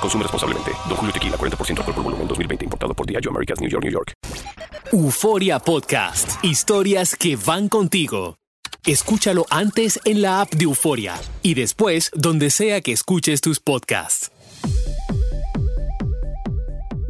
Consume 0.00 0.22
responsablemente. 0.24 0.72
Don 0.88 0.96
Julio 0.96 1.12
Tequila, 1.12 1.36
40% 1.36 1.78
alcohol 1.78 1.94
por 1.94 2.04
volumen, 2.04 2.28
2020. 2.28 2.64
Importado 2.66 2.94
por 2.94 3.06
Diageo 3.06 3.30
Americas, 3.30 3.60
New 3.60 3.70
York, 3.70 3.84
New 3.84 3.92
York. 3.92 4.12
Euforia 4.92 5.58
Podcast. 5.58 6.44
Historias 6.44 7.14
que 7.14 7.36
van 7.36 7.68
contigo. 7.68 8.36
Escúchalo 8.86 9.46
antes 9.50 10.00
en 10.04 10.22
la 10.22 10.40
app 10.40 10.52
de 10.54 10.64
Euforia 10.64 11.14
y 11.42 11.54
después 11.54 12.10
donde 12.14 12.50
sea 12.50 12.80
que 12.80 12.92
escuches 12.92 13.40
tus 13.42 13.60
podcasts. 13.60 14.30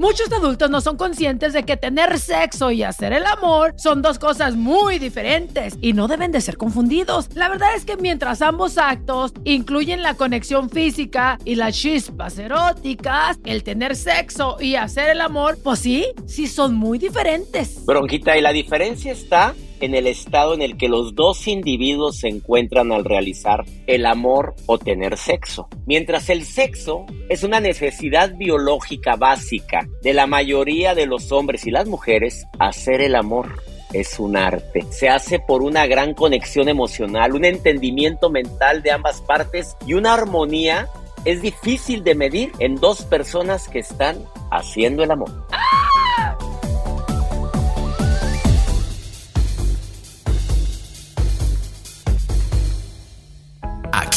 Muchos 0.00 0.32
adultos 0.32 0.70
no 0.70 0.80
son 0.80 0.96
conscientes 0.96 1.52
de 1.52 1.64
que 1.64 1.76
tener 1.76 2.18
sexo 2.18 2.70
y 2.70 2.82
hacer 2.82 3.12
el 3.12 3.26
amor 3.26 3.74
son 3.76 4.00
dos 4.00 4.18
cosas 4.18 4.56
muy 4.56 4.98
diferentes 4.98 5.76
y 5.82 5.92
no 5.92 6.08
deben 6.08 6.32
de 6.32 6.40
ser 6.40 6.56
confundidos. 6.56 7.28
La 7.34 7.50
verdad 7.50 7.74
es 7.76 7.84
que 7.84 7.98
mientras 7.98 8.40
ambos 8.40 8.78
actos 8.78 9.34
incluyen 9.44 10.02
la 10.02 10.14
conexión 10.14 10.70
física 10.70 11.38
y 11.44 11.56
las 11.56 11.76
chispas 11.76 12.38
eróticas, 12.38 13.40
el 13.44 13.62
tener 13.62 13.94
sexo 13.94 14.56
y 14.58 14.76
hacer 14.76 15.10
el 15.10 15.20
amor, 15.20 15.58
pues 15.62 15.80
sí, 15.80 16.06
sí 16.24 16.46
son 16.46 16.76
muy 16.76 16.98
diferentes. 16.98 17.84
Bronquita, 17.84 18.38
y 18.38 18.40
la 18.40 18.52
diferencia 18.52 19.12
está 19.12 19.54
en 19.80 19.94
el 19.94 20.06
estado 20.06 20.54
en 20.54 20.62
el 20.62 20.76
que 20.76 20.88
los 20.88 21.14
dos 21.14 21.46
individuos 21.46 22.18
se 22.18 22.28
encuentran 22.28 22.92
al 22.92 23.04
realizar 23.04 23.64
el 23.86 24.06
amor 24.06 24.54
o 24.66 24.78
tener 24.78 25.16
sexo. 25.16 25.68
Mientras 25.86 26.30
el 26.30 26.44
sexo 26.44 27.06
es 27.28 27.42
una 27.42 27.60
necesidad 27.60 28.34
biológica 28.36 29.16
básica 29.16 29.88
de 30.02 30.14
la 30.14 30.26
mayoría 30.26 30.94
de 30.94 31.06
los 31.06 31.32
hombres 31.32 31.66
y 31.66 31.70
las 31.70 31.86
mujeres, 31.86 32.44
hacer 32.58 33.00
el 33.00 33.14
amor 33.14 33.62
es 33.92 34.18
un 34.18 34.36
arte. 34.36 34.84
Se 34.90 35.08
hace 35.08 35.40
por 35.40 35.62
una 35.62 35.86
gran 35.86 36.14
conexión 36.14 36.68
emocional, 36.68 37.34
un 37.34 37.44
entendimiento 37.44 38.30
mental 38.30 38.82
de 38.82 38.92
ambas 38.92 39.20
partes 39.20 39.76
y 39.86 39.94
una 39.94 40.14
armonía 40.14 40.88
es 41.24 41.42
difícil 41.42 42.02
de 42.02 42.14
medir 42.14 42.52
en 42.58 42.76
dos 42.76 43.02
personas 43.02 43.68
que 43.68 43.80
están 43.80 44.24
haciendo 44.50 45.02
el 45.02 45.10
amor. 45.10 45.30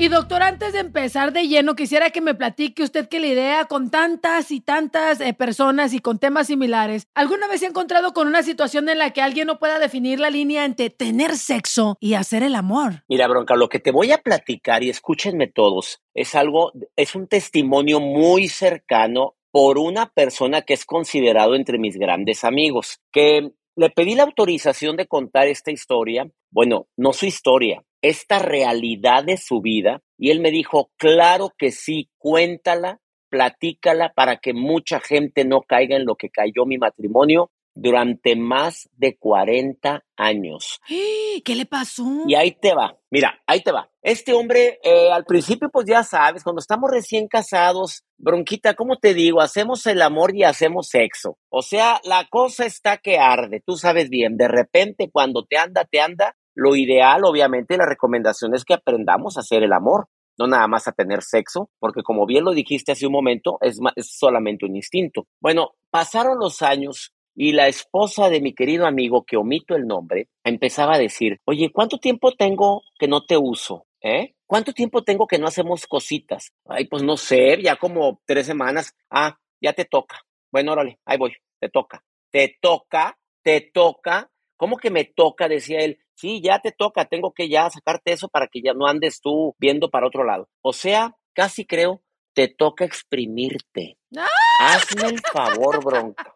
Y 0.00 0.06
doctor, 0.06 0.44
antes 0.44 0.72
de 0.74 0.78
empezar 0.78 1.32
de 1.32 1.48
lleno, 1.48 1.74
quisiera 1.74 2.10
que 2.10 2.20
me 2.20 2.36
platique 2.36 2.84
usted 2.84 3.08
que 3.08 3.18
la 3.18 3.26
idea 3.26 3.64
con 3.64 3.90
tantas 3.90 4.52
y 4.52 4.60
tantas 4.60 5.20
eh, 5.20 5.34
personas 5.34 5.92
y 5.92 5.98
con 5.98 6.20
temas 6.20 6.46
similares, 6.46 7.08
¿alguna 7.16 7.48
vez 7.48 7.58
se 7.58 7.66
ha 7.66 7.70
encontrado 7.70 8.12
con 8.12 8.28
una 8.28 8.44
situación 8.44 8.88
en 8.88 8.98
la 8.98 9.12
que 9.12 9.22
alguien 9.22 9.48
no 9.48 9.58
pueda 9.58 9.80
definir 9.80 10.20
la 10.20 10.30
línea 10.30 10.64
entre 10.64 10.90
tener 10.90 11.36
sexo 11.36 11.96
y 11.98 12.14
hacer 12.14 12.44
el 12.44 12.54
amor? 12.54 13.02
Mira, 13.08 13.26
Bronca, 13.26 13.56
lo 13.56 13.68
que 13.68 13.80
te 13.80 13.90
voy 13.90 14.12
a 14.12 14.18
platicar 14.18 14.84
y 14.84 14.88
escúchenme 14.88 15.48
todos, 15.48 16.00
es 16.14 16.36
algo, 16.36 16.70
es 16.94 17.16
un 17.16 17.26
testimonio 17.26 17.98
muy 17.98 18.46
cercano 18.46 19.34
por 19.50 19.78
una 19.78 20.06
persona 20.10 20.62
que 20.62 20.74
es 20.74 20.84
considerado 20.84 21.56
entre 21.56 21.76
mis 21.76 21.96
grandes 21.96 22.44
amigos, 22.44 23.00
que 23.10 23.50
le 23.74 23.90
pedí 23.90 24.14
la 24.14 24.22
autorización 24.22 24.96
de 24.96 25.08
contar 25.08 25.48
esta 25.48 25.72
historia, 25.72 26.30
bueno, 26.52 26.86
no 26.96 27.12
su 27.12 27.26
historia, 27.26 27.82
esta 28.02 28.38
realidad 28.38 29.24
de 29.24 29.36
su 29.36 29.60
vida 29.60 30.02
y 30.16 30.30
él 30.30 30.40
me 30.40 30.50
dijo, 30.50 30.90
claro 30.96 31.54
que 31.56 31.70
sí, 31.70 32.10
cuéntala, 32.18 33.00
platícala 33.28 34.12
para 34.14 34.38
que 34.38 34.52
mucha 34.52 35.00
gente 35.00 35.44
no 35.44 35.62
caiga 35.62 35.96
en 35.96 36.04
lo 36.04 36.16
que 36.16 36.30
cayó 36.30 36.66
mi 36.66 36.78
matrimonio 36.78 37.50
durante 37.80 38.34
más 38.34 38.88
de 38.96 39.16
40 39.16 40.04
años. 40.16 40.80
¿Qué 41.44 41.54
le 41.54 41.66
pasó? 41.66 42.04
Y 42.26 42.34
ahí 42.34 42.52
te 42.52 42.74
va, 42.74 42.98
mira, 43.10 43.40
ahí 43.46 43.62
te 43.62 43.70
va. 43.70 43.88
Este 44.02 44.32
hombre, 44.32 44.80
eh, 44.82 45.10
al 45.12 45.24
principio, 45.24 45.70
pues 45.70 45.86
ya 45.86 46.02
sabes, 46.02 46.42
cuando 46.42 46.60
estamos 46.60 46.90
recién 46.90 47.28
casados, 47.28 48.04
bronquita, 48.16 48.74
¿cómo 48.74 48.96
te 48.96 49.14
digo? 49.14 49.40
Hacemos 49.40 49.86
el 49.86 50.02
amor 50.02 50.34
y 50.34 50.42
hacemos 50.42 50.88
sexo. 50.88 51.38
O 51.48 51.62
sea, 51.62 52.00
la 52.04 52.26
cosa 52.28 52.66
está 52.66 52.96
que 52.96 53.18
arde, 53.18 53.62
tú 53.64 53.76
sabes 53.76 54.08
bien, 54.10 54.36
de 54.36 54.48
repente 54.48 55.10
cuando 55.12 55.44
te 55.44 55.58
anda, 55.58 55.84
te 55.84 56.00
anda, 56.00 56.34
lo 56.58 56.74
ideal, 56.74 57.24
obviamente, 57.24 57.76
la 57.76 57.86
recomendación 57.86 58.52
es 58.52 58.64
que 58.64 58.74
aprendamos 58.74 59.36
a 59.36 59.40
hacer 59.40 59.62
el 59.62 59.72
amor, 59.72 60.08
no 60.36 60.48
nada 60.48 60.66
más 60.66 60.88
a 60.88 60.92
tener 60.92 61.22
sexo, 61.22 61.70
porque 61.78 62.02
como 62.02 62.26
bien 62.26 62.44
lo 62.44 62.50
dijiste 62.50 62.90
hace 62.90 63.06
un 63.06 63.12
momento, 63.12 63.58
es, 63.60 63.78
solamente 64.00 64.66
un 64.66 64.74
instinto. 64.74 65.28
Bueno, 65.40 65.76
pasaron 65.90 66.40
los 66.40 66.60
años 66.62 67.12
y 67.36 67.52
la 67.52 67.68
esposa 67.68 68.28
de 68.28 68.40
mi 68.40 68.54
querido 68.54 68.86
amigo, 68.86 69.24
que 69.24 69.36
omito 69.36 69.76
el 69.76 69.86
nombre, 69.86 70.30
empezaba 70.42 70.96
a 70.96 70.98
decir, 70.98 71.38
oye, 71.44 71.70
¿cuánto 71.72 71.98
tiempo 71.98 72.32
tengo 72.32 72.82
que 72.98 73.06
no 73.06 73.24
te 73.24 73.36
uso? 73.36 73.86
¿Eh? 74.02 74.34
¿Cuánto 74.44 74.72
tiempo 74.72 75.04
tengo 75.04 75.28
que 75.28 75.38
no 75.38 75.46
hacemos 75.46 75.86
cositas? 75.86 76.50
Ay, 76.66 76.86
pues 76.86 77.04
no 77.04 77.16
sé, 77.16 77.62
ya 77.62 77.76
como 77.76 78.20
tres 78.26 78.46
semanas. 78.46 78.96
Ah, 79.10 79.38
ya 79.60 79.74
te 79.74 79.84
toca. 79.84 80.22
Bueno, 80.50 80.72
órale, 80.72 80.98
ahí 81.04 81.18
voy, 81.18 81.34
te 81.60 81.68
toca. 81.68 82.02
Te 82.32 82.58
toca, 82.60 83.16
te 83.44 83.70
toca. 83.72 84.28
¿Cómo 84.56 84.76
que 84.76 84.90
me 84.90 85.04
toca? 85.04 85.46
Decía 85.46 85.82
él 85.82 86.00
sí, 86.18 86.40
ya 86.42 86.58
te 86.58 86.72
toca, 86.72 87.04
tengo 87.04 87.32
que 87.32 87.48
ya 87.48 87.70
sacarte 87.70 88.12
eso 88.12 88.28
para 88.28 88.48
que 88.48 88.60
ya 88.60 88.74
no 88.74 88.86
andes 88.86 89.20
tú 89.20 89.54
viendo 89.58 89.88
para 89.88 90.06
otro 90.06 90.24
lado. 90.24 90.48
O 90.62 90.72
sea, 90.72 91.16
casi 91.32 91.64
creo, 91.64 92.02
te 92.34 92.48
toca 92.48 92.84
exprimirte. 92.84 93.98
¡Ah! 94.16 94.26
Hazme 94.60 95.08
el 95.08 95.20
favor, 95.20 95.84
bronca. 95.84 96.34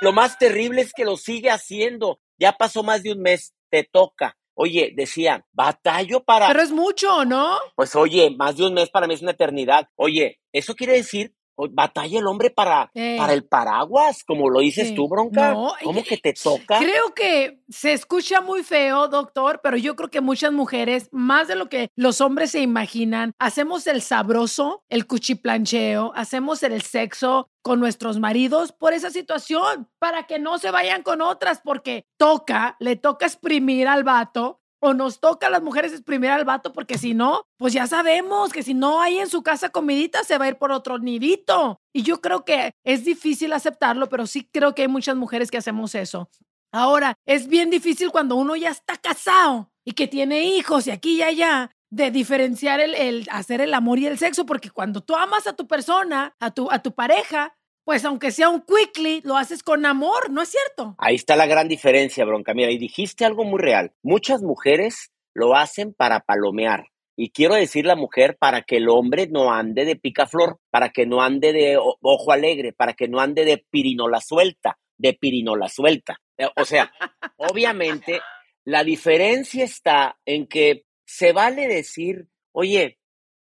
Lo 0.00 0.12
más 0.12 0.38
terrible 0.38 0.80
es 0.80 0.92
que 0.94 1.04
lo 1.04 1.16
sigue 1.16 1.50
haciendo. 1.50 2.20
Ya 2.38 2.52
pasó 2.52 2.82
más 2.82 3.02
de 3.02 3.12
un 3.12 3.20
mes, 3.20 3.54
te 3.70 3.84
toca. 3.84 4.36
Oye, 4.54 4.92
decía, 4.94 5.46
batallo 5.52 6.24
para... 6.24 6.48
Pero 6.48 6.62
es 6.62 6.72
mucho, 6.72 7.24
¿no? 7.24 7.58
Pues 7.76 7.94
oye, 7.96 8.30
más 8.30 8.56
de 8.56 8.66
un 8.66 8.74
mes 8.74 8.90
para 8.90 9.06
mí 9.06 9.14
es 9.14 9.22
una 9.22 9.30
eternidad. 9.32 9.88
Oye, 9.96 10.40
eso 10.52 10.74
quiere 10.74 10.94
decir 10.94 11.34
batalla 11.56 12.18
el 12.18 12.26
hombre 12.26 12.50
para, 12.50 12.90
para 12.92 13.32
el 13.32 13.44
paraguas, 13.44 14.24
como 14.24 14.48
lo 14.48 14.60
dices 14.60 14.94
tú, 14.94 15.08
bronca. 15.08 15.52
No, 15.52 15.72
¿Cómo 15.82 16.02
que 16.02 16.16
te 16.16 16.32
toca? 16.32 16.78
Creo 16.78 17.14
que 17.14 17.60
se 17.68 17.92
escucha 17.92 18.40
muy 18.40 18.62
feo, 18.62 19.08
doctor, 19.08 19.60
pero 19.62 19.76
yo 19.76 19.96
creo 19.96 20.10
que 20.10 20.20
muchas 20.20 20.52
mujeres, 20.52 21.08
más 21.12 21.48
de 21.48 21.56
lo 21.56 21.68
que 21.68 21.88
los 21.96 22.20
hombres 22.20 22.52
se 22.52 22.60
imaginan, 22.60 23.32
hacemos 23.38 23.86
el 23.86 24.02
sabroso, 24.02 24.84
el 24.88 25.06
cuchiplancheo, 25.06 26.12
hacemos 26.14 26.62
el 26.62 26.80
sexo 26.82 27.48
con 27.62 27.78
nuestros 27.78 28.18
maridos 28.18 28.72
por 28.72 28.92
esa 28.94 29.10
situación, 29.10 29.88
para 29.98 30.26
que 30.26 30.38
no 30.38 30.58
se 30.58 30.70
vayan 30.70 31.02
con 31.02 31.20
otras, 31.20 31.60
porque 31.62 32.06
toca, 32.16 32.76
le 32.80 32.96
toca 32.96 33.26
exprimir 33.26 33.86
al 33.86 34.04
vato 34.04 34.59
o 34.80 34.94
nos 34.94 35.20
toca 35.20 35.46
a 35.46 35.50
las 35.50 35.62
mujeres 35.62 35.92
exprimir 35.92 36.30
al 36.30 36.44
vato, 36.44 36.72
porque 36.72 36.98
si 36.98 37.14
no, 37.14 37.44
pues 37.58 37.72
ya 37.72 37.86
sabemos 37.86 38.52
que 38.52 38.62
si 38.62 38.74
no 38.74 39.00
hay 39.00 39.18
en 39.18 39.28
su 39.28 39.42
casa 39.42 39.68
comidita, 39.68 40.24
se 40.24 40.38
va 40.38 40.46
a 40.46 40.48
ir 40.48 40.56
por 40.56 40.72
otro 40.72 40.98
nidito. 40.98 41.80
Y 41.92 42.02
yo 42.02 42.20
creo 42.20 42.44
que 42.44 42.72
es 42.84 43.04
difícil 43.04 43.52
aceptarlo, 43.52 44.08
pero 44.08 44.26
sí 44.26 44.48
creo 44.50 44.74
que 44.74 44.82
hay 44.82 44.88
muchas 44.88 45.16
mujeres 45.16 45.50
que 45.50 45.58
hacemos 45.58 45.94
eso. 45.94 46.28
Ahora, 46.72 47.14
es 47.26 47.48
bien 47.48 47.70
difícil 47.70 48.10
cuando 48.10 48.36
uno 48.36 48.56
ya 48.56 48.70
está 48.70 48.96
casado 48.96 49.70
y 49.84 49.92
que 49.92 50.06
tiene 50.06 50.44
hijos 50.44 50.86
y 50.86 50.90
aquí 50.90 51.16
y 51.16 51.22
allá, 51.22 51.70
de 51.90 52.12
diferenciar 52.12 52.78
el, 52.80 52.94
el 52.94 53.26
hacer 53.32 53.60
el 53.60 53.74
amor 53.74 53.98
y 53.98 54.06
el 54.06 54.16
sexo, 54.18 54.46
porque 54.46 54.70
cuando 54.70 55.00
tú 55.00 55.16
amas 55.16 55.46
a 55.46 55.54
tu 55.54 55.66
persona, 55.66 56.36
a 56.38 56.52
tu, 56.52 56.70
a 56.70 56.78
tu 56.78 56.94
pareja, 56.94 57.56
pues 57.90 58.04
aunque 58.04 58.30
sea 58.30 58.50
un 58.50 58.62
quickly, 58.62 59.20
lo 59.24 59.36
haces 59.36 59.64
con 59.64 59.84
amor, 59.84 60.30
¿no 60.30 60.42
es 60.42 60.50
cierto? 60.50 60.94
Ahí 60.96 61.16
está 61.16 61.34
la 61.34 61.46
gran 61.46 61.66
diferencia, 61.66 62.24
bronca. 62.24 62.54
Mira, 62.54 62.70
y 62.70 62.78
dijiste 62.78 63.24
algo 63.24 63.42
muy 63.42 63.58
real. 63.60 63.90
Muchas 64.00 64.42
mujeres 64.42 65.10
lo 65.34 65.56
hacen 65.56 65.92
para 65.92 66.20
palomear. 66.20 66.86
Y 67.16 67.30
quiero 67.30 67.56
decir 67.56 67.86
la 67.86 67.96
mujer 67.96 68.36
para 68.38 68.62
que 68.62 68.76
el 68.76 68.88
hombre 68.88 69.26
no 69.26 69.52
ande 69.52 69.84
de 69.84 69.96
picaflor, 69.96 70.60
para 70.70 70.90
que 70.90 71.04
no 71.04 71.20
ande 71.20 71.52
de 71.52 71.78
ojo 71.78 72.30
alegre, 72.30 72.72
para 72.72 72.92
que 72.92 73.08
no 73.08 73.18
ande 73.18 73.44
de 73.44 73.58
pirinola 73.58 74.20
suelta, 74.20 74.78
de 74.96 75.14
pirinola 75.14 75.68
suelta. 75.68 76.20
Eh, 76.38 76.46
o 76.54 76.64
sea, 76.64 76.92
obviamente 77.38 78.20
la 78.64 78.84
diferencia 78.84 79.64
está 79.64 80.16
en 80.24 80.46
que 80.46 80.84
se 81.04 81.32
vale 81.32 81.66
decir, 81.66 82.28
oye, 82.52 83.00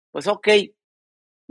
pues 0.09 0.25
ok, 0.25 0.47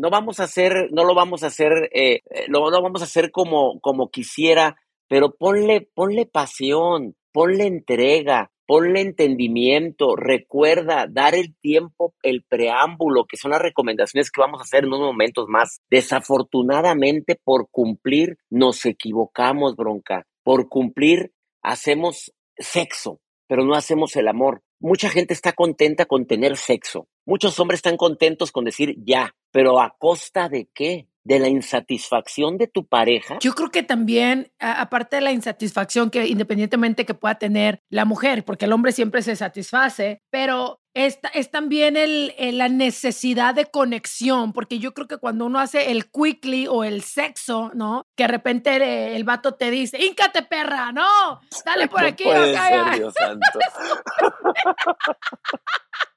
no 0.01 0.09
vamos 0.09 0.41
a 0.41 0.45
hacer, 0.45 0.89
no 0.93 1.05
lo 1.05 1.15
vamos 1.15 1.43
a 1.43 1.49
hacer, 1.49 1.91
eh, 1.93 2.23
eh, 2.31 2.47
vamos 2.51 3.03
a 3.03 3.05
hacer 3.05 3.31
como, 3.31 3.79
como 3.81 4.09
quisiera, 4.09 4.77
pero 5.09 5.35
ponle, 5.37 5.89
ponle 5.95 6.25
pasión, 6.25 7.17
ponle 7.33 7.67
entrega, 7.67 8.51
ponle 8.67 9.03
entendimiento, 9.03 10.17
recuerda 10.17 11.07
dar 11.11 11.35
el 11.35 11.55
tiempo, 11.61 12.15
el 12.23 12.45
preámbulo, 12.49 13.27
que 13.27 13.37
son 13.37 13.51
las 13.51 13.61
recomendaciones 13.61 14.31
que 14.31 14.41
vamos 14.41 14.61
a 14.61 14.65
hacer 14.65 14.85
en 14.85 14.95
unos 14.95 15.13
momentos 15.13 15.47
más. 15.49 15.81
Desafortunadamente, 15.91 17.39
por 17.43 17.69
cumplir, 17.71 18.39
nos 18.49 18.87
equivocamos, 18.87 19.77
bronca. 19.77 20.25
Por 20.43 20.71
cumplir, 20.71 21.33
hacemos 21.63 22.33
sexo, 22.57 23.21
pero 23.47 23.65
no 23.65 23.75
hacemos 23.75 24.17
el 24.17 24.29
amor. 24.29 24.63
Mucha 24.79 25.11
gente 25.11 25.35
está 25.35 25.53
contenta 25.53 26.07
con 26.07 26.27
tener 26.27 26.57
sexo. 26.57 27.07
Muchos 27.31 27.61
hombres 27.61 27.79
están 27.79 27.97
contentos 27.97 28.51
con 28.51 28.65
decir 28.65 28.97
ya, 29.05 29.37
pero 29.53 29.81
¿a 29.81 29.95
costa 29.97 30.49
de 30.49 30.69
qué? 30.75 31.07
de 31.23 31.39
la 31.39 31.49
insatisfacción 31.49 32.57
de 32.57 32.67
tu 32.67 32.89
pareja? 32.89 33.39
Yo 33.41 33.55
creo 33.55 33.71
que 33.71 33.85
también, 33.85 34.51
aparte 34.59 35.17
de 35.17 35.23
la 35.23 35.31
insatisfacción 35.31 36.11
que 36.11 36.27
independientemente 36.27 37.07
que 37.07 37.15
pueda 37.15 37.37
tener 37.37 37.85
la 37.89 38.05
mujer, 38.05 38.45
porque 38.45 38.65
el 38.65 38.73
hombre 38.73 38.91
siempre 38.91 39.23
se 39.23 39.37
satisface, 39.37 40.23
pero 40.31 40.81
es, 40.93 41.21
es 41.35 41.53
también 41.53 41.97
el, 41.97 42.35
la 42.59 42.69
necesidad 42.69 43.55
de 43.55 43.67
conexión, 43.67 44.53
porque 44.53 44.81
yo 44.81 44.93
creo 44.93 45.07
que 45.07 45.19
cuando 45.19 45.47
uno 45.47 45.61
hace 45.61 45.93
el 45.93 46.11
quickly 46.11 46.67
o 46.67 46.83
el 46.83 47.03
sexo, 47.03 47.71
¿no? 47.75 48.09
Que 48.17 48.25
de 48.25 48.29
repente 48.29 49.15
el, 49.15 49.23
vato 49.23 49.55
te 49.55 49.71
dice, 49.71 50.05
¡íncate, 50.05 50.43
perra! 50.43 50.91
¡No! 50.91 51.41
¡Dale 51.65 51.87
por 51.89 52.05
aquí! 52.05 52.25
Puede 52.25 52.57
ser, 52.57 52.97
Dios 52.97 53.15
santo. 53.15 53.47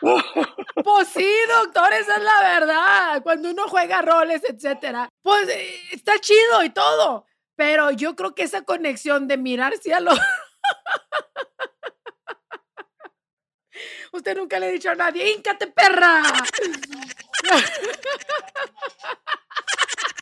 Pues 0.84 1.08
sí, 1.08 1.28
doctor, 1.48 1.92
esa 1.92 2.16
es 2.16 2.22
la 2.22 2.40
verdad. 2.42 3.22
Cuando 3.22 3.50
uno 3.50 3.64
juega 3.68 4.02
roles, 4.02 4.42
etcétera, 4.44 5.08
pues 5.22 5.48
eh, 5.48 5.80
está 5.92 6.18
chido 6.20 6.62
y 6.64 6.70
todo. 6.70 7.26
Pero 7.56 7.90
yo 7.90 8.14
creo 8.14 8.34
que 8.34 8.42
esa 8.42 8.62
conexión 8.62 9.26
de 9.26 9.38
mirarse 9.38 9.94
a 9.94 10.00
los. 10.00 10.18
Usted 14.12 14.36
nunca 14.36 14.58
le 14.58 14.66
ha 14.66 14.70
dicho 14.70 14.90
a 14.90 14.94
nadie, 14.94 15.32
¡íncate, 15.32 15.66
perra! 15.66 16.22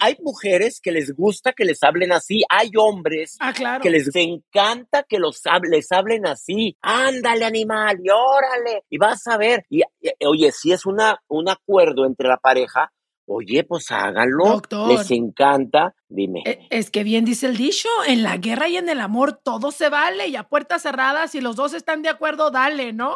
hay 0.00 0.16
mujeres 0.20 0.80
que 0.80 0.90
les 0.90 1.14
gusta 1.14 1.52
que 1.52 1.64
les 1.64 1.82
hablen 1.82 2.12
así, 2.12 2.42
hay 2.48 2.70
hombres 2.76 3.36
ah, 3.40 3.52
que 3.80 3.90
les 3.90 4.10
encanta 4.14 5.04
que 5.04 5.18
los 5.18 5.40
les 5.70 5.92
hablen 5.92 6.26
así. 6.26 6.76
Ándale, 6.82 7.44
animal, 7.44 7.98
y 8.02 8.10
órale, 8.10 8.84
y 8.90 8.98
vas 8.98 9.26
a 9.28 9.36
ver. 9.36 9.64
Y, 9.70 9.82
oye, 10.26 10.50
si 10.50 10.72
es 10.72 10.86
una, 10.86 11.22
un 11.28 11.48
acuerdo 11.48 12.04
entre 12.04 12.28
la 12.28 12.36
pareja, 12.36 12.92
Oye, 13.26 13.64
pues 13.64 13.90
háganlo. 13.90 14.44
Doctor. 14.46 14.88
Les 14.88 15.10
encanta. 15.10 15.94
Dime. 16.08 16.42
E, 16.44 16.66
es 16.70 16.90
que 16.90 17.04
bien 17.04 17.24
dice 17.24 17.46
el 17.46 17.56
dicho, 17.56 17.88
en 18.06 18.22
la 18.22 18.36
guerra 18.36 18.68
y 18.68 18.76
en 18.76 18.88
el 18.88 19.00
amor 19.00 19.40
todo 19.42 19.70
se 19.70 19.88
vale 19.88 20.28
y 20.28 20.36
a 20.36 20.48
puertas 20.48 20.82
cerradas, 20.82 21.30
si 21.30 21.40
los 21.40 21.56
dos 21.56 21.72
están 21.72 22.02
de 22.02 22.08
acuerdo, 22.08 22.50
dale, 22.50 22.92
¿no? 22.92 23.14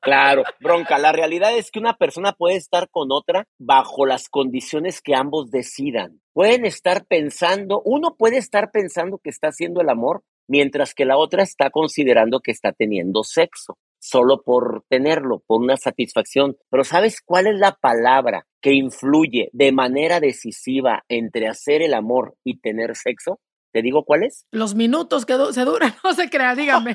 Claro, 0.00 0.44
bronca. 0.60 0.98
La 0.98 1.12
realidad 1.12 1.56
es 1.56 1.70
que 1.70 1.78
una 1.78 1.94
persona 1.94 2.32
puede 2.32 2.56
estar 2.56 2.88
con 2.90 3.08
otra 3.10 3.46
bajo 3.58 4.06
las 4.06 4.28
condiciones 4.28 5.02
que 5.02 5.14
ambos 5.14 5.50
decidan. 5.50 6.20
Pueden 6.32 6.64
estar 6.64 7.06
pensando, 7.06 7.82
uno 7.84 8.16
puede 8.16 8.38
estar 8.38 8.70
pensando 8.70 9.18
que 9.18 9.30
está 9.30 9.48
haciendo 9.48 9.80
el 9.80 9.88
amor, 9.88 10.22
mientras 10.46 10.94
que 10.94 11.04
la 11.04 11.16
otra 11.16 11.42
está 11.42 11.70
considerando 11.70 12.40
que 12.40 12.52
está 12.52 12.72
teniendo 12.72 13.24
sexo 13.24 13.76
solo 14.06 14.42
por 14.42 14.84
tenerlo, 14.88 15.42
por 15.46 15.60
una 15.60 15.76
satisfacción. 15.76 16.56
Pero 16.70 16.84
¿sabes 16.84 17.20
cuál 17.24 17.48
es 17.48 17.58
la 17.58 17.72
palabra 17.72 18.46
que 18.60 18.72
influye 18.72 19.50
de 19.52 19.72
manera 19.72 20.20
decisiva 20.20 21.04
entre 21.08 21.48
hacer 21.48 21.82
el 21.82 21.94
amor 21.94 22.36
y 22.44 22.60
tener 22.60 22.96
sexo? 22.96 23.40
¿Te 23.72 23.82
digo 23.82 24.04
cuál 24.04 24.22
es? 24.22 24.46
Los 24.52 24.74
minutos 24.74 25.26
que 25.26 25.34
se 25.52 25.64
duran, 25.64 25.94
no 26.04 26.14
se 26.14 26.30
crea, 26.30 26.54
dígame. 26.54 26.94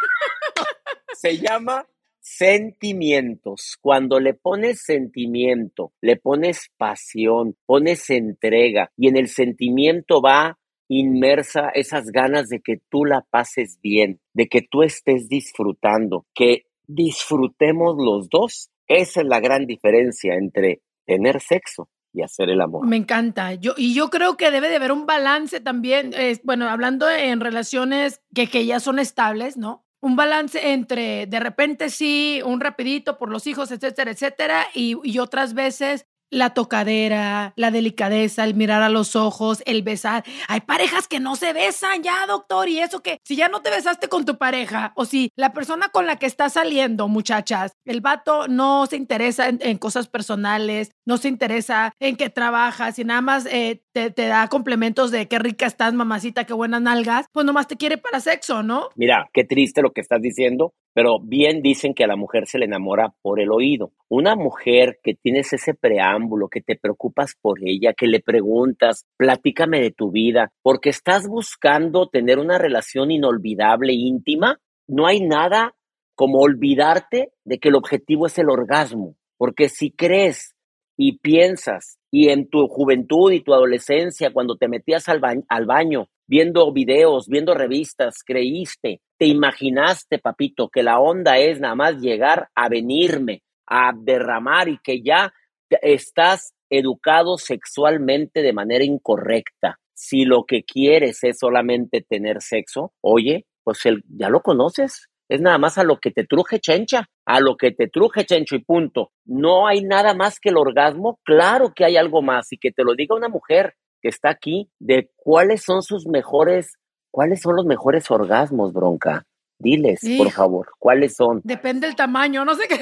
se 1.14 1.38
llama 1.38 1.86
sentimientos. 2.20 3.78
Cuando 3.82 4.20
le 4.20 4.36
pones 4.36 4.84
sentimiento, 4.84 5.92
le 6.02 6.18
pones 6.18 6.70
pasión, 6.78 7.56
pones 7.66 8.10
entrega 8.10 8.92
y 8.96 9.08
en 9.08 9.18
el 9.18 9.28
sentimiento 9.28 10.22
va 10.22 10.58
inmersa 10.88 11.69
esas 11.74 12.07
ganas 12.07 12.50
de 12.50 12.62
que 12.62 12.80
tú 12.89 13.06
la 13.06 13.22
pases 13.30 13.80
bien, 13.81 14.19
de 14.34 14.48
que 14.48 14.62
tú 14.62 14.84
estés 14.84 15.28
disfrutando, 15.28 16.25
que 16.34 16.66
disfrutemos 16.88 17.95
los 17.98 18.30
dos. 18.30 18.69
Esa 18.88 19.22
es 19.22 19.28
la 19.28 19.39
gran 19.39 19.66
diferencia 19.66 20.36
entre 20.36 20.81
tener 21.06 21.42
sexo 21.42 21.89
y 22.13 22.22
hacer 22.22 22.50
el 22.50 22.62
amor. 22.62 22.88
Me 22.88 22.95
encanta. 22.95 23.54
Yo, 23.54 23.74
y 23.78 23.94
yo 23.94 24.10
creo 24.10 24.38
que 24.38 24.50
debe 24.50 24.69
de 24.69 24.78
haber 24.78 24.92
un 24.92 25.06
balance 25.06 25.60
también, 25.60 26.13
bueno, 26.44 26.69
hablando 26.69 27.10
en 27.10 27.40
relaciones 27.42 28.22
que, 28.33 28.48
que 28.48 28.66
ya 28.66 28.80
son 28.80 29.00
estables, 29.00 29.57
¿no? 29.57 29.86
Un 30.00 30.16
balance 30.16 30.72
entre 30.72 31.25
de 31.25 31.40
repente 31.40 31.90
sí, 31.90 32.40
un 32.45 32.62
rapidito 32.62 33.18
por 33.18 33.30
los 33.30 33.45
hijos, 33.48 33.72
etcétera, 33.72 34.12
etcétera, 34.12 34.68
y, 34.74 34.95
y 35.04 35.19
otras 35.19 35.54
veces 35.54 36.07
la 36.30 36.54
tocadera, 36.54 37.54
la 37.56 37.72
delicadeza, 37.72 38.44
el 38.44 38.56
mirar 38.56 38.82
a 38.82 38.90
los 38.90 39.16
ojos, 39.16 39.64
el 39.66 39.82
besar. 39.82 40.24
Hay 40.48 40.62
parejas 40.62 41.08
que 41.08 41.20
no 41.20 41.36
se 41.36 41.54
besan 41.54 42.04
ya, 42.04 42.26
doctor, 42.28 42.70
y 42.70 42.80
eso 42.80 43.02
que 43.02 43.20
si 43.24 43.36
ya 43.36 43.50
no 43.50 43.62
te 43.62 43.70
besaste 43.70 44.08
con 44.08 44.26
tu 44.26 44.38
pareja 44.38 44.94
o 44.96 45.06
si 45.06 45.32
la 45.36 45.54
persona 45.54 45.90
con 45.90 46.06
la 46.06 46.18
que 46.18 46.26
estás 46.26 46.54
saliendo, 46.54 47.08
muchachas, 47.08 47.74
el 47.86 48.02
vato 48.02 48.48
no 48.48 48.86
se 48.86 48.98
interesa 48.98 49.48
en, 49.48 49.78
cosas 49.78 50.08
personales, 50.08 50.92
no 51.06 51.18
se 51.18 51.28
interesa 51.30 51.94
en 52.00 52.16
que 52.16 52.30
trabajas 52.30 53.00
y 53.00 53.04
nada 53.04 53.22
más 53.22 53.46
eh, 53.46 53.84
te, 53.94 54.10
te, 54.12 54.28
da 54.28 54.48
complementos 54.48 55.12
de 55.12 55.28
qué 55.28 55.40
rica 55.40 55.66
estás, 55.66 55.94
mamacita, 55.94 56.46
qué 56.46 56.54
buenas 56.54 56.82
nalgas, 56.82 57.26
pues 57.32 57.46
nomás 57.46 57.68
te 57.68 57.78
quiere 57.78 57.98
para 57.98 58.20
sexo, 58.20 58.64
¿no? 58.64 58.90
Mira, 58.96 59.30
qué 59.34 59.44
triste 59.44 59.82
lo 59.82 59.92
que 59.92 60.02
estás 60.02 60.22
diciendo, 60.22 60.74
pero 60.98 61.20
bien 61.20 61.62
dicen 61.62 61.94
que 61.94 62.06
a 62.06 62.08
la 62.08 62.16
mujer 62.16 62.48
se 62.48 62.58
le 62.58 62.66
enamora 62.66 63.14
por 63.22 63.40
el 63.40 63.52
oído. 63.52 63.92
Una 64.10 64.36
mujer 64.36 64.98
que 65.04 65.14
tienes 65.14 65.54
ese 65.54 65.76
preámbulo, 65.76 66.48
que 66.48 66.60
te 66.60 66.76
preocupas 66.76 67.36
por 67.40 67.60
ella, 67.64 67.94
que 67.94 68.08
le 68.08 68.20
preguntas, 68.20 69.06
platícame 69.16 69.80
de 69.80 69.92
tu 69.92 70.10
vida, 70.10 70.52
porque 70.64 70.90
estás 70.90 71.28
buscando 71.28 72.08
tener 72.08 72.40
una 72.40 72.58
relación 72.58 73.12
inolvidable, 73.12 73.94
íntima, 73.94 74.60
no 74.88 75.06
hay 75.06 75.22
nada 75.22 75.76
como 76.16 76.40
olvidarte 76.40 77.32
de 77.46 77.60
que 77.60 77.70
el 77.70 77.76
objetivo 77.76 78.26
es 78.26 78.40
el 78.40 78.50
orgasmo, 78.50 79.18
porque 79.38 79.69
si 79.69 79.92
crees 79.92 80.56
y 80.98 81.19
piensas 81.19 82.00
y 82.10 82.30
en 82.30 82.50
tu 82.50 82.68
juventud 82.68 83.31
y 83.31 83.42
tu 83.42 83.54
adolescencia, 83.54 84.33
cuando 84.33 84.57
te 84.57 84.68
metías 84.68 85.07
al, 85.10 85.21
al 85.48 85.66
baño 85.68 86.07
viendo 86.28 86.72
videos, 86.72 87.28
viendo 87.28 87.54
revistas, 87.54 88.24
creíste, 88.26 89.02
te 89.18 89.26
imaginaste, 89.26 90.19
papito, 90.19 90.69
que 90.69 90.84
la 90.84 91.00
onda 91.00 91.38
es 91.38 91.60
nada 91.60 91.76
más 91.76 91.98
llegar 91.98 92.50
a 92.54 92.69
venirme, 92.69 93.42
a 93.66 93.92
derramar 93.96 94.69
y 94.69 94.80
que 94.84 95.02
ya 95.02 95.34
estás 95.81 96.54
educado 96.69 97.38
sexualmente 97.38 98.42
de 98.42 98.54
manera 98.54 98.84
incorrecta. 98.84 99.80
Si 99.94 100.26
lo 100.26 100.44
que 100.46 100.64
quieres 100.64 101.24
es 101.24 101.40
solamente 101.40 102.06
tener 102.07 102.42
sexo, 102.42 102.94
oye, 103.02 103.46
pues 103.64 103.80
ya 104.07 104.30
lo 104.30 104.42
conoces. 104.42 105.07
Es 105.30 105.42
nada 105.42 105.57
más 105.57 105.78
a 105.78 105.84
lo 105.84 105.98
que 105.98 106.12
te 106.12 106.24
truje 106.24 106.60
chencha, 106.60 107.10
a 107.26 107.40
lo 107.42 107.57
que 107.57 107.72
te 107.72 107.88
truje 107.88 108.26
chencho 108.26 108.56
y 108.56 108.64
punto. 108.64 109.12
No 109.26 109.68
hay 109.68 109.81
nada 109.81 110.14
más 110.14 110.40
que 110.40 110.50
el 110.50 110.57
orgasmo. 110.57 111.19
Claro 111.26 111.74
que 111.76 111.84
hay 111.84 111.98
algo 111.98 112.22
más 112.22 112.54
y 112.54 112.57
que 112.57 112.72
te 112.72 112.84
lo 112.84 112.96
diga 112.96 113.16
una 113.16 113.28
mujer 113.28 113.74
que 114.01 114.09
está 114.09 114.30
aquí 114.30 114.69
de 114.80 115.09
cuáles 115.16 115.63
son 115.63 115.81
sus 115.81 116.07
mejores, 116.07 116.73
cuáles 117.11 117.42
son 117.42 117.56
los 117.56 117.66
mejores 117.66 118.09
orgasmos, 118.11 118.73
bronca. 118.73 119.23
Diles, 119.59 119.99
por 120.18 120.31
favor, 120.31 120.69
¿cuáles 120.77 121.16
son? 121.16 121.42
Depende 121.44 121.87
del 121.87 121.95
tamaño, 121.95 122.45
no 122.45 122.54
sé 122.56 122.68
qué. 122.68 122.80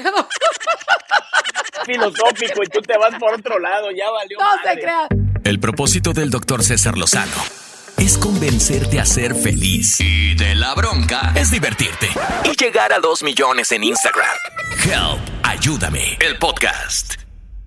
Filosófico 1.86 2.62
y 2.62 2.66
tú 2.66 2.80
te 2.82 2.98
vas 2.98 3.14
por 3.18 3.32
otro 3.32 3.58
lado, 3.58 3.90
ya 3.90 4.10
valió. 4.10 4.38
No 4.38 4.44
se 4.62 4.78
crea. 4.78 5.08
El 5.44 5.60
propósito 5.60 6.12
del 6.12 6.30
doctor 6.30 6.62
César 6.62 6.98
Lozano 6.98 7.36
es 7.98 8.18
convencerte 8.18 9.00
a 9.00 9.06
ser 9.06 9.34
feliz. 9.34 10.00
Y 10.00 10.34
de 10.34 10.54
la 10.54 10.74
bronca 10.74 11.32
es 11.34 11.50
divertirte. 11.50 12.08
Y 12.44 12.62
llegar 12.62 12.92
a 12.92 12.98
dos 12.98 13.22
millones 13.22 13.72
en 13.72 13.84
Instagram. 13.84 14.36
Help, 14.84 15.20
ayúdame. 15.44 16.18
El 16.20 16.38
podcast. 16.38 17.14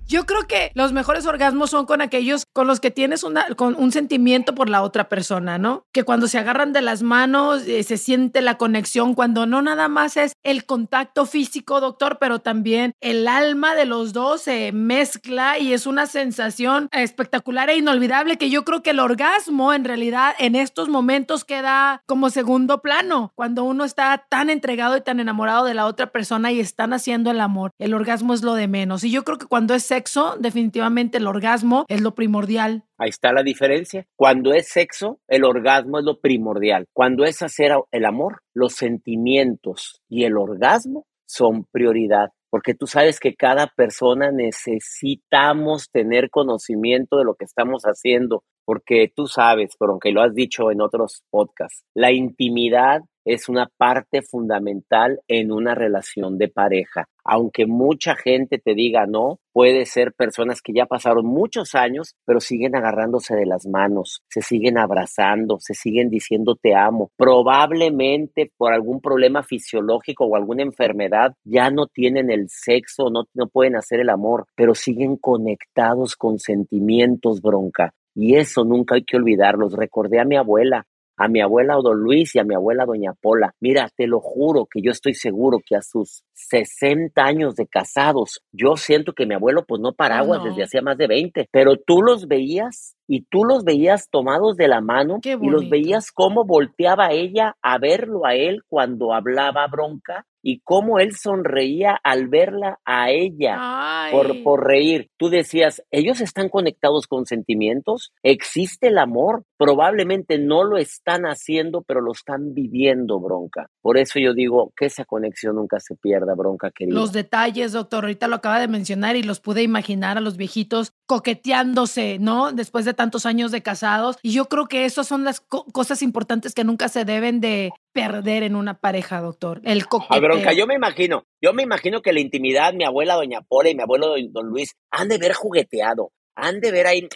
Yo 0.07 0.25
creo 0.25 0.47
que 0.47 0.71
los 0.73 0.91
mejores 0.91 1.25
orgasmos 1.25 1.69
son 1.69 1.85
con 1.85 2.01
aquellos 2.01 2.45
con 2.59 2.67
los 2.67 2.81
que 2.81 2.91
tienes 2.91 3.23
una, 3.23 3.45
con 3.55 3.73
un 3.75 3.93
sentimiento 3.93 4.53
por 4.53 4.67
la 4.67 4.81
otra 4.81 5.07
persona, 5.07 5.57
¿no? 5.57 5.85
Que 5.93 6.03
cuando 6.03 6.27
se 6.27 6.39
agarran 6.39 6.73
de 6.73 6.81
las 6.81 7.03
manos 7.03 7.65
eh, 7.65 7.83
se 7.83 7.95
siente 7.95 8.41
la 8.41 8.57
conexión, 8.57 9.15
cuando 9.15 9.45
no 9.45 9.61
nada 9.61 9.87
más 9.87 10.17
es 10.17 10.33
el 10.43 10.65
contacto 10.65 11.25
físico, 11.25 11.79
doctor, 11.79 12.17
pero 12.19 12.39
también 12.39 12.91
el 12.99 13.29
alma 13.29 13.75
de 13.75 13.85
los 13.85 14.11
dos 14.11 14.41
se 14.41 14.73
mezcla 14.73 15.57
y 15.57 15.71
es 15.71 15.87
una 15.87 16.05
sensación 16.05 16.89
espectacular 16.91 17.69
e 17.69 17.77
inolvidable 17.77 18.37
que 18.37 18.49
yo 18.49 18.65
creo 18.65 18.83
que 18.83 18.89
el 18.89 18.99
orgasmo 18.99 19.71
en 19.71 19.85
realidad 19.85 20.35
en 20.37 20.55
estos 20.55 20.89
momentos 20.89 21.45
queda 21.45 22.03
como 22.07 22.29
segundo 22.29 22.81
plano, 22.81 23.31
cuando 23.35 23.63
uno 23.63 23.85
está 23.85 24.25
tan 24.27 24.49
entregado 24.49 24.97
y 24.97 25.01
tan 25.01 25.21
enamorado 25.21 25.63
de 25.63 25.75
la 25.75 25.85
otra 25.85 26.07
persona 26.07 26.51
y 26.51 26.59
están 26.59 26.91
haciendo 26.91 27.31
el 27.31 27.39
amor. 27.39 27.71
El 27.79 27.93
orgasmo 27.93 28.33
es 28.33 28.43
lo 28.43 28.55
de 28.55 28.67
menos. 28.67 29.05
Y 29.05 29.11
yo 29.11 29.23
creo 29.23 29.37
que 29.37 29.45
cuando 29.45 29.75
es 29.75 29.83
sexo, 29.83 30.35
definitivamente 30.41 31.19
el 31.19 31.25
orgasmo 31.25 31.85
es 31.87 32.01
lo 32.01 32.15
primordial. 32.15 32.48
Ahí 32.97 33.09
está 33.09 33.31
la 33.31 33.43
diferencia. 33.43 34.05
Cuando 34.15 34.53
es 34.53 34.69
sexo, 34.69 35.19
el 35.27 35.43
orgasmo 35.43 35.99
es 35.99 36.05
lo 36.05 36.19
primordial. 36.19 36.87
Cuando 36.93 37.25
es 37.25 37.41
hacer 37.41 37.71
el 37.91 38.05
amor, 38.05 38.41
los 38.53 38.73
sentimientos 38.73 40.01
y 40.09 40.23
el 40.23 40.37
orgasmo 40.37 41.05
son 41.25 41.65
prioridad 41.65 42.29
porque 42.49 42.73
tú 42.73 42.87
sabes 42.87 43.19
que 43.19 43.35
cada 43.35 43.67
persona 43.67 44.31
necesitamos 44.31 45.89
tener 45.91 46.29
conocimiento 46.29 47.17
de 47.17 47.23
lo 47.23 47.35
que 47.35 47.45
estamos 47.45 47.83
haciendo, 47.83 48.43
porque 48.69 49.11
tú 49.15 49.25
sabes, 49.25 49.75
pero 49.79 49.93
aunque 49.93 50.11
lo 50.11 50.21
has 50.21 50.35
dicho 50.35 50.69
en 50.69 50.79
otros 50.79 51.23
podcasts, 51.31 51.83
la 51.95 52.11
intimidad 52.11 53.01
es 53.25 53.49
una 53.49 53.67
parte 53.77 54.21
fundamental 54.21 55.21
en 55.27 55.51
una 55.51 55.73
relación 55.73 56.37
de 56.37 56.49
pareja. 56.49 57.05
Aunque 57.23 57.65
mucha 57.65 58.15
gente 58.15 58.59
te 58.59 58.75
diga 58.75 59.07
no, 59.07 59.39
puede 59.53 59.87
ser 59.87 60.13
personas 60.13 60.61
que 60.61 60.73
ya 60.73 60.85
pasaron 60.85 61.25
muchos 61.25 61.73
años, 61.73 62.13
pero 62.25 62.39
siguen 62.39 62.75
agarrándose 62.75 63.35
de 63.35 63.47
las 63.47 63.65
manos, 63.65 64.21
se 64.29 64.41
siguen 64.41 64.77
abrazando, 64.77 65.57
se 65.59 65.73
siguen 65.73 66.11
diciendo 66.11 66.55
te 66.55 66.75
amo. 66.75 67.09
Probablemente 67.17 68.51
por 68.55 68.71
algún 68.71 69.01
problema 69.01 69.41
fisiológico 69.41 70.25
o 70.25 70.35
alguna 70.35 70.61
enfermedad 70.61 71.33
ya 71.43 71.71
no 71.71 71.87
tienen 71.87 72.29
el 72.29 72.49
sexo, 72.49 73.09
no, 73.09 73.23
no 73.33 73.47
pueden 73.47 73.75
hacer 73.75 73.99
el 73.99 74.09
amor, 74.09 74.45
pero 74.55 74.75
siguen 74.75 75.17
conectados 75.17 76.15
con 76.15 76.37
sentimientos, 76.37 77.41
bronca. 77.41 77.93
Y 78.15 78.35
eso 78.35 78.63
nunca 78.63 78.95
hay 78.95 79.03
que 79.03 79.17
olvidarlos. 79.17 79.73
Recordé 79.73 80.19
a 80.19 80.25
mi 80.25 80.35
abuela, 80.35 80.85
a 81.17 81.27
mi 81.27 81.41
abuela 81.41 81.75
Don 81.75 81.99
Luis 81.99 82.33
y 82.35 82.39
a 82.39 82.43
mi 82.43 82.55
abuela 82.55 82.85
Doña 82.85 83.13
Pola. 83.13 83.53
Mira, 83.59 83.89
te 83.95 84.07
lo 84.07 84.21
juro 84.21 84.65
que 84.65 84.81
yo 84.81 84.91
estoy 84.91 85.13
seguro 85.13 85.59
que 85.65 85.75
a 85.75 85.81
sus 85.81 86.23
60 86.33 87.21
años 87.21 87.55
de 87.55 87.67
casados, 87.67 88.41
yo 88.51 88.77
siento 88.77 89.13
que 89.13 89.25
mi 89.25 89.35
abuelo 89.35 89.65
pues 89.67 89.81
no 89.81 89.93
paraguas 89.93 90.43
desde 90.43 90.63
hacía 90.63 90.81
más 90.81 90.97
de 90.97 91.07
20, 91.07 91.49
pero 91.51 91.75
tú 91.75 92.01
los 92.01 92.27
veías 92.27 92.95
y 93.05 93.25
tú 93.25 93.43
los 93.43 93.65
veías 93.65 94.09
tomados 94.09 94.55
de 94.55 94.69
la 94.69 94.79
mano 94.79 95.19
y 95.23 95.49
los 95.49 95.69
veías 95.69 96.11
cómo 96.11 96.45
volteaba 96.45 97.11
ella 97.11 97.57
a 97.61 97.77
verlo 97.79 98.25
a 98.25 98.35
él 98.35 98.63
cuando 98.69 99.13
hablaba 99.13 99.67
bronca 99.67 100.25
y 100.41 100.61
cómo 100.63 100.99
él 100.99 101.15
sonreía 101.15 101.99
al 102.03 102.27
verla 102.27 102.79
a 102.85 103.11
ella 103.11 104.09
por, 104.11 104.43
por 104.43 104.65
reír. 104.65 105.09
Tú 105.17 105.29
decías, 105.29 105.83
ellos 105.91 106.21
están 106.21 106.49
conectados 106.49 107.07
con 107.07 107.25
sentimientos, 107.25 108.11
existe 108.23 108.87
el 108.87 108.97
amor, 108.97 109.43
probablemente 109.57 110.37
no 110.37 110.63
lo 110.63 110.77
están 110.77 111.23
haciendo, 111.23 111.81
pero 111.81 112.01
lo 112.01 112.11
están 112.11 112.53
viviendo, 112.53 113.19
bronca. 113.19 113.69
Por 113.81 113.97
eso 113.97 114.19
yo 114.19 114.33
digo 114.33 114.71
que 114.75 114.85
esa 114.85 115.05
conexión 115.05 115.55
nunca 115.55 115.79
se 115.79 115.95
pierda, 115.95 116.35
bronca 116.35 116.71
querida. 116.71 116.95
Los 116.95 117.11
detalles, 117.11 117.73
doctor, 117.73 118.05
ahorita 118.05 118.27
lo 118.27 118.35
acaba 118.35 118.59
de 118.59 118.67
mencionar 118.67 119.15
y 119.15 119.23
los 119.23 119.39
pude 119.39 119.63
imaginar 119.63 120.17
a 120.17 120.21
los 120.21 120.37
viejitos 120.37 120.93
coqueteándose, 121.09 122.19
¿no? 122.19 122.51
Después 122.51 122.85
de 122.85 122.93
tantos 122.93 123.25
años 123.25 123.51
de 123.51 123.63
casados. 123.63 124.17
Y 124.21 124.31
yo 124.31 124.45
creo 124.45 124.67
que 124.67 124.85
esas 124.85 125.07
son 125.07 125.23
las 125.23 125.39
cosas 125.39 126.03
importantes 126.03 126.53
que 126.53 126.63
nunca 126.63 126.87
se 126.87 127.03
deben 127.03 127.41
de 127.41 127.71
perder 127.93 128.43
en 128.43 128.55
una 128.55 128.75
pareja, 128.75 129.19
doctor. 129.19 129.59
El 129.63 129.87
coqueteo. 129.87 130.21
bronca, 130.21 130.53
yo 130.53 130.67
me 130.67 130.75
imagino, 130.75 131.25
yo 131.41 131.51
me 131.51 131.63
imagino 131.63 132.03
que 132.03 132.13
la 132.13 132.19
intimidad, 132.19 132.73
mi 132.73 132.83
abuela 132.83 133.15
doña 133.15 133.41
Pola 133.41 133.71
y 133.71 133.75
mi 133.75 133.81
abuelo 133.81 134.13
don 134.29 134.49
Luis 134.49 134.75
han 134.91 135.09
de 135.09 135.17
ver 135.17 135.33
jugueteado, 135.33 136.11
han 136.35 136.59
de 136.59 136.71
ver 136.71 136.85
ahí, 136.85 137.09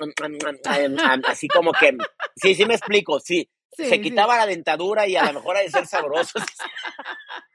así 1.28 1.48
como 1.48 1.72
que, 1.72 1.96
sí, 2.36 2.56
sí 2.56 2.66
me 2.66 2.74
explico, 2.74 3.20
sí. 3.20 3.48
se 3.78 4.02
quitaba 4.02 4.38
la 4.38 4.48
dentadura 4.48 5.08
y 5.08 5.16
a 5.18 5.26
lo 5.26 5.34
mejor 5.34 5.58
ha 5.58 5.60
de 5.60 5.70
ser 5.70 5.86
sabroso. 5.86 6.40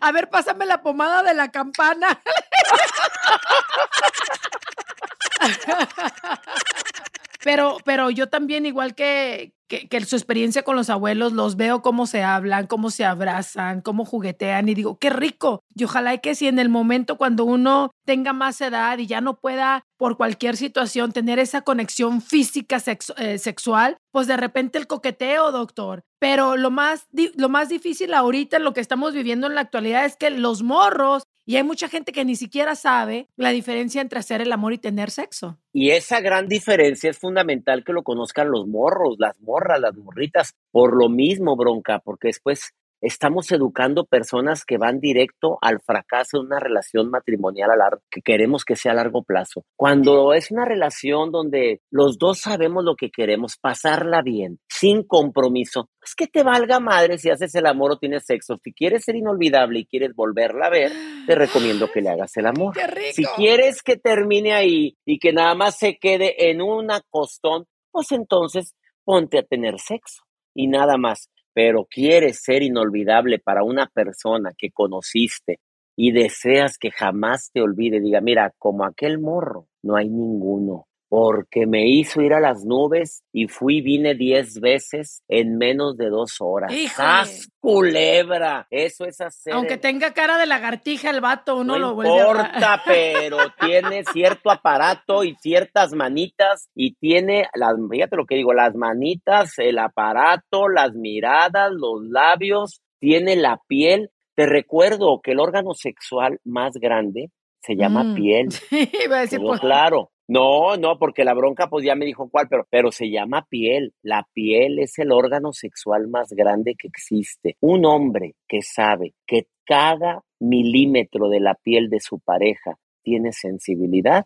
A 0.00 0.12
ver, 0.12 0.28
pásame 0.28 0.66
la 0.66 0.82
pomada 0.82 1.22
de 1.22 1.34
la 1.34 1.50
campana. 1.50 2.20
Pero, 7.44 7.76
pero 7.84 8.08
yo 8.08 8.30
también, 8.30 8.64
igual 8.64 8.94
que, 8.94 9.52
que, 9.68 10.00
su 10.06 10.16
experiencia 10.16 10.62
con 10.62 10.76
los 10.76 10.88
abuelos, 10.88 11.34
los 11.34 11.56
veo 11.56 11.82
cómo 11.82 12.06
se 12.06 12.22
hablan, 12.22 12.66
cómo 12.66 12.90
se 12.90 13.04
abrazan, 13.04 13.82
cómo 13.82 14.06
juguetean 14.06 14.66
y 14.70 14.74
digo, 14.74 14.98
qué 14.98 15.10
rico. 15.10 15.60
Y 15.74 15.84
ojalá 15.84 16.16
que 16.16 16.34
si 16.34 16.48
en 16.48 16.58
el 16.58 16.70
momento 16.70 17.18
cuando 17.18 17.44
uno 17.44 17.90
tenga 18.06 18.32
más 18.32 18.62
edad 18.62 18.96
y 18.96 19.06
ya 19.06 19.20
no 19.20 19.40
pueda 19.40 19.84
por 19.98 20.16
cualquier 20.16 20.56
situación 20.56 21.12
tener 21.12 21.38
esa 21.38 21.60
conexión 21.60 22.22
física 22.22 22.82
eh, 23.18 23.38
sexual, 23.38 23.98
pues 24.10 24.26
de 24.26 24.38
repente 24.38 24.78
el 24.78 24.86
coqueteo, 24.86 25.52
doctor. 25.52 26.02
Pero 26.18 26.56
lo 26.56 26.70
más, 26.70 27.08
lo 27.36 27.50
más 27.50 27.68
difícil 27.68 28.14
ahorita, 28.14 28.58
lo 28.58 28.72
que 28.72 28.80
estamos 28.80 29.12
viviendo 29.12 29.46
en 29.46 29.54
la 29.54 29.60
actualidad 29.60 30.06
es 30.06 30.16
que 30.16 30.30
los 30.30 30.62
morros 30.62 31.24
y 31.46 31.56
hay 31.56 31.62
mucha 31.62 31.88
gente 31.88 32.12
que 32.12 32.24
ni 32.24 32.36
siquiera 32.36 32.74
sabe 32.74 33.28
la 33.36 33.50
diferencia 33.50 34.00
entre 34.00 34.18
hacer 34.18 34.40
el 34.40 34.52
amor 34.52 34.72
y 34.72 34.78
tener 34.78 35.10
sexo. 35.10 35.58
Y 35.72 35.90
esa 35.90 36.20
gran 36.20 36.48
diferencia 36.48 37.10
es 37.10 37.18
fundamental 37.18 37.84
que 37.84 37.92
lo 37.92 38.02
conozcan 38.02 38.50
los 38.50 38.66
morros, 38.66 39.16
las 39.18 39.40
morras, 39.40 39.80
las 39.80 39.94
morritas, 39.96 40.54
por 40.70 40.96
lo 40.96 41.08
mismo, 41.08 41.56
bronca, 41.56 41.98
porque 41.98 42.28
después 42.28 42.74
estamos 43.04 43.52
educando 43.52 44.06
personas 44.06 44.64
que 44.64 44.78
van 44.78 44.98
directo 44.98 45.58
al 45.60 45.80
fracaso 45.80 46.38
de 46.38 46.46
una 46.46 46.58
relación 46.58 47.10
matrimonial 47.10 47.70
a 47.70 47.76
largo, 47.76 48.02
que 48.10 48.22
queremos 48.22 48.64
que 48.64 48.76
sea 48.76 48.92
a 48.92 48.96
largo 48.96 49.22
plazo. 49.22 49.64
Cuando 49.76 50.32
es 50.32 50.50
una 50.50 50.64
relación 50.64 51.30
donde 51.30 51.80
los 51.90 52.18
dos 52.18 52.40
sabemos 52.40 52.84
lo 52.84 52.96
que 52.96 53.10
queremos, 53.10 53.56
pasarla 53.60 54.22
bien, 54.22 54.58
sin 54.68 55.02
compromiso, 55.02 55.88
es 56.02 56.14
que 56.14 56.26
te 56.26 56.42
valga 56.42 56.80
madre 56.80 57.18
si 57.18 57.30
haces 57.30 57.54
el 57.54 57.66
amor 57.66 57.92
o 57.92 57.98
tienes 57.98 58.24
sexo. 58.26 58.56
Si 58.62 58.72
quieres 58.72 59.04
ser 59.04 59.16
inolvidable 59.16 59.80
y 59.80 59.86
quieres 59.86 60.14
volverla 60.14 60.66
a 60.66 60.70
ver, 60.70 60.92
te 61.26 61.34
recomiendo 61.34 61.90
que 61.90 62.00
le 62.00 62.08
hagas 62.10 62.36
el 62.36 62.46
amor. 62.46 62.74
Si 63.12 63.24
quieres 63.36 63.82
que 63.82 63.96
termine 63.96 64.52
ahí 64.52 64.96
y 65.04 65.18
que 65.18 65.32
nada 65.32 65.54
más 65.54 65.78
se 65.78 65.98
quede 65.98 66.50
en 66.50 66.62
un 66.62 66.90
acostón, 66.90 67.66
pues 67.90 68.12
entonces 68.12 68.74
ponte 69.04 69.38
a 69.38 69.42
tener 69.42 69.78
sexo 69.78 70.24
y 70.54 70.68
nada 70.68 70.96
más 70.96 71.30
pero 71.54 71.86
quieres 71.88 72.42
ser 72.42 72.62
inolvidable 72.62 73.38
para 73.38 73.62
una 73.62 73.86
persona 73.86 74.52
que 74.58 74.70
conociste 74.70 75.60
y 75.96 76.12
deseas 76.12 76.76
que 76.76 76.90
jamás 76.90 77.50
te 77.52 77.62
olvide, 77.62 78.00
diga, 78.00 78.20
mira, 78.20 78.52
como 78.58 78.84
aquel 78.84 79.20
morro, 79.20 79.68
no 79.82 79.96
hay 79.96 80.08
ninguno 80.10 80.86
porque 81.16 81.64
me 81.64 81.86
hizo 81.86 82.22
ir 82.22 82.34
a 82.34 82.40
las 82.40 82.64
nubes 82.64 83.22
y 83.32 83.46
fui, 83.46 83.82
vine 83.82 84.16
diez 84.16 84.58
veces 84.58 85.22
en 85.28 85.58
menos 85.58 85.96
de 85.96 86.08
dos 86.08 86.38
horas. 86.40 86.72
¡Haz 86.98 87.48
culebra! 87.60 88.66
Eso 88.68 89.04
es 89.04 89.20
hacer. 89.20 89.52
Aunque 89.52 89.76
tenga 89.76 90.12
cara 90.12 90.38
de 90.38 90.46
lagartija 90.46 91.10
el 91.10 91.20
vato, 91.20 91.54
uno 91.54 91.74
no 91.74 91.78
lo 91.78 91.94
vuelve 91.94 92.18
importa, 92.18 92.82
pero 92.84 93.36
tiene 93.60 94.02
cierto 94.12 94.50
aparato 94.50 95.22
y 95.22 95.36
ciertas 95.36 95.92
manitas 95.92 96.68
y 96.74 96.96
tiene, 96.96 97.46
las, 97.54 97.76
fíjate 97.88 98.16
lo 98.16 98.26
que 98.26 98.34
digo, 98.34 98.52
las 98.52 98.74
manitas, 98.74 99.56
el 99.58 99.78
aparato, 99.78 100.68
las 100.68 100.94
miradas, 100.94 101.70
los 101.70 102.02
labios, 102.08 102.80
tiene 102.98 103.36
la 103.36 103.60
piel. 103.68 104.10
Te 104.34 104.46
recuerdo 104.46 105.20
que 105.22 105.30
el 105.30 105.38
órgano 105.38 105.74
sexual 105.74 106.40
más 106.42 106.72
grande 106.74 107.30
se 107.62 107.76
llama 107.76 108.02
mm. 108.02 108.14
piel. 108.16 108.48
Sí, 108.68 108.90
iba 109.04 109.18
a 109.18 109.20
decir, 109.20 109.38
pues, 109.38 109.60
claro. 109.60 110.10
No, 110.26 110.76
no, 110.76 110.98
porque 110.98 111.24
la 111.24 111.34
bronca 111.34 111.68
pues 111.68 111.84
ya 111.84 111.94
me 111.94 112.06
dijo 112.06 112.28
cuál, 112.30 112.48
pero, 112.48 112.66
pero 112.70 112.90
se 112.90 113.10
llama 113.10 113.46
piel. 113.48 113.92
La 114.02 114.26
piel 114.32 114.78
es 114.78 114.98
el 114.98 115.12
órgano 115.12 115.52
sexual 115.52 116.08
más 116.08 116.30
grande 116.30 116.74
que 116.78 116.88
existe. 116.88 117.56
Un 117.60 117.84
hombre 117.84 118.34
que 118.48 118.62
sabe 118.62 119.14
que 119.26 119.48
cada 119.66 120.22
milímetro 120.40 121.28
de 121.28 121.40
la 121.40 121.54
piel 121.54 121.88
de 121.90 122.00
su 122.00 122.20
pareja 122.20 122.78
tiene 123.02 123.32
sensibilidad, 123.32 124.24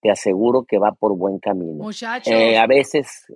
te 0.00 0.10
aseguro 0.10 0.64
que 0.64 0.78
va 0.78 0.92
por 0.92 1.16
buen 1.16 1.38
camino. 1.38 1.84
Muchachos. 1.84 2.32
Eh, 2.32 2.58
a 2.58 2.66
veces, 2.66 3.26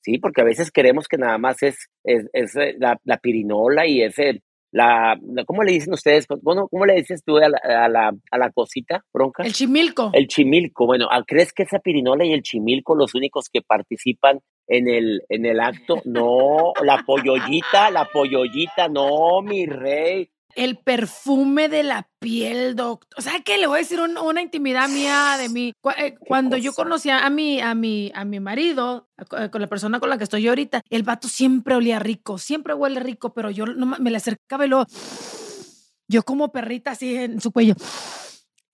sí, 0.00 0.18
porque 0.18 0.42
a 0.42 0.44
veces 0.44 0.70
queremos 0.70 1.08
que 1.08 1.18
nada 1.18 1.38
más 1.38 1.62
es, 1.62 1.90
es, 2.02 2.56
eh, 2.56 2.74
la, 2.78 2.98
la, 3.04 3.18
pirinola 3.18 3.86
y 3.86 4.02
ese 4.02 4.42
la, 4.74 5.16
¿cómo 5.46 5.62
le 5.62 5.70
dicen 5.70 5.92
ustedes? 5.92 6.26
Bueno, 6.42 6.66
¿cómo 6.68 6.84
le 6.84 6.96
dices 6.96 7.22
tú 7.24 7.36
a 7.36 7.48
la, 7.48 7.58
a 7.62 7.88
la, 7.88 8.12
a 8.32 8.38
la 8.38 8.50
cosita, 8.50 9.04
bronca? 9.12 9.44
El 9.44 9.52
chimilco. 9.52 10.10
El 10.12 10.26
chimilco. 10.26 10.84
Bueno, 10.84 11.06
¿crees 11.28 11.52
que 11.52 11.62
esa 11.62 11.78
pirinola 11.78 12.24
y 12.24 12.32
el 12.32 12.42
chimilco 12.42 12.96
los 12.96 13.14
únicos 13.14 13.48
que 13.48 13.62
participan 13.62 14.40
en 14.66 14.88
el, 14.88 15.22
en 15.28 15.46
el 15.46 15.60
acto? 15.60 16.02
No, 16.04 16.72
la 16.82 17.04
pollollita, 17.06 17.88
la 17.92 18.06
pollollita, 18.06 18.88
no, 18.88 19.42
mi 19.42 19.64
rey. 19.64 20.28
El 20.54 20.78
perfume 20.78 21.68
de 21.68 21.82
la 21.82 22.08
piel, 22.18 22.76
doctor. 22.76 23.08
O 23.18 23.22
sea, 23.22 23.40
que 23.40 23.58
le 23.58 23.66
voy 23.66 23.76
a 23.76 23.82
decir 23.82 24.00
una 24.00 24.42
intimidad 24.42 24.88
mía 24.88 25.36
de 25.38 25.48
mí. 25.48 25.72
Eh, 25.98 26.14
cuando 26.18 26.56
yo 26.56 26.72
conocía 26.72 27.24
a 27.24 27.30
mi, 27.30 27.60
a 27.60 27.74
mi, 27.74 28.12
a 28.14 28.24
mi 28.24 28.40
marido, 28.40 29.08
eh, 29.38 29.50
con 29.50 29.60
la 29.60 29.66
persona 29.66 30.00
con 30.00 30.10
la 30.10 30.18
que 30.18 30.24
estoy 30.24 30.42
yo 30.42 30.50
ahorita, 30.50 30.82
el 30.90 31.02
vato 31.02 31.28
siempre 31.28 31.74
olía 31.74 31.98
rico, 31.98 32.38
siempre 32.38 32.74
huele 32.74 33.00
rico, 33.00 33.34
pero 33.34 33.50
yo 33.50 33.66
no, 33.66 33.86
me 33.86 34.10
le 34.10 34.16
acercaba 34.16 34.64
y 34.66 34.68
luego, 34.68 34.86
yo 36.08 36.22
como 36.22 36.52
perrita 36.52 36.92
así 36.92 37.14
en 37.16 37.40
su 37.40 37.52
cuello. 37.52 37.74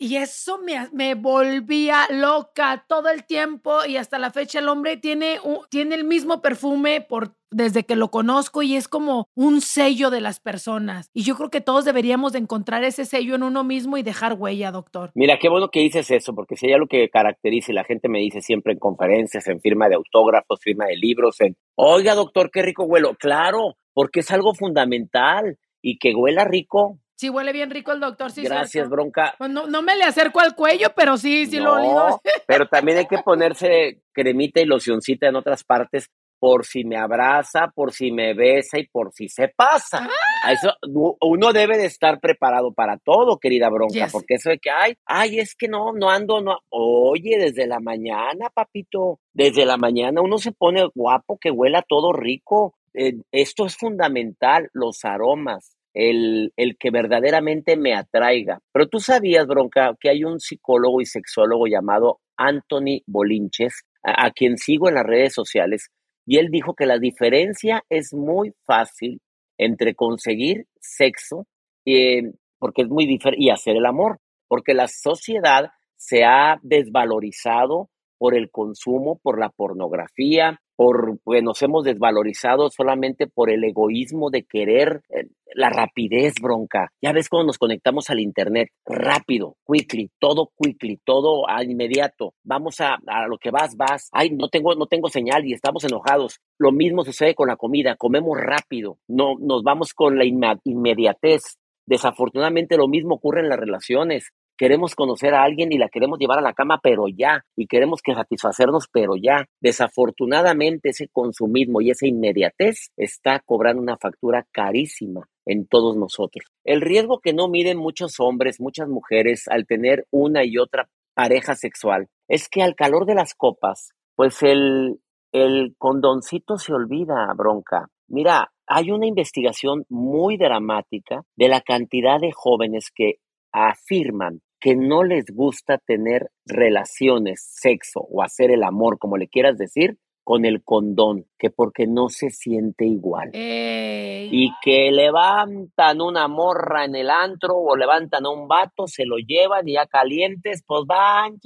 Y 0.02 0.16
eso 0.16 0.58
me, 0.58 0.88
me, 0.94 1.14
volvía 1.14 2.06
loca 2.08 2.86
todo 2.88 3.10
el 3.10 3.24
tiempo 3.24 3.84
y 3.86 3.98
hasta 3.98 4.18
la 4.18 4.30
fecha 4.30 4.58
el 4.58 4.68
hombre 4.70 4.96
tiene, 4.96 5.38
tiene 5.68 5.94
el 5.94 6.04
mismo 6.04 6.40
perfume 6.40 7.02
por, 7.02 7.36
desde 7.50 7.84
que 7.84 7.96
lo 7.96 8.10
conozco 8.10 8.62
y 8.62 8.76
es 8.76 8.88
como 8.88 9.28
un 9.34 9.60
sello 9.60 10.08
de 10.08 10.22
las 10.22 10.40
personas. 10.40 11.10
Y 11.12 11.24
yo 11.24 11.36
creo 11.36 11.50
que 11.50 11.60
todos 11.60 11.84
deberíamos 11.84 12.32
de 12.32 12.38
encontrar 12.38 12.82
ese 12.82 13.04
sello 13.04 13.34
en 13.34 13.42
uno 13.42 13.62
mismo 13.62 13.98
y 13.98 14.02
dejar 14.02 14.36
huella, 14.38 14.70
doctor. 14.70 15.10
Mira, 15.14 15.38
qué 15.38 15.50
bueno 15.50 15.68
que 15.68 15.80
dices 15.80 16.10
eso, 16.10 16.34
porque 16.34 16.56
sería 16.56 16.78
lo 16.78 16.86
que 16.86 17.10
caracteriza 17.10 17.72
y 17.72 17.74
la 17.74 17.84
gente 17.84 18.08
me 18.08 18.20
dice 18.20 18.40
siempre 18.40 18.72
en 18.72 18.78
conferencias, 18.78 19.46
en 19.48 19.60
firma 19.60 19.90
de 19.90 19.96
autógrafos, 19.96 20.60
firma 20.62 20.86
de 20.86 20.96
libros, 20.96 21.42
en, 21.42 21.58
oiga, 21.74 22.14
doctor, 22.14 22.50
qué 22.50 22.62
rico 22.62 22.84
huelo. 22.84 23.16
Claro, 23.16 23.76
porque 23.92 24.20
es 24.20 24.30
algo 24.30 24.54
fundamental 24.54 25.58
y 25.82 25.98
que 25.98 26.14
huela 26.14 26.46
rico 26.46 26.98
Sí, 27.20 27.28
huele 27.28 27.52
bien 27.52 27.68
rico 27.68 27.92
el 27.92 28.00
doctor, 28.00 28.30
sí. 28.30 28.42
Gracias, 28.42 28.88
bronca. 28.88 29.34
Pues 29.36 29.50
no, 29.50 29.82
me 29.82 29.94
le 29.94 30.04
acerco 30.04 30.40
al 30.40 30.54
cuello, 30.54 30.88
pero 30.96 31.18
sí, 31.18 31.44
sí 31.44 31.58
lo 31.58 31.74
olido. 31.74 32.18
pero 32.46 32.66
también 32.66 32.96
hay 32.96 33.06
que 33.06 33.18
ponerse 33.18 34.00
cremita 34.10 34.58
y 34.58 34.64
locioncita 34.64 35.28
en 35.28 35.36
otras 35.36 35.62
partes 35.62 36.08
por 36.38 36.64
si 36.64 36.82
me 36.82 36.96
abraza, 36.96 37.70
por 37.74 37.92
si 37.92 38.10
me 38.10 38.32
besa 38.32 38.78
y 38.78 38.86
por 38.86 39.12
si 39.12 39.28
se 39.28 39.48
pasa. 39.48 40.08
¡Ah! 40.08 40.50
eso, 40.50 40.72
uno 41.20 41.52
debe 41.52 41.76
de 41.76 41.84
estar 41.84 42.20
preparado 42.20 42.72
para 42.72 42.96
todo, 42.96 43.36
querida 43.36 43.68
bronca, 43.68 44.08
porque 44.10 44.36
eso 44.36 44.48
de 44.48 44.58
que, 44.58 44.70
ay, 44.70 44.94
ay, 45.04 45.40
es 45.40 45.54
que 45.54 45.68
no, 45.68 45.92
no 45.92 46.08
ando, 46.08 46.40
no. 46.40 46.60
Oye, 46.70 47.36
desde 47.38 47.66
la 47.66 47.80
mañana, 47.80 48.48
papito, 48.48 49.20
desde 49.34 49.66
la 49.66 49.76
mañana 49.76 50.22
uno 50.22 50.38
se 50.38 50.52
pone 50.52 50.88
guapo, 50.94 51.36
que 51.38 51.50
huela 51.50 51.84
todo 51.86 52.14
rico. 52.14 52.76
Eh, 52.94 53.12
esto 53.30 53.66
es 53.66 53.76
fundamental, 53.76 54.70
los 54.72 55.04
aromas 55.04 55.76
el, 55.94 56.52
el, 56.56 56.76
que 56.78 56.90
verdaderamente 56.90 57.76
me 57.76 57.94
atraiga. 57.94 58.60
Pero 58.72 58.88
tú 58.88 59.00
sabías, 59.00 59.46
Bronca, 59.46 59.94
que 60.00 60.10
hay 60.10 60.24
un 60.24 60.40
psicólogo 60.40 61.00
y 61.00 61.06
sexólogo 61.06 61.66
llamado 61.66 62.20
Anthony 62.36 63.02
Bolinches, 63.06 63.82
a, 64.02 64.30
quien 64.30 64.56
sigo 64.56 64.88
en 64.88 64.94
las 64.94 65.06
redes 65.06 65.34
sociales, 65.34 65.88
y 66.26 66.38
él 66.38 66.48
dijo 66.50 66.74
que 66.74 66.86
la 66.86 66.98
diferencia 66.98 67.82
es 67.88 68.14
muy 68.14 68.52
fácil 68.64 69.20
entre 69.58 69.94
conseguir 69.94 70.66
sexo 70.80 71.46
eh, 71.84 72.22
porque 72.58 72.82
es 72.82 72.88
muy 72.88 73.18
y 73.36 73.50
hacer 73.50 73.76
el 73.76 73.86
amor, 73.86 74.18
porque 74.48 74.74
la 74.74 74.86
sociedad 74.86 75.70
se 75.96 76.24
ha 76.24 76.58
desvalorizado 76.62 77.88
por 78.18 78.34
el 78.34 78.50
consumo, 78.50 79.18
por 79.22 79.40
la 79.40 79.48
pornografía, 79.48 80.60
por 80.80 81.18
pues, 81.24 81.42
nos 81.42 81.60
hemos 81.60 81.84
desvalorizado 81.84 82.70
solamente 82.70 83.26
por 83.26 83.50
el 83.50 83.62
egoísmo 83.64 84.30
de 84.30 84.44
querer 84.44 85.02
eh, 85.10 85.26
la 85.54 85.68
rapidez, 85.68 86.32
bronca. 86.40 86.90
Ya 87.02 87.12
ves 87.12 87.28
cuando 87.28 87.48
nos 87.48 87.58
conectamos 87.58 88.08
al 88.08 88.18
internet, 88.18 88.70
rápido, 88.86 89.56
quickly, 89.70 90.10
todo 90.18 90.52
quickly, 90.58 90.98
todo 91.04 91.46
a 91.50 91.62
inmediato. 91.62 92.32
Vamos 92.44 92.80
a, 92.80 92.94
a 93.06 93.28
lo 93.28 93.36
que 93.36 93.50
vas, 93.50 93.76
vas. 93.76 94.08
Ay, 94.10 94.30
no 94.30 94.48
tengo, 94.48 94.74
no 94.74 94.86
tengo 94.86 95.10
señal 95.10 95.44
y 95.44 95.52
estamos 95.52 95.84
enojados. 95.84 96.40
Lo 96.56 96.72
mismo 96.72 97.04
sucede 97.04 97.34
con 97.34 97.48
la 97.48 97.56
comida, 97.56 97.96
comemos 97.96 98.38
rápido, 98.40 98.96
no 99.06 99.34
nos 99.38 99.62
vamos 99.62 99.92
con 99.92 100.16
la 100.16 100.24
inmediatez. 100.24 101.58
Desafortunadamente 101.84 102.78
lo 102.78 102.88
mismo 102.88 103.16
ocurre 103.16 103.42
en 103.42 103.50
las 103.50 103.60
relaciones 103.60 104.32
queremos 104.60 104.94
conocer 104.94 105.32
a 105.32 105.42
alguien 105.42 105.72
y 105.72 105.78
la 105.78 105.88
queremos 105.88 106.18
llevar 106.18 106.38
a 106.38 106.42
la 106.42 106.52
cama, 106.52 106.80
pero 106.82 107.06
ya, 107.08 107.46
y 107.56 107.66
queremos 107.66 108.02
que 108.02 108.12
satisfacernos, 108.12 108.88
pero 108.92 109.14
ya. 109.16 109.46
Desafortunadamente 109.58 110.90
ese 110.90 111.08
consumismo 111.08 111.80
y 111.80 111.88
esa 111.88 112.06
inmediatez 112.06 112.90
está 112.98 113.40
cobrando 113.40 113.80
una 113.80 113.96
factura 113.96 114.46
carísima 114.52 115.26
en 115.46 115.66
todos 115.66 115.96
nosotros. 115.96 116.44
El 116.62 116.82
riesgo 116.82 117.20
que 117.20 117.32
no 117.32 117.48
miden 117.48 117.78
muchos 117.78 118.20
hombres, 118.20 118.60
muchas 118.60 118.86
mujeres 118.86 119.48
al 119.48 119.64
tener 119.66 120.06
una 120.10 120.44
y 120.44 120.58
otra 120.58 120.90
pareja 121.14 121.54
sexual 121.54 122.08
es 122.28 122.50
que 122.50 122.62
al 122.62 122.74
calor 122.74 123.06
de 123.06 123.14
las 123.14 123.32
copas, 123.32 123.94
pues 124.14 124.42
el, 124.42 125.00
el 125.32 125.74
condoncito 125.78 126.58
se 126.58 126.74
olvida, 126.74 127.32
bronca. 127.34 127.88
Mira, 128.08 128.52
hay 128.66 128.90
una 128.90 129.06
investigación 129.06 129.86
muy 129.88 130.36
dramática 130.36 131.22
de 131.34 131.48
la 131.48 131.62
cantidad 131.62 132.20
de 132.20 132.32
jóvenes 132.34 132.90
que 132.94 133.20
afirman 133.52 134.42
que 134.60 134.76
no 134.76 135.02
les 135.02 135.24
gusta 135.34 135.78
tener 135.78 136.30
relaciones, 136.44 137.42
sexo 137.42 138.00
o 138.00 138.22
hacer 138.22 138.50
el 138.50 138.62
amor, 138.62 138.98
como 138.98 139.16
le 139.16 139.28
quieras 139.28 139.56
decir, 139.56 139.98
con 140.22 140.44
el 140.44 140.62
condón, 140.62 141.26
que 141.38 141.50
porque 141.50 141.86
no 141.86 142.08
se 142.08 142.30
siente 142.30 142.84
igual. 142.84 143.30
Y 143.34 144.52
que 144.62 144.92
levantan 144.92 146.00
una 146.00 146.28
morra 146.28 146.84
en 146.84 146.94
el 146.94 147.10
antro 147.10 147.56
o 147.56 147.76
levantan 147.76 148.26
a 148.26 148.30
un 148.30 148.46
vato, 148.46 148.86
se 148.86 149.06
lo 149.06 149.16
llevan 149.16 149.66
y 149.66 149.72
ya 149.72 149.86
calientes, 149.86 150.62
pues 150.66 150.82
van, 150.86 151.40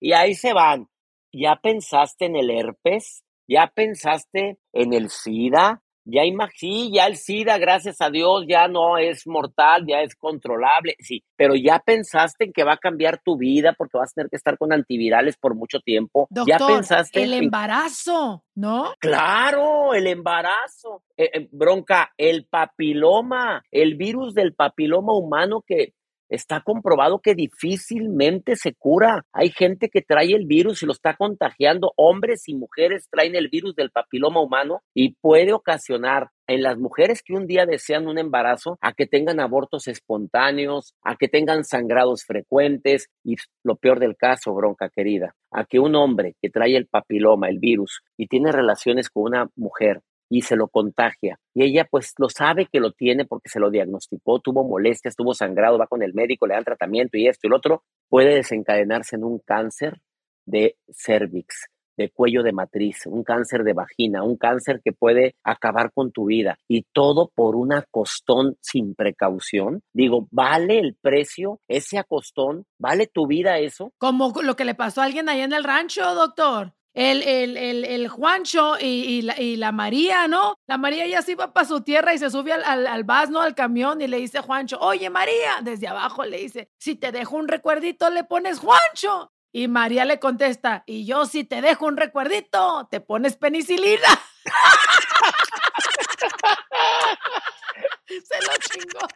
y 0.00 0.12
ahí 0.12 0.34
se 0.34 0.52
van. 0.52 0.86
¿Ya 1.32 1.56
pensaste 1.56 2.26
en 2.26 2.36
el 2.36 2.50
herpes? 2.50 3.24
¿Ya 3.46 3.70
pensaste 3.74 4.58
en 4.72 4.94
el 4.94 5.10
SIDA? 5.10 5.82
Ya 6.08 6.22
sí, 6.54 6.92
ya 6.92 7.06
el 7.08 7.16
SIDA, 7.16 7.58
gracias 7.58 8.00
a 8.00 8.10
Dios, 8.10 8.44
ya 8.48 8.68
no 8.68 8.96
es 8.96 9.26
mortal, 9.26 9.84
ya 9.88 10.02
es 10.02 10.14
controlable, 10.14 10.94
sí, 11.00 11.24
pero 11.36 11.56
ya 11.56 11.82
pensaste 11.84 12.44
en 12.44 12.52
que 12.52 12.62
va 12.62 12.74
a 12.74 12.78
cambiar 12.78 13.20
tu 13.24 13.36
vida 13.36 13.74
porque 13.76 13.98
vas 13.98 14.12
a 14.12 14.14
tener 14.14 14.30
que 14.30 14.36
estar 14.36 14.56
con 14.56 14.72
antivirales 14.72 15.36
por 15.36 15.56
mucho 15.56 15.80
tiempo. 15.80 16.28
ya 16.46 16.58
pensaste 16.58 17.24
el 17.24 17.34
embarazo, 17.34 18.44
¿no? 18.54 18.94
Claro, 19.00 19.94
el 19.94 20.06
embarazo. 20.06 21.02
Eh, 21.16 21.30
eh, 21.32 21.48
bronca, 21.50 22.12
el 22.16 22.46
papiloma, 22.46 23.64
el 23.72 23.96
virus 23.96 24.32
del 24.34 24.54
papiloma 24.54 25.12
humano 25.12 25.64
que 25.66 25.94
Está 26.28 26.60
comprobado 26.60 27.20
que 27.20 27.34
difícilmente 27.34 28.56
se 28.56 28.74
cura. 28.74 29.24
Hay 29.32 29.50
gente 29.50 29.88
que 29.88 30.02
trae 30.02 30.34
el 30.34 30.46
virus 30.46 30.82
y 30.82 30.86
lo 30.86 30.92
está 30.92 31.14
contagiando. 31.16 31.92
Hombres 31.96 32.48
y 32.48 32.54
mujeres 32.54 33.08
traen 33.10 33.36
el 33.36 33.48
virus 33.48 33.76
del 33.76 33.90
papiloma 33.90 34.40
humano 34.40 34.80
y 34.94 35.14
puede 35.20 35.52
ocasionar 35.52 36.30
en 36.48 36.62
las 36.62 36.78
mujeres 36.78 37.22
que 37.24 37.34
un 37.34 37.46
día 37.46 37.66
desean 37.66 38.06
un 38.06 38.18
embarazo 38.18 38.78
a 38.80 38.92
que 38.92 39.06
tengan 39.06 39.40
abortos 39.40 39.88
espontáneos, 39.88 40.94
a 41.02 41.16
que 41.16 41.28
tengan 41.28 41.64
sangrados 41.64 42.24
frecuentes 42.24 43.08
y 43.24 43.36
lo 43.64 43.76
peor 43.76 43.98
del 43.98 44.16
caso, 44.16 44.54
bronca 44.54 44.88
querida, 44.88 45.34
a 45.50 45.64
que 45.64 45.80
un 45.80 45.94
hombre 45.96 46.34
que 46.40 46.50
trae 46.50 46.76
el 46.76 46.86
papiloma, 46.86 47.48
el 47.48 47.58
virus, 47.58 48.00
y 48.16 48.28
tiene 48.28 48.52
relaciones 48.52 49.10
con 49.10 49.24
una 49.24 49.48
mujer 49.56 50.02
y 50.28 50.42
se 50.42 50.56
lo 50.56 50.68
contagia. 50.68 51.38
Y 51.54 51.64
ella 51.64 51.86
pues 51.90 52.14
lo 52.18 52.28
sabe 52.28 52.66
que 52.66 52.80
lo 52.80 52.92
tiene 52.92 53.24
porque 53.24 53.48
se 53.48 53.60
lo 53.60 53.70
diagnosticó, 53.70 54.40
tuvo 54.40 54.64
molestias, 54.64 55.16
tuvo 55.16 55.34
sangrado, 55.34 55.78
va 55.78 55.86
con 55.86 56.02
el 56.02 56.14
médico, 56.14 56.46
le 56.46 56.54
dan 56.54 56.64
tratamiento 56.64 57.16
y 57.16 57.28
esto 57.28 57.46
y 57.46 57.50
lo 57.50 57.56
otro, 57.56 57.82
puede 58.08 58.34
desencadenarse 58.34 59.16
en 59.16 59.24
un 59.24 59.38
cáncer 59.38 60.00
de 60.44 60.76
cervix, 60.92 61.68
de 61.96 62.10
cuello 62.10 62.42
de 62.42 62.52
matriz, 62.52 63.06
un 63.06 63.24
cáncer 63.24 63.64
de 63.64 63.72
vagina, 63.72 64.22
un 64.22 64.36
cáncer 64.36 64.80
que 64.84 64.92
puede 64.92 65.34
acabar 65.42 65.92
con 65.92 66.12
tu 66.12 66.26
vida 66.26 66.58
y 66.68 66.82
todo 66.92 67.30
por 67.34 67.56
un 67.56 67.72
acostón 67.72 68.56
sin 68.60 68.94
precaución. 68.94 69.82
Digo, 69.92 70.28
¿vale 70.30 70.78
el 70.78 70.94
precio 70.94 71.60
ese 71.68 71.98
acostón? 71.98 72.64
¿Vale 72.78 73.06
tu 73.06 73.26
vida 73.26 73.58
eso? 73.58 73.92
Como 73.98 74.32
lo 74.42 74.56
que 74.56 74.64
le 74.64 74.74
pasó 74.74 75.00
a 75.00 75.04
alguien 75.04 75.28
allá 75.28 75.44
en 75.44 75.52
el 75.52 75.64
rancho, 75.64 76.14
doctor 76.14 76.75
el, 76.96 77.22
el, 77.22 77.56
el, 77.58 77.84
el 77.84 78.08
Juancho 78.08 78.78
y, 78.80 79.20
la, 79.20 79.38
y, 79.38 79.56
la, 79.56 79.70
María, 79.70 80.28
¿no? 80.28 80.58
La 80.66 80.78
María 80.78 81.06
ya 81.06 81.20
se 81.20 81.32
iba 81.32 81.52
para 81.52 81.68
su 81.68 81.82
tierra 81.82 82.14
y 82.14 82.18
se 82.18 82.30
sube 82.30 82.54
al, 82.54 82.64
al, 82.64 82.86
al 82.86 83.04
¿no? 83.30 83.42
Al 83.42 83.54
camión 83.54 84.00
y 84.00 84.06
le 84.06 84.16
dice 84.16 84.40
Juancho, 84.40 84.78
oye 84.80 85.10
María, 85.10 85.58
desde 85.60 85.88
abajo 85.88 86.24
le 86.24 86.38
dice, 86.38 86.70
si 86.78 86.96
te 86.96 87.12
dejo 87.12 87.36
un 87.36 87.48
recuerdito 87.48 88.08
le 88.08 88.24
pones 88.24 88.60
Juancho. 88.60 89.30
Y 89.52 89.68
María 89.68 90.04
le 90.04 90.18
contesta, 90.18 90.82
y 90.86 91.06
yo 91.06 91.24
si 91.24 91.44
te 91.44 91.62
dejo 91.62 91.86
un 91.86 91.96
recuerdito, 91.96 92.88
te 92.90 93.00
pones 93.00 93.36
penicilina. 93.36 94.08
se 98.06 98.42
lo 98.42 98.52
chingó. 98.58 99.08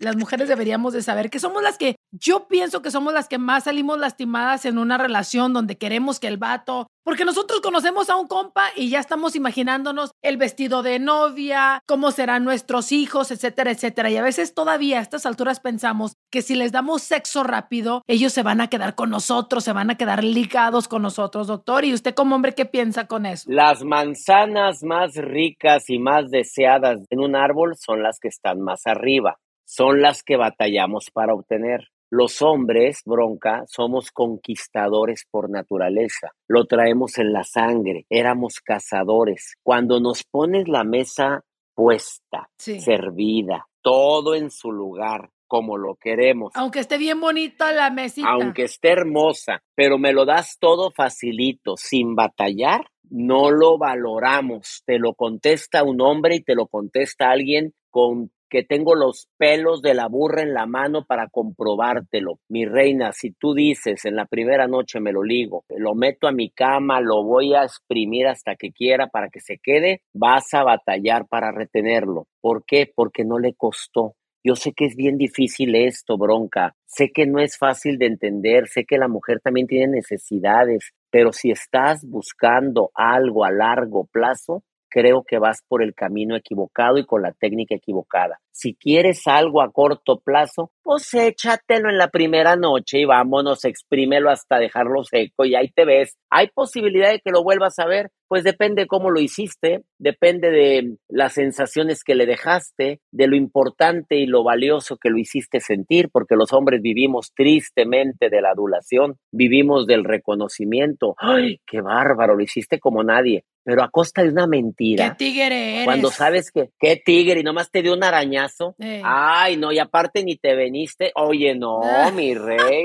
Las 0.00 0.16
mujeres 0.16 0.48
deberíamos 0.48 0.92
de 0.92 1.02
saber 1.02 1.30
que 1.30 1.38
somos 1.38 1.62
las 1.62 1.78
que, 1.78 1.96
yo 2.10 2.48
pienso 2.48 2.82
que 2.82 2.90
somos 2.90 3.12
las 3.12 3.28
que 3.28 3.38
más 3.38 3.64
salimos 3.64 3.98
lastimadas 3.98 4.64
en 4.64 4.78
una 4.78 4.98
relación 4.98 5.52
donde 5.52 5.78
queremos 5.78 6.18
que 6.18 6.26
el 6.26 6.38
vato, 6.38 6.88
porque 7.04 7.24
nosotros 7.24 7.60
conocemos 7.60 8.10
a 8.10 8.16
un 8.16 8.26
compa 8.26 8.64
y 8.76 8.88
ya 8.90 9.00
estamos 9.00 9.36
imaginándonos 9.36 10.12
el 10.22 10.36
vestido 10.36 10.82
de 10.82 10.98
novia, 10.98 11.82
cómo 11.86 12.10
serán 12.10 12.44
nuestros 12.44 12.92
hijos, 12.92 13.30
etcétera, 13.30 13.70
etcétera. 13.70 14.10
Y 14.10 14.16
a 14.16 14.22
veces 14.22 14.54
todavía 14.54 14.98
a 14.98 15.02
estas 15.02 15.26
alturas 15.26 15.60
pensamos 15.60 16.14
que 16.30 16.42
si 16.42 16.54
les 16.54 16.72
damos 16.72 17.02
sexo 17.02 17.42
rápido, 17.42 18.02
ellos 18.06 18.32
se 18.32 18.42
van 18.42 18.60
a 18.60 18.68
quedar 18.68 18.94
con 18.94 19.10
nosotros, 19.10 19.64
se 19.64 19.72
van 19.72 19.90
a 19.90 19.96
quedar 19.96 20.24
ligados 20.24 20.88
con 20.88 21.02
nosotros, 21.02 21.46
doctor. 21.46 21.84
¿Y 21.84 21.94
usted 21.94 22.14
como 22.14 22.36
hombre 22.36 22.54
qué 22.54 22.64
piensa 22.64 23.06
con 23.06 23.26
eso? 23.26 23.50
Las 23.50 23.82
manzanas 23.82 24.82
más 24.82 25.14
ricas 25.14 25.88
y 25.88 25.98
más 25.98 26.30
deseadas 26.30 27.00
en 27.10 27.20
un 27.20 27.34
árbol 27.34 27.76
son 27.76 28.02
las 28.02 28.18
que 28.20 28.28
están 28.28 28.60
más 28.60 28.86
arriba, 28.86 29.38
son 29.70 30.02
las 30.02 30.24
que 30.24 30.36
batallamos 30.36 31.12
para 31.12 31.32
obtener. 31.32 31.90
Los 32.10 32.42
hombres, 32.42 33.02
bronca, 33.06 33.62
somos 33.68 34.10
conquistadores 34.10 35.28
por 35.30 35.48
naturaleza. 35.48 36.32
Lo 36.48 36.64
traemos 36.64 37.18
en 37.18 37.32
la 37.32 37.44
sangre. 37.44 38.04
Éramos 38.10 38.54
cazadores. 38.58 39.54
Cuando 39.62 40.00
nos 40.00 40.24
pones 40.24 40.66
la 40.66 40.82
mesa 40.82 41.44
puesta, 41.72 42.50
servida, 42.58 43.68
todo 43.80 44.34
en 44.34 44.50
su 44.50 44.72
lugar, 44.72 45.30
como 45.46 45.76
lo 45.76 45.94
queremos. 45.94 46.50
Aunque 46.56 46.80
esté 46.80 46.98
bien 46.98 47.20
bonita 47.20 47.70
la 47.70 47.90
mesita. 47.90 48.28
Aunque 48.28 48.64
esté 48.64 48.90
hermosa, 48.90 49.62
pero 49.76 49.98
me 49.98 50.12
lo 50.12 50.24
das 50.24 50.56
todo 50.58 50.90
facilito, 50.90 51.76
sin 51.76 52.16
batallar, 52.16 52.88
no 53.08 53.52
lo 53.52 53.78
valoramos. 53.78 54.82
Te 54.84 54.98
lo 54.98 55.14
contesta 55.14 55.84
un 55.84 56.00
hombre 56.00 56.34
y 56.34 56.42
te 56.42 56.56
lo 56.56 56.66
contesta 56.66 57.30
alguien 57.30 57.72
con 57.88 58.32
que 58.50 58.64
tengo 58.64 58.94
los 58.94 59.28
pelos 59.38 59.80
de 59.80 59.94
la 59.94 60.08
burra 60.08 60.42
en 60.42 60.52
la 60.52 60.66
mano 60.66 61.04
para 61.06 61.28
comprobártelo. 61.28 62.40
Mi 62.48 62.66
reina, 62.66 63.12
si 63.12 63.30
tú 63.30 63.54
dices 63.54 64.04
en 64.04 64.16
la 64.16 64.26
primera 64.26 64.66
noche 64.66 65.00
me 65.00 65.12
lo 65.12 65.22
ligo, 65.22 65.64
lo 65.70 65.94
meto 65.94 66.26
a 66.26 66.32
mi 66.32 66.50
cama, 66.50 67.00
lo 67.00 67.24
voy 67.24 67.54
a 67.54 67.62
exprimir 67.62 68.26
hasta 68.26 68.56
que 68.56 68.72
quiera 68.72 69.06
para 69.06 69.28
que 69.28 69.40
se 69.40 69.58
quede, 69.62 70.02
vas 70.12 70.52
a 70.52 70.64
batallar 70.64 71.26
para 71.28 71.52
retenerlo. 71.52 72.26
¿Por 72.40 72.64
qué? 72.66 72.90
Porque 72.94 73.24
no 73.24 73.38
le 73.38 73.54
costó. 73.54 74.16
Yo 74.42 74.56
sé 74.56 74.72
que 74.72 74.86
es 74.86 74.96
bien 74.96 75.18
difícil 75.18 75.74
esto, 75.74 76.16
bronca. 76.16 76.74
Sé 76.86 77.10
que 77.12 77.26
no 77.26 77.40
es 77.40 77.58
fácil 77.58 77.98
de 77.98 78.06
entender, 78.06 78.68
sé 78.68 78.84
que 78.84 78.96
la 78.96 79.06
mujer 79.06 79.40
también 79.40 79.66
tiene 79.66 79.96
necesidades, 79.96 80.92
pero 81.10 81.32
si 81.32 81.50
estás 81.50 82.06
buscando 82.08 82.90
algo 82.94 83.44
a 83.44 83.52
largo 83.52 84.06
plazo, 84.10 84.64
creo 84.90 85.24
que 85.26 85.38
vas 85.38 85.62
por 85.66 85.82
el 85.82 85.94
camino 85.94 86.36
equivocado 86.36 86.98
y 86.98 87.06
con 87.06 87.22
la 87.22 87.32
técnica 87.32 87.74
equivocada. 87.74 88.40
Si 88.52 88.74
quieres 88.74 89.26
algo 89.26 89.62
a 89.62 89.72
corto 89.72 90.20
plazo, 90.20 90.70
pues 90.82 91.14
échatelo 91.14 91.88
en 91.88 91.96
la 91.96 92.08
primera 92.08 92.56
noche 92.56 92.98
y 92.98 93.04
vámonos, 93.04 93.64
exprímelo 93.64 94.28
hasta 94.28 94.58
dejarlo 94.58 95.04
seco 95.04 95.44
y 95.44 95.54
ahí 95.54 95.70
te 95.70 95.84
ves. 95.84 96.18
¿Hay 96.30 96.48
posibilidad 96.48 97.10
de 97.10 97.20
que 97.20 97.30
lo 97.30 97.42
vuelvas 97.42 97.78
a 97.78 97.86
ver? 97.86 98.10
Pues 98.28 98.44
depende 98.44 98.86
cómo 98.86 99.10
lo 99.10 99.20
hiciste, 99.20 99.82
depende 99.98 100.50
de 100.50 100.96
las 101.08 101.32
sensaciones 101.34 102.04
que 102.04 102.14
le 102.14 102.26
dejaste, 102.26 103.00
de 103.10 103.26
lo 103.26 103.36
importante 103.36 104.16
y 104.16 104.26
lo 104.26 104.44
valioso 104.44 104.96
que 104.96 105.10
lo 105.10 105.18
hiciste 105.18 105.60
sentir, 105.60 106.10
porque 106.12 106.36
los 106.36 106.52
hombres 106.52 106.82
vivimos 106.82 107.32
tristemente 107.34 108.28
de 108.30 108.40
la 108.40 108.50
adulación, 108.50 109.16
vivimos 109.32 109.86
del 109.86 110.04
reconocimiento. 110.04 111.14
¡Ay, 111.18 111.60
qué 111.66 111.80
bárbaro! 111.80 112.36
Lo 112.36 112.42
hiciste 112.42 112.78
como 112.78 113.02
nadie 113.02 113.44
pero 113.62 113.82
a 113.82 113.90
costa 113.90 114.22
de 114.22 114.30
una 114.30 114.46
mentira. 114.46 115.10
¿Qué 115.10 115.24
tigre 115.24 115.74
eres? 115.74 115.84
Cuando 115.84 116.10
sabes 116.10 116.50
que, 116.50 116.70
qué 116.78 116.96
tigre, 116.96 117.40
y 117.40 117.42
nomás 117.42 117.70
te 117.70 117.82
dio 117.82 117.94
un 117.94 118.04
arañazo. 118.04 118.74
Ay, 119.02 119.56
no, 119.56 119.72
y 119.72 119.78
aparte 119.78 120.24
ni 120.24 120.36
te 120.36 120.54
veniste. 120.54 121.12
Oye, 121.14 121.54
no, 121.54 121.80
mi 122.14 122.34
rey. 122.34 122.82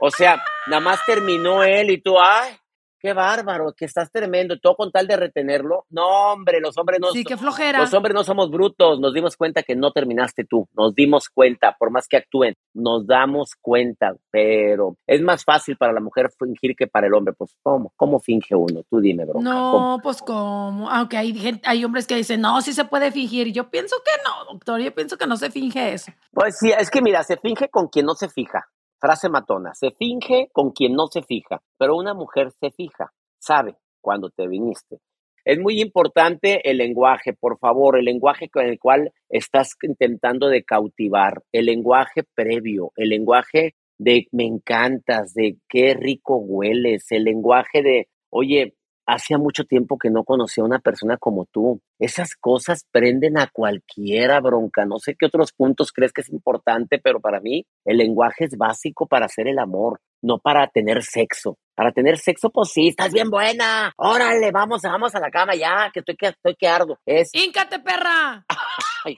O 0.00 0.10
sea, 0.10 0.42
nada 0.68 0.80
más 0.80 1.00
terminó 1.06 1.64
él 1.64 1.90
y 1.90 2.00
tú, 2.00 2.18
ay, 2.20 2.52
qué 2.98 3.12
bárbaro, 3.12 3.72
que 3.72 3.84
estás 3.84 4.10
tremendo, 4.10 4.58
todo 4.58 4.76
con 4.76 4.90
tal 4.90 5.06
de 5.06 5.16
retenerlo. 5.16 5.84
No, 5.90 6.32
hombre, 6.32 6.60
los 6.60 6.76
hombres 6.78 7.00
no 7.00 7.12
Sí, 7.12 7.24
qué 7.24 7.36
flojera. 7.36 7.80
Los 7.80 7.94
hombres 7.94 8.14
no 8.14 8.24
somos 8.24 8.50
brutos, 8.50 9.00
nos 9.00 9.14
dimos 9.14 9.36
cuenta 9.36 9.62
que 9.62 9.76
no 9.76 9.92
terminaste 9.92 10.44
tú, 10.44 10.68
nos 10.76 10.94
dimos 10.94 11.28
cuenta, 11.28 11.76
por 11.78 11.90
más 11.90 12.06
que 12.08 12.16
actúen, 12.16 12.54
nos 12.74 13.06
damos 13.06 13.54
cuenta, 13.60 14.14
pero 14.30 14.96
es 15.06 15.22
más 15.22 15.44
fácil 15.44 15.76
para 15.76 15.92
la 15.92 16.00
mujer 16.00 16.30
fingir 16.38 16.74
que 16.76 16.86
para 16.86 17.06
el 17.06 17.14
hombre, 17.14 17.34
pues 17.36 17.56
¿cómo? 17.62 17.92
¿Cómo 17.96 18.20
finge 18.20 18.54
uno? 18.54 18.82
Tú 18.88 19.00
dime, 19.00 19.24
bro. 19.24 19.40
No, 19.40 20.00
pues 20.02 20.22
¿cómo? 20.22 20.90
Aunque 20.90 21.16
hay 21.16 21.60
hay 21.64 21.84
hombres 21.84 22.06
que 22.06 22.16
dicen, 22.16 22.40
"No, 22.40 22.60
sí 22.60 22.72
se 22.72 22.84
puede 22.84 23.10
fingir." 23.12 23.52
Yo 23.52 23.70
pienso 23.70 23.96
que 24.04 24.10
no, 24.24 24.52
doctor, 24.52 24.80
yo 24.80 24.94
pienso 24.94 25.16
que 25.16 25.26
no 25.26 25.36
se 25.36 25.50
finge 25.50 25.92
eso. 25.92 26.12
Pues 26.32 26.58
sí, 26.58 26.72
es 26.76 26.90
que 26.90 27.00
mira, 27.02 27.22
se 27.22 27.36
finge 27.36 27.68
con 27.68 27.88
quien 27.88 28.06
no 28.06 28.14
se 28.14 28.28
fija. 28.28 28.68
Frase 29.00 29.28
matona, 29.28 29.74
se 29.74 29.92
finge 29.92 30.48
con 30.52 30.72
quien 30.72 30.94
no 30.94 31.06
se 31.06 31.22
fija, 31.22 31.62
pero 31.78 31.96
una 31.96 32.14
mujer 32.14 32.50
se 32.58 32.72
fija, 32.72 33.12
sabe 33.38 33.76
cuando 34.00 34.30
te 34.30 34.48
viniste. 34.48 34.98
Es 35.44 35.58
muy 35.60 35.80
importante 35.80 36.68
el 36.68 36.78
lenguaje, 36.78 37.32
por 37.32 37.58
favor, 37.58 37.96
el 37.96 38.04
lenguaje 38.04 38.48
con 38.48 38.66
el 38.66 38.78
cual 38.78 39.12
estás 39.28 39.76
intentando 39.82 40.48
de 40.48 40.64
cautivar, 40.64 41.42
el 41.52 41.66
lenguaje 41.66 42.24
previo, 42.34 42.90
el 42.96 43.10
lenguaje 43.10 43.74
de 43.98 44.26
me 44.32 44.44
encantas, 44.44 45.32
de 45.32 45.58
qué 45.68 45.94
rico 45.94 46.36
hueles, 46.36 47.06
el 47.10 47.24
lenguaje 47.24 47.82
de, 47.82 48.08
oye, 48.30 48.74
hacía 49.08 49.38
mucho 49.38 49.64
tiempo 49.64 49.98
que 49.98 50.10
no 50.10 50.22
conocía 50.22 50.62
a 50.62 50.66
una 50.66 50.78
persona 50.78 51.16
como 51.16 51.46
tú. 51.46 51.80
Esas 51.98 52.36
cosas 52.36 52.86
prenden 52.92 53.38
a 53.38 53.48
cualquiera, 53.50 54.40
bronca. 54.40 54.84
No 54.84 54.98
sé 54.98 55.16
qué 55.18 55.26
otros 55.26 55.52
puntos 55.52 55.92
crees 55.92 56.12
que 56.12 56.20
es 56.20 56.28
importante, 56.28 57.00
pero 57.02 57.20
para 57.20 57.40
mí 57.40 57.64
el 57.86 57.96
lenguaje 57.96 58.44
es 58.44 58.56
básico 58.56 59.06
para 59.06 59.26
hacer 59.26 59.48
el 59.48 59.58
amor, 59.58 60.00
no 60.22 60.38
para 60.38 60.68
tener 60.68 61.02
sexo. 61.02 61.56
Para 61.74 61.92
tener 61.92 62.18
sexo, 62.18 62.50
pues 62.50 62.70
sí, 62.70 62.88
estás 62.88 63.12
bien 63.12 63.30
buena. 63.30 63.92
Órale, 63.96 64.50
vamos, 64.52 64.82
vamos 64.82 65.14
a 65.14 65.20
la 65.20 65.30
cama 65.30 65.54
ya, 65.54 65.90
que 65.92 66.00
estoy 66.00 66.16
que, 66.16 66.26
estoy 66.26 66.56
que 66.56 66.68
ardo. 66.68 66.98
Es... 67.06 67.30
¡Íncate, 67.32 67.78
perra! 67.78 68.44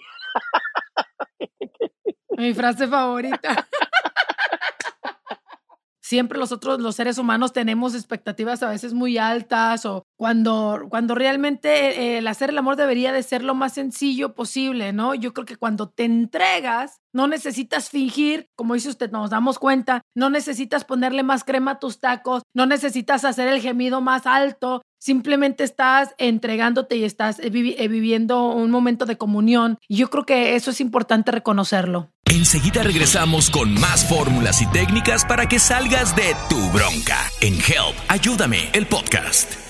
Mi 2.36 2.54
frase 2.54 2.86
favorita 2.86 3.66
siempre 6.10 6.40
los 6.40 6.50
otros, 6.50 6.80
los 6.80 6.96
seres 6.96 7.18
humanos, 7.18 7.52
tenemos 7.52 7.94
expectativas 7.94 8.64
a 8.64 8.68
veces 8.68 8.94
muy 8.94 9.16
altas 9.16 9.86
o 9.86 10.02
cuando, 10.16 10.86
cuando 10.90 11.14
realmente 11.14 11.68
eh, 11.70 12.18
el 12.18 12.26
hacer 12.26 12.50
el 12.50 12.58
amor 12.58 12.74
debería 12.74 13.12
de 13.12 13.22
ser 13.22 13.44
lo 13.44 13.54
más 13.54 13.74
sencillo 13.74 14.34
posible, 14.34 14.92
¿no? 14.92 15.14
Yo 15.14 15.32
creo 15.32 15.46
que 15.46 15.54
cuando 15.54 15.88
te 15.88 16.04
entregas, 16.04 17.00
no 17.12 17.26
necesitas 17.26 17.90
fingir, 17.90 18.48
como 18.56 18.74
dice 18.74 18.88
usted, 18.88 19.10
nos 19.10 19.30
damos 19.30 19.58
cuenta, 19.58 20.02
no 20.14 20.30
necesitas 20.30 20.84
ponerle 20.84 21.22
más 21.22 21.44
crema 21.44 21.72
a 21.72 21.78
tus 21.78 22.00
tacos, 22.00 22.42
no 22.54 22.66
necesitas 22.66 23.24
hacer 23.24 23.48
el 23.48 23.60
gemido 23.60 24.00
más 24.00 24.26
alto, 24.26 24.82
simplemente 24.98 25.64
estás 25.64 26.14
entregándote 26.18 26.96
y 26.96 27.04
estás 27.04 27.38
eh, 27.40 27.50
eh, 27.52 27.88
viviendo 27.88 28.48
un 28.48 28.70
momento 28.70 29.06
de 29.06 29.16
comunión. 29.16 29.78
Y 29.88 29.96
yo 29.96 30.10
creo 30.10 30.24
que 30.24 30.54
eso 30.54 30.70
es 30.70 30.80
importante 30.80 31.32
reconocerlo. 31.32 32.10
Enseguida 32.26 32.82
regresamos 32.82 33.50
con 33.50 33.74
más 33.74 34.08
fórmulas 34.08 34.62
y 34.62 34.66
técnicas 34.66 35.24
para 35.24 35.48
que 35.48 35.58
salgas 35.58 36.14
de 36.14 36.36
tu 36.48 36.58
bronca 36.70 37.18
en 37.40 37.54
Help, 37.54 37.96
ayúdame, 38.08 38.70
el 38.72 38.86
podcast 38.86 39.69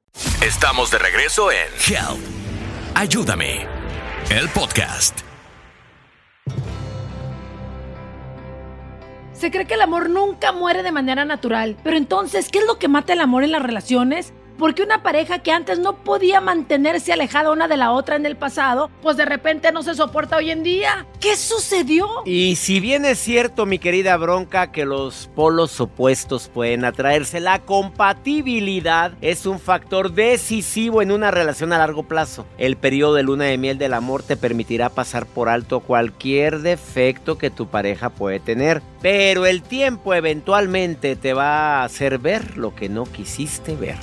Estamos 0.41 0.89
de 0.89 0.97
regreso 0.97 1.51
en 1.51 1.67
Help. 1.87 2.19
Ayúdame. 2.95 3.67
El 4.31 4.49
podcast. 4.49 5.19
Se 9.33 9.51
cree 9.51 9.67
que 9.67 9.75
el 9.75 9.81
amor 9.81 10.09
nunca 10.09 10.51
muere 10.51 10.81
de 10.81 10.91
manera 10.91 11.25
natural, 11.25 11.77
pero 11.83 11.95
entonces, 11.95 12.49
¿qué 12.49 12.57
es 12.57 12.65
lo 12.65 12.79
que 12.79 12.87
mata 12.87 13.13
el 13.13 13.21
amor 13.21 13.43
en 13.43 13.51
las 13.51 13.61
relaciones? 13.61 14.33
Porque 14.61 14.83
una 14.83 15.01
pareja 15.01 15.39
que 15.39 15.51
antes 15.51 15.79
no 15.79 16.03
podía 16.03 16.39
mantenerse 16.39 17.11
alejada 17.11 17.49
una 17.49 17.67
de 17.67 17.77
la 17.77 17.93
otra 17.93 18.15
en 18.15 18.27
el 18.27 18.37
pasado, 18.37 18.91
pues 19.01 19.17
de 19.17 19.25
repente 19.25 19.71
no 19.71 19.81
se 19.81 19.95
soporta 19.95 20.37
hoy 20.37 20.51
en 20.51 20.61
día. 20.61 21.07
¿Qué 21.19 21.35
sucedió? 21.35 22.07
Y 22.25 22.55
si 22.57 22.79
bien 22.79 23.03
es 23.05 23.17
cierto, 23.17 23.65
mi 23.65 23.79
querida 23.79 24.15
Bronca, 24.17 24.71
que 24.71 24.85
los 24.85 25.31
polos 25.33 25.81
opuestos 25.81 26.47
pueden 26.47 26.85
atraerse, 26.85 27.39
la 27.39 27.57
compatibilidad 27.57 29.13
es 29.21 29.47
un 29.47 29.59
factor 29.59 30.11
decisivo 30.11 31.01
en 31.01 31.11
una 31.11 31.31
relación 31.31 31.73
a 31.73 31.79
largo 31.79 32.03
plazo. 32.03 32.45
El 32.59 32.77
periodo 32.77 33.15
de 33.15 33.23
luna 33.23 33.45
de 33.45 33.57
miel 33.57 33.79
del 33.79 33.95
amor 33.95 34.21
te 34.21 34.37
permitirá 34.37 34.89
pasar 34.89 35.25
por 35.25 35.49
alto 35.49 35.79
cualquier 35.79 36.59
defecto 36.59 37.39
que 37.39 37.49
tu 37.49 37.65
pareja 37.65 38.11
puede 38.11 38.39
tener, 38.39 38.83
pero 39.01 39.47
el 39.47 39.63
tiempo 39.63 40.13
eventualmente 40.13 41.15
te 41.15 41.33
va 41.33 41.79
a 41.79 41.83
hacer 41.83 42.19
ver 42.19 42.57
lo 42.57 42.75
que 42.75 42.89
no 42.89 43.05
quisiste 43.05 43.75
ver. 43.75 43.97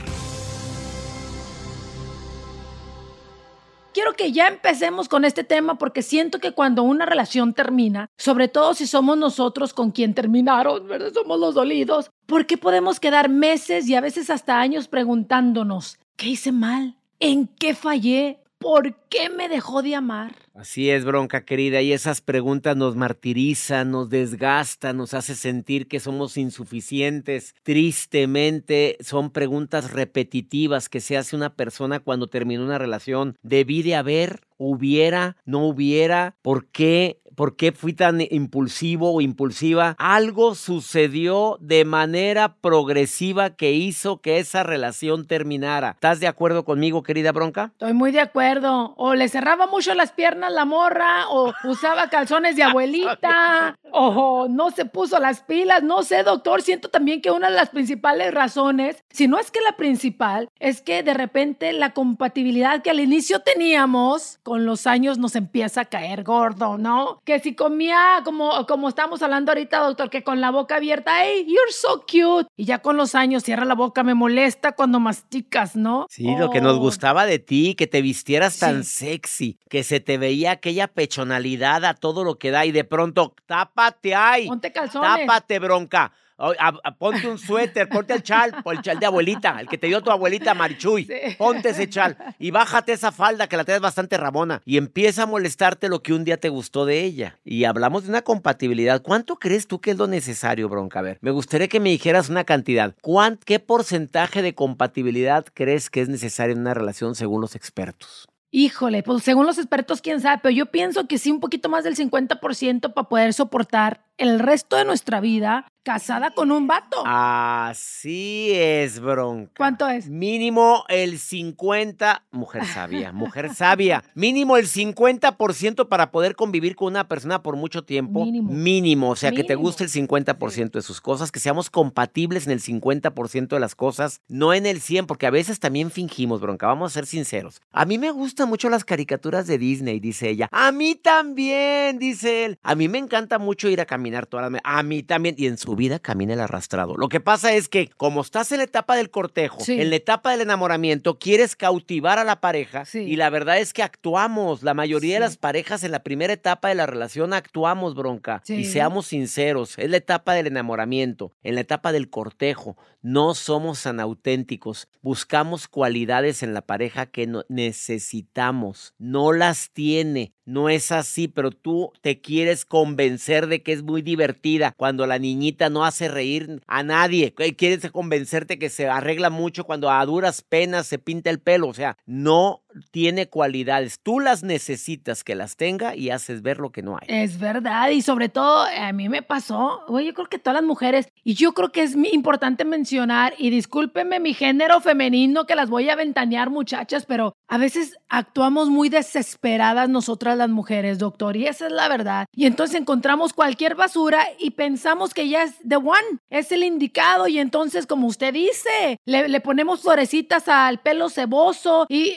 Quiero 3.98 4.12
que 4.12 4.30
ya 4.30 4.46
empecemos 4.46 5.08
con 5.08 5.24
este 5.24 5.42
tema 5.42 5.76
porque 5.76 6.02
siento 6.02 6.38
que 6.38 6.52
cuando 6.52 6.84
una 6.84 7.04
relación 7.04 7.52
termina, 7.52 8.06
sobre 8.16 8.46
todo 8.46 8.72
si 8.72 8.87
somos 8.87 9.18
nosotros 9.18 9.74
con 9.74 9.90
quien 9.90 10.14
terminaron, 10.14 10.87
¿verdad? 10.87 11.12
Somos 11.12 11.40
los 11.40 11.56
dolidos, 11.56 12.12
¿por 12.26 12.46
qué 12.46 12.56
podemos 12.56 13.00
quedar 13.00 13.28
meses 13.28 13.88
y 13.88 13.96
a 13.96 14.00
veces 14.00 14.30
hasta 14.30 14.61
años 14.61 14.87
preguntándonos, 14.87 15.98
¿qué 16.14 16.28
hice 16.28 16.52
mal? 16.52 16.96
¿En 17.18 17.48
qué 17.48 17.74
fallé? 17.74 18.38
¿Por 18.58 18.96
qué 19.08 19.30
me 19.30 19.48
dejó 19.48 19.82
de 19.82 19.94
amar? 19.94 20.34
Así 20.54 20.90
es, 20.90 21.04
bronca 21.04 21.44
querida, 21.44 21.80
y 21.80 21.92
esas 21.92 22.20
preguntas 22.20 22.76
nos 22.76 22.96
martirizan, 22.96 23.92
nos 23.92 24.10
desgastan, 24.10 24.96
nos 24.96 25.14
hace 25.14 25.36
sentir 25.36 25.86
que 25.86 26.00
somos 26.00 26.36
insuficientes. 26.36 27.54
Tristemente, 27.62 28.96
son 29.00 29.30
preguntas 29.30 29.92
repetitivas 29.92 30.88
que 30.88 31.00
se 31.00 31.16
hace 31.16 31.36
una 31.36 31.54
persona 31.54 32.00
cuando 32.00 32.26
termina 32.26 32.64
una 32.64 32.78
relación. 32.78 33.36
Debí 33.42 33.82
de 33.82 33.94
haber, 33.94 34.40
hubiera, 34.56 35.36
no 35.44 35.64
hubiera, 35.64 36.36
¿por 36.42 36.66
qué? 36.66 37.20
¿Por 37.38 37.55
qué 37.55 37.70
fui 37.70 37.92
tan 37.92 38.20
impulsivo 38.20 39.14
o 39.14 39.20
impulsiva? 39.20 39.94
Algo 40.01 40.57
sucedió 40.57 41.57
de 41.61 41.85
manera 41.85 42.57
progresiva 42.57 43.51
que 43.51 43.70
hizo 43.70 44.20
que 44.20 44.38
esa 44.40 44.64
relación 44.64 45.24
terminara. 45.24 45.90
¿Estás 45.90 46.18
de 46.18 46.27
acuerdo 46.27 46.64
conmigo, 46.64 47.05
querida 47.05 47.31
bronca? 47.31 47.70
Estoy 47.74 47.92
muy 47.92 48.11
de 48.11 48.18
acuerdo. 48.18 48.92
O 48.96 49.14
le 49.14 49.29
cerraba 49.29 49.68
mucho 49.68 49.94
las 49.94 50.11
piernas 50.11 50.53
la 50.53 50.64
morra, 50.64 51.29
o 51.31 51.53
usaba 51.62 52.11
calzones 52.11 52.57
de 52.57 52.64
abuelita, 52.64 53.77
o 53.92 54.48
no 54.51 54.72
se 54.72 54.85
puso 54.85 55.20
las 55.20 55.40
pilas. 55.42 55.85
No 55.85 56.03
sé, 56.03 56.24
doctor. 56.24 56.61
Siento 56.61 56.88
también 56.88 57.22
que 57.22 57.31
una 57.31 57.51
de 57.51 57.55
las 57.55 57.70
principales 57.70 58.35
razones, 58.35 59.05
si 59.11 59.29
no 59.29 59.38
es 59.38 59.53
que 59.53 59.61
la 59.61 59.77
principal, 59.77 60.48
es 60.59 60.83
que 60.83 61.05
de 61.05 61.14
repente 61.14 61.72
la 61.72 61.94
compatibilidad 61.94 62.83
que 62.83 62.90
al 62.90 62.98
inicio 62.98 63.42
teníamos 63.42 64.40
con 64.42 64.66
los 64.66 64.88
años 64.88 65.18
nos 65.18 65.37
empieza 65.37 65.83
a 65.83 65.85
caer 65.85 66.24
gordo, 66.24 66.79
¿no? 66.79 67.20
Que 67.28 67.40
si 67.40 67.54
comía 67.54 68.22
como, 68.24 68.64
como 68.66 68.88
estamos 68.88 69.20
hablando 69.20 69.50
ahorita, 69.52 69.80
doctor, 69.80 70.08
que 70.08 70.24
con 70.24 70.40
la 70.40 70.50
boca 70.50 70.76
abierta, 70.76 71.12
hey, 71.26 71.44
you're 71.46 71.70
so 71.72 72.00
cute. 72.10 72.48
Y 72.56 72.64
ya 72.64 72.78
con 72.78 72.96
los 72.96 73.14
años 73.14 73.42
cierra 73.42 73.66
la 73.66 73.74
boca, 73.74 74.02
me 74.02 74.14
molesta 74.14 74.72
cuando 74.72 74.98
masticas, 74.98 75.76
¿no? 75.76 76.06
Sí, 76.08 76.24
lo 76.38 76.48
que 76.48 76.62
nos 76.62 76.76
Oh. 76.76 76.78
gustaba 76.78 77.26
de 77.26 77.38
ti, 77.38 77.74
que 77.74 77.86
te 77.86 78.00
vistieras 78.00 78.58
tan 78.58 78.82
Sí. 78.82 79.06
sexy, 79.08 79.58
que 79.68 79.84
se 79.84 80.00
te 80.00 80.16
veía 80.16 80.52
aquella 80.52 80.88
pechonalidad 80.88 81.84
a 81.84 81.92
todo 81.92 82.24
lo 82.24 82.38
que 82.38 82.50
da 82.50 82.64
y 82.64 82.72
de 82.72 82.84
pronto, 82.84 83.34
tápate 83.44 84.14
ay, 84.14 84.48
Ponte 84.48 84.72
calzones. 84.72 85.26
tápate 85.26 85.58
bronca. 85.58 86.12
O- 86.38 86.53
a- 86.59 86.72
a- 86.85 86.94
ponte 86.94 87.27
un 87.29 87.37
suéter, 87.38 87.88
ponte 87.88 88.14
el 88.14 88.22
chal, 88.22 88.55
o 88.64 88.72
el 88.72 88.81
chal 88.81 88.98
de 89.01 89.07
abuelita, 89.07 89.61
el 89.61 89.68
que 89.68 89.77
te 89.77 89.88
dio 89.88 90.01
tu 90.03 90.11
abuelita 90.11 90.55
Marichuy. 90.55 91.05
Sí. 91.05 91.35
Ponte 91.37 91.70
ese 91.70 91.88
chal 91.90 92.16
y 92.38 92.51
bájate 92.53 92.92
esa 92.92 93.11
falda 93.12 93.48
que 93.48 93.57
la 93.57 93.64
traes 93.64 93.81
bastante 93.81 94.16
rabona 94.16 94.62
y 94.64 94.77
empieza 94.77 95.24
a 95.24 95.27
molestarte 95.27 95.88
lo 95.88 96.01
que 96.03 96.12
un 96.12 96.22
día 96.24 96.37
te 96.37 96.48
gustó 96.48 96.87
de 96.87 97.03
ella. 97.03 97.38
Y 97.44 97.64
hablamos 97.64 98.05
de 98.05 98.11
una 98.11 98.22
compatibilidad. 98.22 99.03
¿Cuánto 99.03 99.37
crees 99.37 99.66
tú 99.66 99.81
que 99.81 99.90
es 99.90 99.98
lo 99.98 100.07
necesario, 100.07 100.68
bronca? 100.68 101.01
A 101.01 101.03
ver, 101.03 101.18
me 101.20 101.31
gustaría 101.33 101.68
que 101.68 101.81
me 101.81 101.90
dijeras 101.90 102.29
una 102.29 102.44
cantidad. 102.44 102.94
¿Cuán- 103.03 103.38
¿Qué 103.44 103.59
porcentaje 103.59 104.40
de 104.42 104.55
compatibilidad 104.55 105.44
crees 105.55 105.90
que 105.90 106.01
es 106.03 106.09
necesario 106.09 106.55
en 106.55 106.61
una 106.61 106.74
relación 106.74 107.14
según 107.16 107.40
los 107.40 107.57
expertos? 107.57 108.29
Híjole, 108.51 109.03
pues 109.03 109.24
según 109.24 109.44
los 109.44 109.59
expertos, 109.59 110.01
quién 110.01 110.20
sabe, 110.22 110.40
pero 110.42 110.55
yo 110.55 110.66
pienso 110.66 111.07
que 111.07 111.18
sí, 111.18 111.31
un 111.31 111.38
poquito 111.40 111.68
más 111.68 111.85
del 111.85 111.96
50% 111.96 112.94
para 112.94 113.07
poder 113.09 113.35
soportar 113.35 114.01
el 114.16 114.38
resto 114.38 114.77
de 114.77 114.87
nuestra 114.87 115.20
vida 115.20 115.66
casada 115.82 116.30
con 116.30 116.50
un 116.52 116.66
vato. 116.66 117.02
Así 117.06 118.50
es, 118.52 119.00
bronca. 119.00 119.52
¿Cuánto 119.56 119.88
es? 119.88 120.08
Mínimo 120.08 120.84
el 120.88 121.18
50, 121.18 122.24
mujer 122.30 122.64
sabia, 122.66 123.12
mujer 123.12 123.54
sabia, 123.54 124.04
mínimo 124.14 124.56
el 124.56 124.66
50% 124.66 125.88
para 125.88 126.10
poder 126.10 126.36
convivir 126.36 126.76
con 126.76 126.88
una 126.88 127.08
persona 127.08 127.42
por 127.42 127.56
mucho 127.56 127.84
tiempo. 127.84 128.24
Mínimo. 128.24 129.10
o 129.10 129.16
sea, 129.16 129.30
que 129.30 129.44
te 129.44 129.54
Mínimo. 129.54 129.62
guste 129.62 129.84
el 129.84 129.90
50% 129.90 130.70
de 130.72 130.82
sus 130.82 131.00
cosas, 131.00 131.32
que 131.32 131.40
seamos 131.40 131.70
compatibles 131.70 132.46
en 132.46 132.52
el 132.52 132.60
50% 132.60 133.48
de 133.48 133.60
las 133.60 133.74
cosas, 133.74 134.20
no 134.28 134.54
en 134.54 134.66
el 134.66 134.80
100, 134.80 135.06
porque 135.06 135.26
a 135.26 135.30
veces 135.30 135.60
también 135.60 135.90
fingimos, 135.90 136.40
bronca, 136.40 136.66
vamos 136.66 136.92
a 136.92 136.94
ser 136.94 137.06
sinceros. 137.06 137.60
A 137.72 137.84
mí 137.84 137.98
me 137.98 138.10
gustan 138.10 138.48
mucho 138.48 138.68
las 138.68 138.84
caricaturas 138.84 139.46
de 139.46 139.58
Disney, 139.58 140.00
dice 140.00 140.28
ella. 140.28 140.48
A 140.52 140.72
mí 140.72 140.94
también, 140.94 141.98
dice 141.98 142.44
él. 142.44 142.58
A 142.62 142.74
mí 142.74 142.88
me 142.88 142.98
encanta 142.98 143.38
mucho 143.38 143.68
ir 143.68 143.80
a 143.80 143.86
caminar 143.86 144.26
todas 144.26 144.50
las... 144.50 144.60
A 144.64 144.82
mí 144.82 145.02
también. 145.02 145.34
Y 145.38 145.46
en 145.46 145.58
su 145.58 145.67
vida 145.76 145.98
camina 145.98 146.35
el 146.35 146.40
arrastrado. 146.40 146.96
Lo 146.96 147.09
que 147.09 147.20
pasa 147.20 147.52
es 147.54 147.68
que 147.68 147.88
como 147.96 148.20
estás 148.20 148.50
en 148.52 148.59
la 148.59 148.64
etapa 148.64 148.96
del 148.96 149.11
cortejo, 149.11 149.61
Sí. 149.61 149.81
en 149.81 149.90
la 149.90 149.96
etapa 149.96 150.31
del 150.33 150.42
enamoramiento, 150.42 151.18
quieres 151.18 151.57
cautivar 151.57 152.18
a 152.18 152.24
la 152.24 152.40
pareja 152.40 152.85
Sí. 152.85 153.00
y 153.00 153.16
la 153.16 153.31
verdad 153.31 153.59
es 153.59 153.72
que 153.72 153.83
actuamos. 153.83 154.62
La 154.62 154.74
mayoría 154.74 155.14
de 155.14 155.20
las 155.20 155.37
parejas 155.37 155.85
en 155.85 155.92
la 155.92 156.02
primera 156.02 156.33
etapa 156.33 156.68
de 156.68 156.74
la 156.74 156.87
relación 156.87 157.33
actuamos, 157.33 157.94
bronca. 157.94 158.42
Y 158.48 158.64
seamos 158.64 159.07
sinceros, 159.07 159.78
es 159.78 159.90
la 159.90 159.96
etapa 159.98 160.35
del 160.35 160.46
enamoramiento, 160.46 161.33
en 161.42 161.54
la 161.54 161.61
etapa 161.62 161.92
del 161.92 162.11
cortejo. 162.11 162.76
No 163.00 163.35
somos 163.35 163.83
tan 163.83 164.00
auténticos. 164.00 164.88
Buscamos 165.02 165.68
cualidades 165.68 166.42
en 166.42 166.52
la 166.52 166.62
pareja 166.62 167.07
que 167.07 167.26
no- 167.26 167.44
necesitamos. 167.48 168.94
No 168.98 169.33
las 169.33 169.70
tiene. 169.72 170.33
No 170.44 170.68
es 170.70 170.92
así, 170.92 171.28
pero 171.28 171.50
tú 171.50 171.92
te 172.00 172.20
quieres 172.20 172.64
convencer 172.64 173.46
de 173.48 173.62
que 173.62 173.72
es 173.72 173.83
muy 173.83 174.00
divertida 174.02 174.72
cuando 174.76 175.07
la 175.07 175.18
niñita 175.18 175.57
no 175.70 175.84
hace 175.84 176.08
reír 176.08 176.62
a 176.66 176.82
nadie. 176.82 177.34
Quieres 177.56 177.90
convencerte 177.90 178.58
que 178.58 178.70
se 178.70 178.88
arregla 178.88 179.30
mucho 179.30 179.64
cuando 179.64 179.90
a 179.90 180.04
duras 180.06 180.42
penas 180.42 180.86
se 180.86 180.98
pinta 180.98 181.30
el 181.30 181.40
pelo. 181.40 181.68
O 181.68 181.74
sea, 181.74 181.96
no 182.06 182.62
tiene 182.90 183.28
cualidades. 183.28 184.00
Tú 184.02 184.20
las 184.20 184.42
necesitas 184.42 185.24
que 185.24 185.35
las 185.35 185.57
tenga 185.57 185.96
y 185.96 186.11
haces 186.11 186.42
ver 186.42 186.59
lo 186.59 186.70
que 186.70 186.83
no 186.83 186.96
hay. 186.96 187.07
Es 187.09 187.38
verdad, 187.38 187.90
y 187.90 188.02
sobre 188.02 188.28
todo 188.28 188.64
a 188.64 188.92
mí 188.92 189.09
me 189.09 189.22
pasó, 189.22 189.83
oye, 189.88 190.07
yo 190.07 190.14
creo 190.14 190.28
que 190.28 190.38
todas 190.38 190.54
las 190.54 190.64
mujeres, 190.64 191.09
y 191.24 191.35
yo 191.35 191.52
creo 191.52 191.72
que 191.72 191.83
es 191.83 191.94
importante 191.94 192.64
mencionar, 192.64 193.35
y 193.38 193.50
discúlpenme 193.50 194.20
mi 194.20 194.35
género 194.35 194.81
femenino 194.81 195.46
que 195.46 195.54
las 195.54 195.68
voy 195.70 195.88
a 195.90 195.96
ventanear 195.96 196.50
muchachas, 196.50 197.07
pero 197.07 197.35
a 197.48 197.59
veces 197.59 197.96
actuamos 198.09 198.68
muy 198.70 198.88
desesperadas 198.88 199.88
nosotras 199.88 200.37
las 200.37 200.48
mujeres, 200.48 200.98
doctor, 200.98 201.37
y 201.37 201.46
esa 201.46 201.66
es 201.66 201.72
la 201.72 201.88
verdad. 201.88 202.26
Y 202.33 202.46
entonces 202.46 202.81
encontramos 202.81 203.33
cualquier 203.33 203.74
basura 203.74 204.26
y 204.38 204.50
pensamos 204.50 205.14
que 205.14 205.28
ya 205.28 205.42
es 205.42 205.54
the 205.66 205.76
one, 205.76 206.18
es 206.31 206.52
el 206.52 206.62
indicado, 206.62 207.28
y 207.28 207.38
entonces 207.38 207.87
como 207.87 208.07
usted 208.07 208.33
dice, 208.33 208.98
le, 209.04 209.28
le 209.28 209.40
ponemos 209.40 209.83
florecitas 209.83 210.48
al 210.48 210.78
pelo 210.81 211.09
ceboso 211.11 211.87
y 211.88 212.16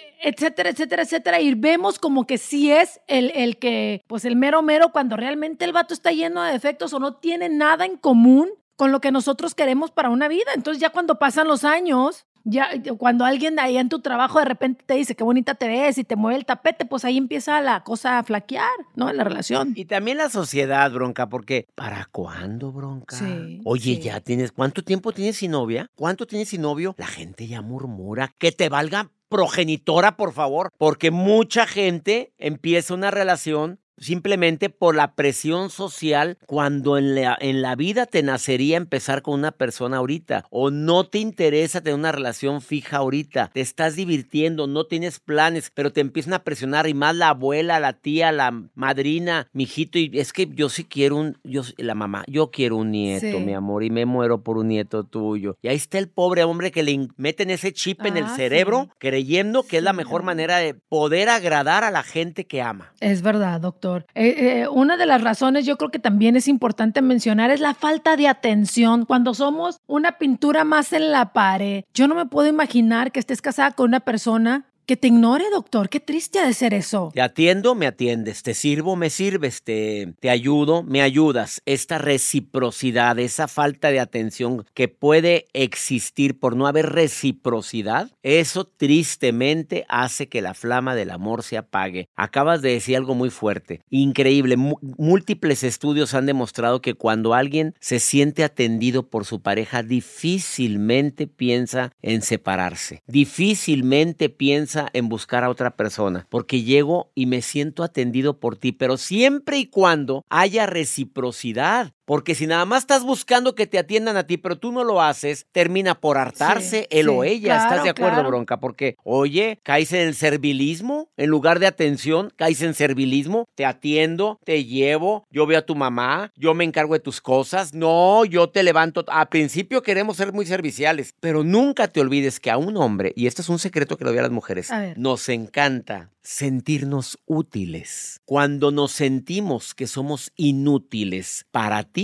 etcétera, 0.52 0.70
etcétera, 0.70 1.04
etcétera, 1.04 1.42
y 1.42 1.54
vemos 1.56 2.00
como 2.00 2.28
que 2.28 2.38
sí 2.38 2.72
es 2.72 3.00
el, 3.08 3.32
el 3.32 3.58
que, 3.58 4.04
pues 4.08 4.26
el 4.26 4.36
mero 4.36 4.62
mero, 4.62 4.92
cuando 4.92 5.16
realmente 5.16 5.66
el 5.66 5.74
vato 5.74 5.94
está 5.94 6.12
lleno 6.12 6.44
de 6.44 6.52
defectos 6.52 6.94
o 6.94 7.00
no 7.00 7.16
tiene 7.16 7.50
nada 7.50 7.86
en 7.86 7.98
común 7.98 8.50
con 8.76 8.92
lo 8.92 9.00
que 9.00 9.12
nosotros 9.12 9.56
queremos 9.56 9.92
para 9.92 10.10
una 10.10 10.28
vida. 10.28 10.52
Entonces 10.56 10.82
ya 10.82 10.90
cuando 10.90 11.20
pasan 11.20 11.48
los 11.48 11.64
años, 11.64 12.26
Ya, 12.43 12.69
cuando 12.97 13.25
alguien 13.25 13.60
ahí 13.60 13.77
en 13.77 13.89
tu 13.89 13.99
trabajo 13.99 14.39
de 14.39 14.45
repente 14.45 14.84
te 14.86 14.95
dice 14.95 15.15
qué 15.15 15.23
bonita 15.23 15.56
te 15.56 15.67
ves 15.67 15.97
y 15.97 16.04
te 16.04 16.15
mueve 16.15 16.38
el 16.38 16.45
tapete, 16.45 16.86
pues 16.86 17.06
ahí 17.06 17.17
empieza 17.17 17.62
la 17.62 17.84
cosa 17.84 18.19
a 18.19 18.23
flaquear, 18.23 18.69
¿no? 18.95 19.10
En 19.10 19.17
la 19.17 19.23
relación. 19.23 19.73
Y 19.75 19.86
también 19.86 20.17
la 20.17 20.30
sociedad, 20.30 20.91
bronca, 20.91 21.30
porque 21.30 21.67
¿para 21.75 22.08
cuándo, 22.12 22.71
bronca? 22.71 23.15
Sí, 23.15 23.62
Oye, 23.65 23.95
sí. 23.95 23.99
ya 23.99 24.19
tienes, 24.21 24.51
¿cuánto 24.51 24.84
tiempo 24.84 25.12
tienes 25.12 25.38
sin 25.38 25.51
novia? 25.51 25.88
¿Cuánto 25.95 26.25
tienes 26.25 26.49
sin 26.49 26.62
novio? 26.62 26.95
La 26.97 27.08
gente 27.08 27.47
ya 27.47 27.62
murmura. 27.62 28.32
Que 28.38 28.51
te 28.51 28.69
valga 28.69 29.12
progenitora, 29.32 30.17
por 30.17 30.34
favor, 30.34 30.69
porque 30.77 31.10
mucha 31.10 31.65
gente 31.65 32.34
empieza 32.38 32.93
una 32.93 33.12
relación 33.12 33.80
simplemente 33.97 34.69
por 34.69 34.95
la 34.95 35.13
presión 35.15 35.69
social 35.69 36.38
cuando 36.45 36.97
en 36.97 37.15
la, 37.15 37.38
en 37.39 37.62
la 37.62 37.75
vida 37.75 38.06
te 38.06 38.23
nacería 38.23 38.77
empezar 38.77 39.21
con 39.21 39.36
una 39.36 39.51
persona 39.51 39.97
ahorita 39.97 40.45
o 40.49 40.71
no 40.71 41.06
te 41.06 41.19
interesa 41.19 41.82
tener 41.82 41.99
una 41.99 42.12
relación 42.12 42.62
fija 42.62 42.97
ahorita, 42.97 43.49
te 43.54 43.62
estás 43.62 43.95
divirtiendo, 43.95 44.67
no 44.67 44.86
tienes 44.86 45.19
planes, 45.19 45.71
pero 45.73 45.91
te 45.91 46.01
empiezan 46.01 46.34
a 46.34 46.43
presionar 46.43 46.88
y 46.88 46.93
más 46.93 47.15
la 47.15 47.30
abuela, 47.30 47.80
la 47.80 47.93
tía, 47.93 48.32
la 48.32 48.51
madrina, 48.73 49.47
mijito 49.54 49.99
y 49.99 50.10
es 50.13 50.34
que 50.34 50.47
yo 50.51 50.69
sí 50.69 50.86
quiero 50.86 51.17
un, 51.17 51.38
yo 51.43 51.62
la 51.77 51.95
mamá, 51.95 52.23
yo 52.27 52.51
quiero 52.51 52.77
un 52.77 52.91
nieto, 52.91 53.21
Sí. 53.21 53.38
mi 53.43 53.54
amor, 53.54 53.84
y 53.84 53.89
me 53.89 54.06
muero 54.06 54.41
por 54.43 54.58
un 54.58 54.69
nieto 54.69 55.04
tuyo. 55.04 55.58
Y 55.62 55.67
ahí 55.67 55.75
está 55.75 55.97
el 55.99 56.10
pobre 56.10 56.43
hombre 56.43 56.71
que 56.71 56.84
le 56.84 57.08
meten 57.17 57.49
ese 57.49 57.71
chip 57.73 58.06
en 58.06 58.17
el 58.17 58.25
Ah, 58.25 58.36
cerebro 58.36 58.84
sí. 58.86 58.89
creyendo 58.99 59.63
que 59.63 59.77
es 59.77 59.84
la 59.84 59.93
mejor 59.93 60.23
manera 60.23 60.58
de 60.58 60.73
poder 60.73 61.30
agradar 61.30 61.84
a 61.84 61.91
la 61.91 62.04
gente 62.04 62.45
que 62.45 62.62
ama. 62.62 62.93
Es 62.99 63.21
verdad, 63.21 63.60
doctor. 63.62 63.81
Eh, 64.15 64.62
eh, 64.62 64.67
una 64.67 64.98
de 64.98 65.06
las 65.06 65.22
razones 65.22 65.65
yo 65.65 65.78
creo 65.78 65.91
que 65.91 66.00
también 66.00 66.36
es 66.36 66.48
importante 66.48 67.02
mencionar 67.02 67.52
es 67.52 67.60
la 67.60 67.74
falta 67.74 68.15
de 68.15 68.28
atención. 68.28 69.06
Cuando 69.06 69.34
somos 69.34 69.80
una 69.88 70.17
pintura 70.17 70.63
más 70.63 70.94
en 70.94 71.12
la 71.12 71.34
pared, 71.34 71.84
yo 71.94 72.08
no 72.08 72.15
me 72.15 72.26
puedo 72.26 72.48
imaginar 72.48 73.12
que 73.12 73.20
estés 73.20 73.41
casada 73.41 73.72
con 73.72 73.88
una 73.88 74.00
persona 74.00 74.65
que 74.86 74.98
te 74.98 75.08
ignore, 75.08 75.46
doctor. 75.52 75.89
Qué 75.89 76.00
triste 76.00 76.39
ha 76.39 76.48
de 76.48 76.54
ser 76.54 76.74
eso. 76.74 77.12
Te 77.13 77.22
atiendo, 77.22 77.76
me 77.76 77.88
atiendes. 77.88 78.44
Te 78.44 78.54
sirvo, 78.54 78.96
me 78.96 79.10
sirves. 79.10 79.63
Te, 79.63 80.13
te 80.20 80.30
ayudo, 80.30 80.84
me 80.84 81.02
ayudas. 81.02 81.62
Esta 81.65 81.98
reciprocidad, 81.98 83.20
esa 83.20 83.48
falta 83.48 83.89
de 83.89 84.00
atención 84.00 84.65
que 84.74 84.88
puede 84.88 85.48
existir 85.54 86.39
por 86.39 86.56
no 86.56 86.67
haber 86.67 86.88
reciprocidad, 86.88 88.12
eso 88.24 88.65
tristemente 88.65 89.86
hace 89.89 90.28
que 90.28 90.41
la 90.41 90.54
flama 90.54 90.96
del 90.96 91.12
amor 91.12 91.44
se 91.44 91.58
apague. 91.58 92.08
Acabas 92.15 92.62
de 92.62 92.72
decir 92.72 92.96
algo 92.98 93.15
muy 93.15 93.30
fuerte, 93.30 93.82
increíble. 93.89 94.56
Múltiples 94.58 95.63
estudios 95.63 96.13
han 96.13 96.26
demostrado 96.26 96.82
que 96.82 96.94
cuando 96.94 97.34
alguien 97.34 97.76
se 97.80 98.00
siente 98.00 98.44
atendido 98.44 99.10
por 99.10 99.26
su 99.26 99.41
pareja, 99.41 99.84
difícilmente 99.84 101.28
piensa 101.28 101.91
en 102.02 102.22
separarse. 102.22 103.02
Difícilmente 103.08 104.30
piensa 104.30 104.71
en 104.94 105.10
buscar 105.10 105.44
a 105.44 105.50
otra 105.50 105.76
persona, 105.76 106.28
porque 106.30 106.64
llego 106.64 107.12
y 107.16 107.26
me 107.26 107.42
siento 107.42 107.84
atendido 107.84 108.40
por 108.40 108.58
ti, 108.58 108.72
pero 108.72 108.98
siempre 108.98 109.58
y 109.58 109.68
cuando 109.68 110.24
haya 110.30 110.66
reciprocidad. 110.66 111.94
Porque 112.12 112.36
si 112.36 112.45
nada 112.45 112.65
más 112.65 112.84
estás 112.84 113.06
buscando 113.06 113.56
que 113.56 113.67
te 113.67 113.80
atiendan 113.80 114.17
a 114.17 114.28
ti, 114.28 114.36
pero 114.36 114.58
tú 114.58 114.74
no 114.74 114.84
lo 114.84 115.02
haces, 115.02 115.45
termina 115.54 115.95
por 115.95 116.17
hartarse 116.17 116.82
Sí, 116.82 116.88
él 116.89 117.08
o 117.08 117.24
sí, 117.24 117.30
ella. 117.30 117.56
¿Estás 117.56 117.67
claro, 117.67 117.84
de 117.86 117.89
acuerdo, 117.89 118.15
claro. 118.15 118.28
bronca? 118.28 118.60
Porque, 118.60 118.97
oye, 119.06 119.62
caes 119.63 119.93
en 119.93 120.02
el 120.10 120.13
servilismo, 120.13 121.08
en 121.15 121.30
lugar 121.30 121.60
de 121.60 121.67
atención, 121.67 122.30
caes 122.36 122.62
en 122.63 122.74
servilismo, 122.74 123.47
te 123.56 123.63
atiendo, 123.65 124.41
te 124.43 124.65
llevo, 124.65 125.26
yo 125.32 125.45
veo 125.45 125.60
a 125.60 125.65
tu 125.65 125.74
mamá, 125.74 126.34
yo 126.36 126.54
me 126.54 126.65
encargo 126.65 126.95
de 126.95 127.00
tus 127.00 127.21
cosas, 127.21 127.74
no, 127.74 128.26
yo 128.26 128.50
te 128.50 128.62
levanto. 128.63 129.06
A 129.08 129.30
principio 129.30 129.82
queremos 129.82 130.17
ser 130.17 130.34
muy 130.34 130.45
serviciales, 130.45 131.13
pero 131.21 131.45
nunca 131.45 131.88
te 131.88 132.02
olvides 132.02 132.41
que 132.41 132.52
a 132.52 132.58
un 132.58 132.76
hombre, 132.76 133.13
y 133.15 133.28
este 133.28 133.41
es 133.41 133.47
un 133.47 133.58
secreto 133.58 133.95
que 133.95 134.04
lo 134.04 134.10
doy 134.10 134.19
a 134.19 134.24
las 134.24 134.32
mujeres, 134.32 134.69
A 134.69 134.95
nos 134.97 135.30
encanta 135.30 136.10
sentirnos 136.24 137.17
útiles. 137.26 138.21
Cuando 138.26 138.71
nos 138.71 138.91
sentimos 138.91 139.74
que 139.74 139.88
somos 139.88 140.32
inútiles 140.36 141.45
para 141.52 141.84
ti, 141.84 142.01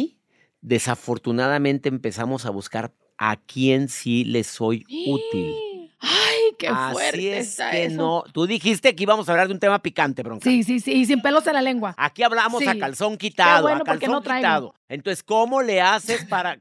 desafortunadamente 0.62 1.90
empezamos 1.90 2.46
a 2.46 2.50
buscar 2.50 2.94
a 3.18 3.36
quién 3.38 3.90
sí 3.90 4.24
le 4.24 4.44
soy 4.44 4.86
útil. 5.08 5.54
Ay, 6.00 6.54
qué 6.60 6.68
Así 6.68 6.94
fuerte 6.94 7.40
es 7.40 7.48
está 7.50 7.72
que 7.72 7.86
eso. 7.86 7.96
no. 7.96 8.24
Tú 8.32 8.46
dijiste 8.46 8.96
que 8.96 9.04
íbamos 9.04 9.28
a 9.28 9.32
hablar 9.32 9.48
de 9.48 9.54
un 9.56 9.60
tema 9.60 9.82
picante, 9.82 10.22
bronca. 10.22 10.44
Sí, 10.44 10.64
sí, 10.64 10.80
sí, 10.80 10.92
y 10.92 11.06
sin 11.06 11.22
pelos 11.22 11.48
en 11.48 11.54
la 11.54 11.62
lengua. 11.62 11.96
Aquí 11.98 12.22
hablamos 12.22 12.66
a 12.68 12.78
calzón 12.78 13.18
quitado, 13.18 13.64
bueno, 13.64 13.82
a 13.82 13.84
calzón 13.84 14.12
no 14.12 14.22
quitado. 14.22 14.76
Entonces, 14.90 15.24
¿cómo 15.24 15.64
le 15.64 15.82
haces 15.82 16.24
para 16.26 16.60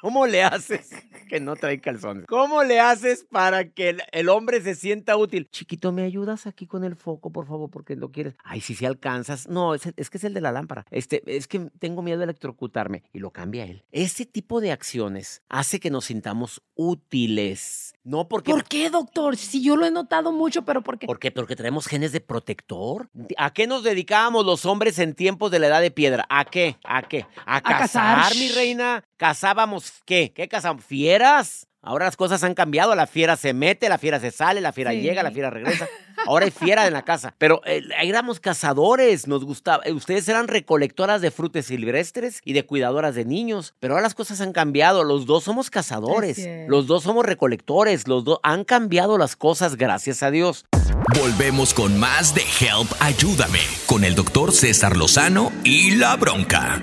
cómo 0.00 0.26
le 0.26 0.42
haces 0.42 0.90
que 1.28 1.40
no 1.40 1.56
trae 1.56 1.80
calzones? 1.80 2.26
¿Cómo 2.26 2.62
le 2.62 2.80
haces 2.80 3.26
para 3.30 3.70
que 3.70 3.90
el, 3.90 4.02
el 4.12 4.28
hombre 4.28 4.60
se 4.60 4.74
sienta 4.74 5.16
útil? 5.16 5.48
Chiquito, 5.50 5.92
¿me 5.92 6.02
ayudas 6.02 6.46
aquí 6.46 6.66
con 6.66 6.84
el 6.84 6.96
foco, 6.96 7.30
por 7.30 7.46
favor, 7.46 7.70
porque 7.70 7.96
lo 7.96 8.10
quieres? 8.10 8.34
Ay, 8.44 8.60
si 8.60 8.74
se 8.74 8.86
alcanzas. 8.86 9.48
No, 9.48 9.74
es, 9.74 9.82
es 9.96 10.10
que 10.10 10.18
es 10.18 10.24
el 10.24 10.34
de 10.34 10.40
la 10.40 10.52
lámpara. 10.52 10.86
Este, 10.90 11.22
es 11.26 11.46
que 11.46 11.70
tengo 11.78 12.02
miedo 12.02 12.18
de 12.18 12.24
electrocutarme 12.24 13.04
y 13.12 13.18
lo 13.18 13.30
cambia 13.30 13.64
él. 13.64 13.84
Ese 13.92 14.26
tipo 14.26 14.60
de 14.60 14.72
acciones 14.72 15.42
hace 15.48 15.80
que 15.80 15.90
nos 15.90 16.06
sintamos 16.06 16.62
útiles. 16.74 17.94
No 18.04 18.28
porque 18.28 18.52
¿Por 18.52 18.64
qué, 18.64 18.88
doctor? 18.88 19.36
Si 19.36 19.62
yo 19.62 19.76
lo 19.76 19.84
he 19.84 19.90
notado 19.90 20.32
mucho, 20.32 20.64
pero 20.64 20.82
¿por 20.82 20.98
qué? 20.98 21.06
¿Por 21.06 21.18
qué? 21.18 21.30
Porque 21.30 21.56
traemos 21.56 21.86
genes 21.86 22.12
de 22.12 22.20
protector. 22.20 23.10
¿A 23.36 23.52
qué 23.52 23.66
nos 23.66 23.82
dedicábamos 23.82 24.46
los 24.46 24.64
hombres 24.64 24.98
en 24.98 25.14
tiempos 25.14 25.50
de 25.50 25.58
la 25.58 25.66
edad 25.66 25.80
de 25.80 25.90
piedra? 25.90 26.26
¿A 26.30 26.44
qué? 26.44 26.78
¿A 26.84 27.02
qué? 27.02 27.26
A, 27.44 27.60
cazar, 27.60 28.18
cazar. 28.18 28.36
mi 28.36 28.48
reina. 28.48 29.04
¿Cazábamos 29.84 30.02
qué? 30.04 30.32
¿Qué 30.34 30.48
cazamos? 30.48 30.84
¿Fieras? 30.84 31.66
Ahora 31.80 32.06
las 32.06 32.16
cosas 32.16 32.42
han 32.42 32.54
cambiado. 32.54 32.94
La 32.96 33.06
fiera 33.06 33.36
se 33.36 33.54
mete, 33.54 33.88
la 33.88 33.98
fiera 33.98 34.18
se 34.18 34.30
sale, 34.32 34.60
la 34.60 34.72
fiera 34.72 34.90
Sí. 34.90 35.00
llega, 35.00 35.22
la 35.22 35.30
fiera 35.30 35.48
regresa. 35.48 35.86
Ahora 36.26 36.44
hay 36.46 36.50
fiera 36.50 36.86
en 36.86 36.92
la 36.92 37.02
casa. 37.02 37.34
Pero 37.38 37.62
eh, 37.64 37.82
éramos 38.02 38.40
cazadores, 38.40 39.28
nos 39.28 39.44
gustaba. 39.44 39.84
eh, 39.84 39.92
Ustedes 39.92 40.28
eran 40.28 40.48
recolectoras 40.48 41.22
de 41.22 41.30
frutas 41.30 41.66
silvestres 41.66 42.40
y 42.44 42.52
de 42.52 42.66
cuidadoras 42.66 43.14
de 43.14 43.24
niños. 43.24 43.74
Pero 43.78 43.94
ahora 43.94 44.02
las 44.02 44.14
cosas 44.14 44.40
han 44.40 44.52
cambiado. 44.52 45.04
Los 45.04 45.24
dos 45.24 45.44
somos 45.44 45.70
cazadores. 45.70 46.44
Los 46.66 46.88
dos 46.88 47.04
somos 47.04 47.24
recolectores. 47.24 48.08
Los 48.08 48.24
dos 48.24 48.40
han 48.42 48.64
cambiado 48.64 49.16
las 49.16 49.36
cosas, 49.36 49.76
gracias 49.76 50.22
a 50.24 50.30
Dios. 50.32 50.66
Volvemos 51.18 51.72
con 51.74 51.98
más 51.98 52.34
de 52.34 52.42
Help 52.60 52.90
Ayúdame 53.00 53.60
con 53.86 54.04
el 54.04 54.14
doctor 54.14 54.52
César 54.52 54.96
Lozano 54.96 55.52
y 55.64 55.92
la 55.92 56.16
bronca. 56.16 56.82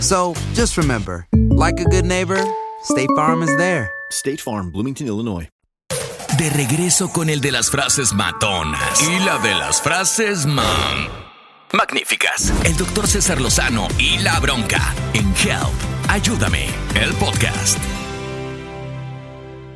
So 0.00 0.34
just 0.54 0.76
remember, 0.76 1.26
like 1.32 1.80
a 1.80 1.84
good 1.84 2.04
neighbor, 2.04 2.42
State 2.82 3.08
Farm 3.16 3.42
is 3.42 3.54
there. 3.56 3.90
State 4.10 4.40
Farm, 4.40 4.70
Bloomington, 4.70 5.06
Illinois. 5.06 5.48
De 6.38 6.50
regreso 6.50 7.10
con 7.12 7.30
el 7.30 7.40
de 7.40 7.50
las 7.50 7.70
frases 7.70 8.12
matonas 8.12 9.02
y 9.02 9.18
la 9.24 9.38
de 9.38 9.54
las 9.54 9.80
frases 9.80 10.44
man. 10.44 11.08
Magníficas. 11.72 12.52
El 12.64 12.76
doctor 12.76 13.06
César 13.06 13.40
Lozano 13.40 13.88
y 13.98 14.18
la 14.18 14.38
bronca 14.40 14.94
en 15.14 15.26
Help. 15.34 15.72
Ayúdame. 16.08 16.66
El 16.94 17.12
podcast. 17.14 17.78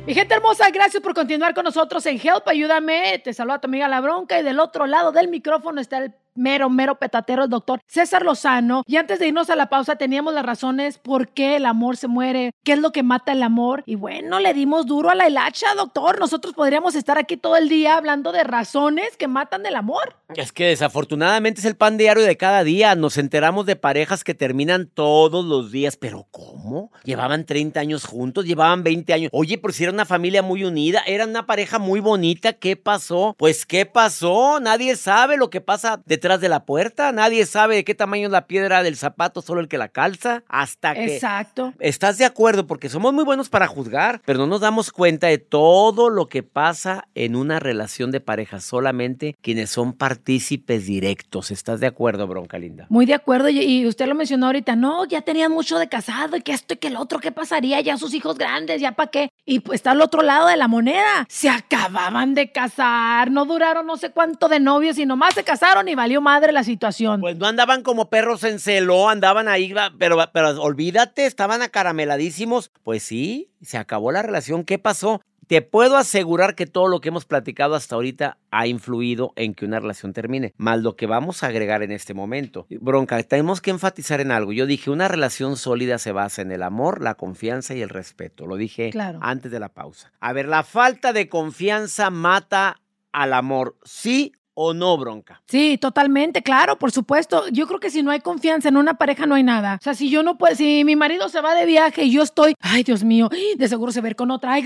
Mi 0.05 0.13
gente 0.13 0.33
hermosa, 0.33 0.69
gracias 0.71 1.01
por 1.01 1.13
continuar 1.13 1.53
con 1.53 1.63
nosotros 1.63 2.05
en 2.05 2.19
Help. 2.21 2.47
Ayúdame. 2.47 3.19
Te 3.23 3.33
saluda 3.33 3.59
tu 3.59 3.67
amiga 3.67 3.87
La 3.87 4.01
Bronca 4.01 4.39
y 4.39 4.43
del 4.43 4.59
otro 4.59 4.85
lado 4.87 5.11
del 5.11 5.27
micrófono 5.29 5.81
está 5.81 5.97
el 5.97 6.13
mero, 6.35 6.69
mero 6.69 6.95
petatero, 6.99 7.47
doctor 7.47 7.81
César 7.87 8.23
Lozano. 8.23 8.83
Y 8.87 8.97
antes 8.97 9.19
de 9.19 9.27
irnos 9.27 9.49
a 9.49 9.55
la 9.55 9.69
pausa, 9.69 9.95
teníamos 9.95 10.33
las 10.33 10.45
razones 10.45 10.97
por 10.97 11.29
qué 11.29 11.55
el 11.55 11.65
amor 11.65 11.97
se 11.97 12.07
muere, 12.07 12.51
qué 12.63 12.73
es 12.73 12.79
lo 12.79 12.91
que 12.91 13.03
mata 13.03 13.31
el 13.31 13.43
amor. 13.43 13.83
Y 13.85 13.95
bueno, 13.95 14.39
le 14.39 14.53
dimos 14.53 14.85
duro 14.85 15.09
a 15.09 15.15
la 15.15 15.27
hilacha, 15.27 15.73
doctor. 15.75 16.19
Nosotros 16.19 16.53
podríamos 16.53 16.95
estar 16.95 17.17
aquí 17.17 17.37
todo 17.37 17.57
el 17.57 17.69
día 17.69 17.97
hablando 17.97 18.31
de 18.31 18.43
razones 18.43 19.17
que 19.17 19.27
matan 19.27 19.65
el 19.65 19.75
amor. 19.75 20.15
Es 20.35 20.51
que 20.51 20.65
desafortunadamente 20.67 21.59
es 21.59 21.65
el 21.65 21.75
pan 21.75 21.97
diario 21.97 22.23
de 22.23 22.37
cada 22.37 22.63
día. 22.63 22.95
Nos 22.95 23.17
enteramos 23.17 23.65
de 23.65 23.75
parejas 23.75 24.23
que 24.23 24.33
terminan 24.33 24.87
todos 24.87 25.45
los 25.45 25.71
días. 25.71 25.97
¿Pero 25.97 26.27
cómo? 26.31 26.91
Llevaban 27.03 27.45
30 27.45 27.79
años 27.79 28.05
juntos, 28.05 28.45
llevaban 28.45 28.83
20 28.83 29.13
años. 29.13 29.29
Oye, 29.33 29.57
por 29.57 29.73
si 29.73 29.83
era 29.83 29.91
una 29.91 30.05
familia 30.05 30.41
muy 30.41 30.63
unida, 30.63 31.01
era 31.05 31.25
una 31.25 31.45
pareja 31.45 31.79
muy 31.79 31.99
bonita. 31.99 32.53
¿Qué 32.53 32.75
pasó? 32.75 33.35
Pues, 33.37 33.65
¿qué 33.65 33.85
pasó? 33.85 34.59
Nadie 34.59 34.95
sabe 34.95 35.37
lo 35.37 35.49
que 35.49 35.61
pasa 35.61 36.01
detrás 36.21 36.39
de 36.39 36.49
la 36.49 36.65
puerta. 36.65 37.11
Nadie 37.11 37.47
sabe 37.47 37.77
de 37.77 37.83
qué 37.83 37.95
tamaño 37.95 38.27
es 38.27 38.31
la 38.31 38.45
piedra 38.45 38.83
del 38.83 38.95
zapato, 38.95 39.41
solo 39.41 39.59
el 39.59 39.67
que 39.67 39.79
la 39.79 39.87
calza. 39.87 40.43
Hasta 40.47 40.93
que. 40.93 41.15
Exacto. 41.15 41.73
¿Estás 41.79 42.19
de 42.19 42.25
acuerdo? 42.25 42.67
Porque 42.67 42.89
somos 42.89 43.11
muy 43.11 43.23
buenos 43.23 43.49
para 43.49 43.65
juzgar, 43.65 44.21
pero 44.23 44.37
no 44.37 44.45
nos 44.45 44.61
damos 44.61 44.91
cuenta 44.91 45.25
de 45.27 45.39
todo 45.39 46.11
lo 46.11 46.27
que 46.27 46.43
pasa 46.43 47.07
en 47.15 47.35
una 47.35 47.59
relación 47.59 48.11
de 48.11 48.19
pareja. 48.19 48.59
Solamente 48.59 49.35
quienes 49.41 49.71
son 49.71 49.93
partícipes 49.93 50.85
directos. 50.85 51.49
¿Estás 51.49 51.79
de 51.79 51.87
acuerdo, 51.87 52.27
Bronca 52.27 52.59
Linda? 52.59 52.85
Muy 52.89 53.07
de 53.07 53.15
acuerdo. 53.15 53.49
Y, 53.49 53.59
y 53.59 53.87
usted 53.87 54.05
lo 54.05 54.13
mencionó 54.13 54.45
ahorita. 54.45 54.75
No, 54.75 55.05
ya 55.05 55.21
tenían 55.23 55.51
mucho 55.51 55.79
de 55.79 55.89
casado 55.89 56.37
y 56.37 56.41
que 56.43 56.51
esto 56.51 56.75
y 56.75 56.77
que 56.77 56.89
el 56.89 56.97
otro. 56.97 57.17
¿Qué 57.17 57.31
pasaría? 57.31 57.81
Ya 57.81 57.97
sus 57.97 58.13
hijos 58.13 58.37
grandes, 58.37 58.79
¿ya 58.79 58.91
para 58.91 59.09
qué? 59.09 59.29
Y 59.45 59.59
pues 59.61 59.77
está 59.77 59.91
al 59.91 60.01
otro 60.01 60.21
lado 60.21 60.47
de 60.47 60.55
la 60.55 60.67
moneda. 60.67 61.25
Se 61.27 61.49
acababan 61.49 62.35
de 62.35 62.51
casar. 62.51 63.31
No 63.31 63.45
duraron 63.45 63.87
no 63.87 63.97
sé 63.97 64.11
cuánto 64.11 64.47
de 64.47 64.59
novios 64.59 64.97
y 64.97 65.05
nomás 65.05 65.33
se 65.33 65.43
casaron 65.43 65.87
y 65.87 65.95
valió 65.95 66.21
madre 66.21 66.51
la 66.51 66.63
situación. 66.63 67.21
Pues 67.21 67.37
no 67.37 67.47
andaban 67.47 67.81
como 67.81 68.09
perros 68.09 68.43
en 68.43 68.59
celo, 68.59 69.09
andaban 69.09 69.47
ahí, 69.47 69.73
pero, 69.97 70.17
pero 70.31 70.61
olvídate, 70.61 71.25
estaban 71.25 71.61
acarameladísimos. 71.61 72.71
Pues 72.83 73.03
sí, 73.03 73.51
se 73.61 73.77
acabó 73.77 74.11
la 74.11 74.21
relación. 74.21 74.63
¿Qué 74.63 74.77
pasó? 74.77 75.21
Te 75.51 75.61
puedo 75.61 75.97
asegurar 75.97 76.55
que 76.55 76.65
todo 76.65 76.87
lo 76.87 77.01
que 77.01 77.09
hemos 77.09 77.25
platicado 77.25 77.75
hasta 77.75 77.95
ahorita 77.95 78.37
ha 78.51 78.67
influido 78.67 79.33
en 79.35 79.53
que 79.53 79.65
una 79.65 79.81
relación 79.81 80.13
termine, 80.13 80.53
más 80.55 80.79
lo 80.79 80.95
que 80.95 81.07
vamos 81.07 81.43
a 81.43 81.47
agregar 81.47 81.83
en 81.83 81.91
este 81.91 82.13
momento. 82.13 82.67
Bronca, 82.79 83.21
tenemos 83.23 83.59
que 83.59 83.71
enfatizar 83.71 84.21
en 84.21 84.31
algo. 84.31 84.53
Yo 84.53 84.65
dije, 84.65 84.89
una 84.89 85.09
relación 85.09 85.57
sólida 85.57 85.97
se 85.97 86.13
basa 86.13 86.41
en 86.41 86.53
el 86.53 86.63
amor, 86.63 87.01
la 87.01 87.15
confianza 87.15 87.75
y 87.75 87.81
el 87.81 87.89
respeto. 87.89 88.47
Lo 88.47 88.55
dije 88.55 88.91
Claro. 88.91 89.19
antes 89.21 89.51
de 89.51 89.59
la 89.59 89.67
pausa. 89.67 90.13
A 90.21 90.31
ver, 90.31 90.47
la 90.47 90.63
falta 90.63 91.11
de 91.11 91.27
confianza 91.27 92.09
mata 92.11 92.79
al 93.11 93.33
amor, 93.33 93.75
¿sí 93.83 94.31
o 94.53 94.73
no, 94.73 94.97
Bronca? 94.97 95.41
Sí, 95.47 95.77
totalmente, 95.79 96.43
claro, 96.43 96.77
por 96.77 96.91
supuesto. 96.91 97.47
Yo 97.49 97.67
creo 97.67 97.79
que 97.79 97.89
si 97.89 98.03
no 98.03 98.11
hay 98.11 98.19
confianza 98.19 98.69
en 98.69 98.77
una 98.77 98.95
pareja 98.95 99.25
no 99.25 99.35
hay 99.35 99.43
nada. 99.43 99.77
O 99.79 99.83
sea, 99.83 99.93
si 99.93 100.09
yo 100.09 100.23
no 100.23 100.37
puedo, 100.37 100.55
si 100.55 100.83
mi 100.83 100.95
marido 100.95 101.29
se 101.29 101.41
va 101.41 101.55
de 101.55 101.65
viaje 101.65 102.03
y 102.03 102.11
yo 102.11 102.23
estoy, 102.23 102.55
ay, 102.59 102.83
Dios 102.83 103.03
mío, 103.03 103.29
de 103.57 103.67
seguro 103.67 103.91
se 103.91 104.01
ir 104.01 104.15
con 104.15 104.31
otra, 104.31 104.53
ay, 104.53 104.63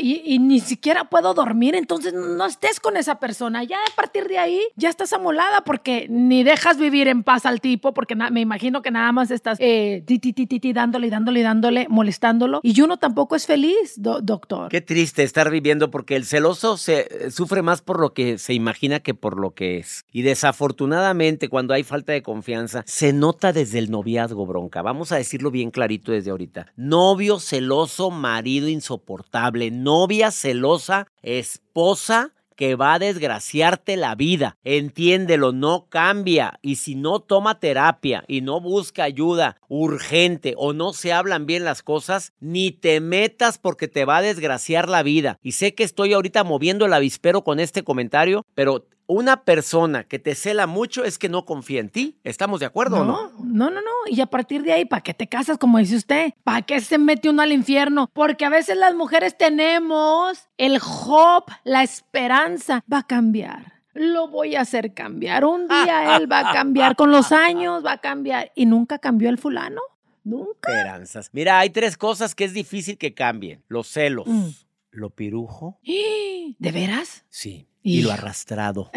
y, 0.00 0.22
y 0.34 0.38
ni 0.38 0.60
siquiera 0.60 1.04
puedo 1.04 1.34
dormir, 1.34 1.74
entonces 1.74 2.12
no 2.12 2.44
estés 2.46 2.80
con 2.80 2.96
esa 2.96 3.18
persona. 3.18 3.64
Ya 3.64 3.78
a 3.78 3.94
partir 3.96 4.28
de 4.28 4.38
ahí 4.38 4.60
ya 4.76 4.88
estás 4.88 5.12
amolada 5.12 5.62
porque 5.64 6.06
ni 6.08 6.42
dejas 6.42 6.78
vivir 6.78 7.08
en 7.08 7.22
paz 7.22 7.46
al 7.46 7.60
tipo, 7.60 7.92
porque 7.94 8.14
me 8.14 8.40
imagino 8.40 8.82
que 8.82 8.90
nada 8.90 9.12
más 9.12 9.30
estás 9.30 9.58
eh, 9.60 10.02
ti, 10.06 10.18
ti, 10.18 10.32
ti, 10.32 10.46
ti, 10.46 10.60
ti, 10.60 10.72
dándole 10.72 11.06
y 11.06 11.10
dándole 11.10 11.40
y 11.40 11.42
dándole, 11.42 11.86
molestándolo. 11.88 12.60
Y 12.62 12.80
uno 12.80 12.98
tampoco 12.98 13.36
es 13.36 13.46
feliz, 13.46 13.94
do- 13.96 14.20
doctor. 14.20 14.68
Qué 14.70 14.80
triste 14.80 15.22
estar 15.22 15.50
viviendo 15.50 15.90
porque 15.90 16.16
el 16.16 16.24
celoso 16.24 16.76
se 16.76 17.00
eh, 17.26 17.30
sufre 17.30 17.62
más 17.62 17.82
por 17.82 18.00
lo 18.00 18.12
que 18.12 18.38
se 18.38 18.54
imagina 18.54 18.99
que 19.00 19.14
por 19.14 19.38
lo 19.38 19.52
que 19.52 19.78
es. 19.78 20.04
Y 20.12 20.22
desafortunadamente 20.22 21.48
cuando 21.48 21.74
hay 21.74 21.82
falta 21.82 22.12
de 22.12 22.22
confianza 22.22 22.82
se 22.86 23.12
nota 23.12 23.52
desde 23.52 23.78
el 23.78 23.90
noviazgo, 23.90 24.46
bronca. 24.46 24.82
Vamos 24.82 25.12
a 25.12 25.16
decirlo 25.16 25.50
bien 25.50 25.70
clarito 25.70 26.12
desde 26.12 26.30
ahorita. 26.30 26.72
Novio 26.76 27.38
celoso, 27.38 28.10
marido 28.10 28.68
insoportable, 28.68 29.70
novia 29.70 30.30
celosa, 30.30 31.06
esposa 31.22 32.32
que 32.60 32.74
va 32.74 32.92
a 32.92 32.98
desgraciarte 32.98 33.96
la 33.96 34.14
vida. 34.14 34.58
Entiéndelo, 34.64 35.50
no 35.50 35.86
cambia. 35.88 36.58
Y 36.60 36.76
si 36.76 36.94
no 36.94 37.20
toma 37.20 37.58
terapia 37.58 38.22
y 38.28 38.42
no 38.42 38.60
busca 38.60 39.02
ayuda 39.02 39.56
urgente 39.68 40.52
o 40.58 40.74
no 40.74 40.92
se 40.92 41.14
hablan 41.14 41.46
bien 41.46 41.64
las 41.64 41.82
cosas, 41.82 42.34
ni 42.38 42.70
te 42.70 43.00
metas 43.00 43.56
porque 43.56 43.88
te 43.88 44.04
va 44.04 44.18
a 44.18 44.22
desgraciar 44.22 44.90
la 44.90 45.02
vida. 45.02 45.38
Y 45.42 45.52
sé 45.52 45.74
que 45.74 45.84
estoy 45.84 46.12
ahorita 46.12 46.44
moviendo 46.44 46.84
el 46.84 46.92
avispero 46.92 47.44
con 47.44 47.60
este 47.60 47.82
comentario, 47.82 48.44
pero 48.54 48.84
una 49.10 49.44
persona 49.44 50.04
que 50.04 50.18
te 50.18 50.34
cela 50.34 50.66
mucho 50.66 51.04
es 51.04 51.18
que 51.18 51.28
no 51.28 51.44
confía 51.44 51.80
en 51.80 51.88
ti. 51.90 52.18
¿Estamos 52.24 52.60
de 52.60 52.66
acuerdo 52.66 53.00
o 53.00 53.04
no? 53.04 53.32
No, 53.42 53.68
no, 53.70 53.80
no. 53.80 53.90
Y 54.06 54.20
a 54.20 54.26
partir 54.26 54.62
de 54.62 54.72
ahí, 54.72 54.84
¿para 54.84 55.02
qué 55.02 55.12
te 55.14 55.26
casas, 55.28 55.58
como 55.58 55.78
dice 55.78 55.96
usted? 55.96 56.32
¿Para 56.44 56.62
qué 56.62 56.80
se 56.80 56.96
mete 56.98 57.28
uno 57.28 57.42
al 57.42 57.52
infierno? 57.52 58.08
Porque 58.12 58.44
a 58.44 58.48
veces 58.50 58.76
las 58.76 58.94
mujeres 58.94 59.36
tenemos 59.36 60.48
el 60.58 60.78
hope, 60.80 61.52
la 61.64 61.82
esperanza. 61.82 62.84
Va 62.92 62.98
a 62.98 63.06
cambiar. 63.06 63.72
Lo 63.94 64.28
voy 64.28 64.54
a 64.54 64.60
hacer 64.60 64.94
cambiar. 64.94 65.44
Un 65.44 65.66
día 65.66 66.16
él 66.16 66.30
va 66.30 66.50
a 66.50 66.52
cambiar. 66.52 66.94
Con 66.96 67.10
los 67.10 67.32
años 67.32 67.84
va 67.84 67.92
a 67.92 67.98
cambiar. 68.00 68.52
¿Y 68.54 68.66
nunca 68.66 68.98
cambió 68.98 69.28
el 69.30 69.38
fulano? 69.38 69.80
Nunca. 70.22 70.70
Esperanzas. 70.70 71.30
Mira, 71.32 71.58
hay 71.58 71.70
tres 71.70 71.96
cosas 71.96 72.34
que 72.34 72.44
es 72.44 72.52
difícil 72.52 72.96
que 72.98 73.14
cambien. 73.14 73.64
Los 73.68 73.88
celos, 73.88 74.26
Mm. 74.28 74.48
lo 74.92 75.10
pirujo, 75.10 75.80
¿De 76.58 76.72
veras? 76.72 77.24
sí, 77.28 77.66
y 77.82 78.02
lo 78.02 78.12
arrastrado. 78.12 78.90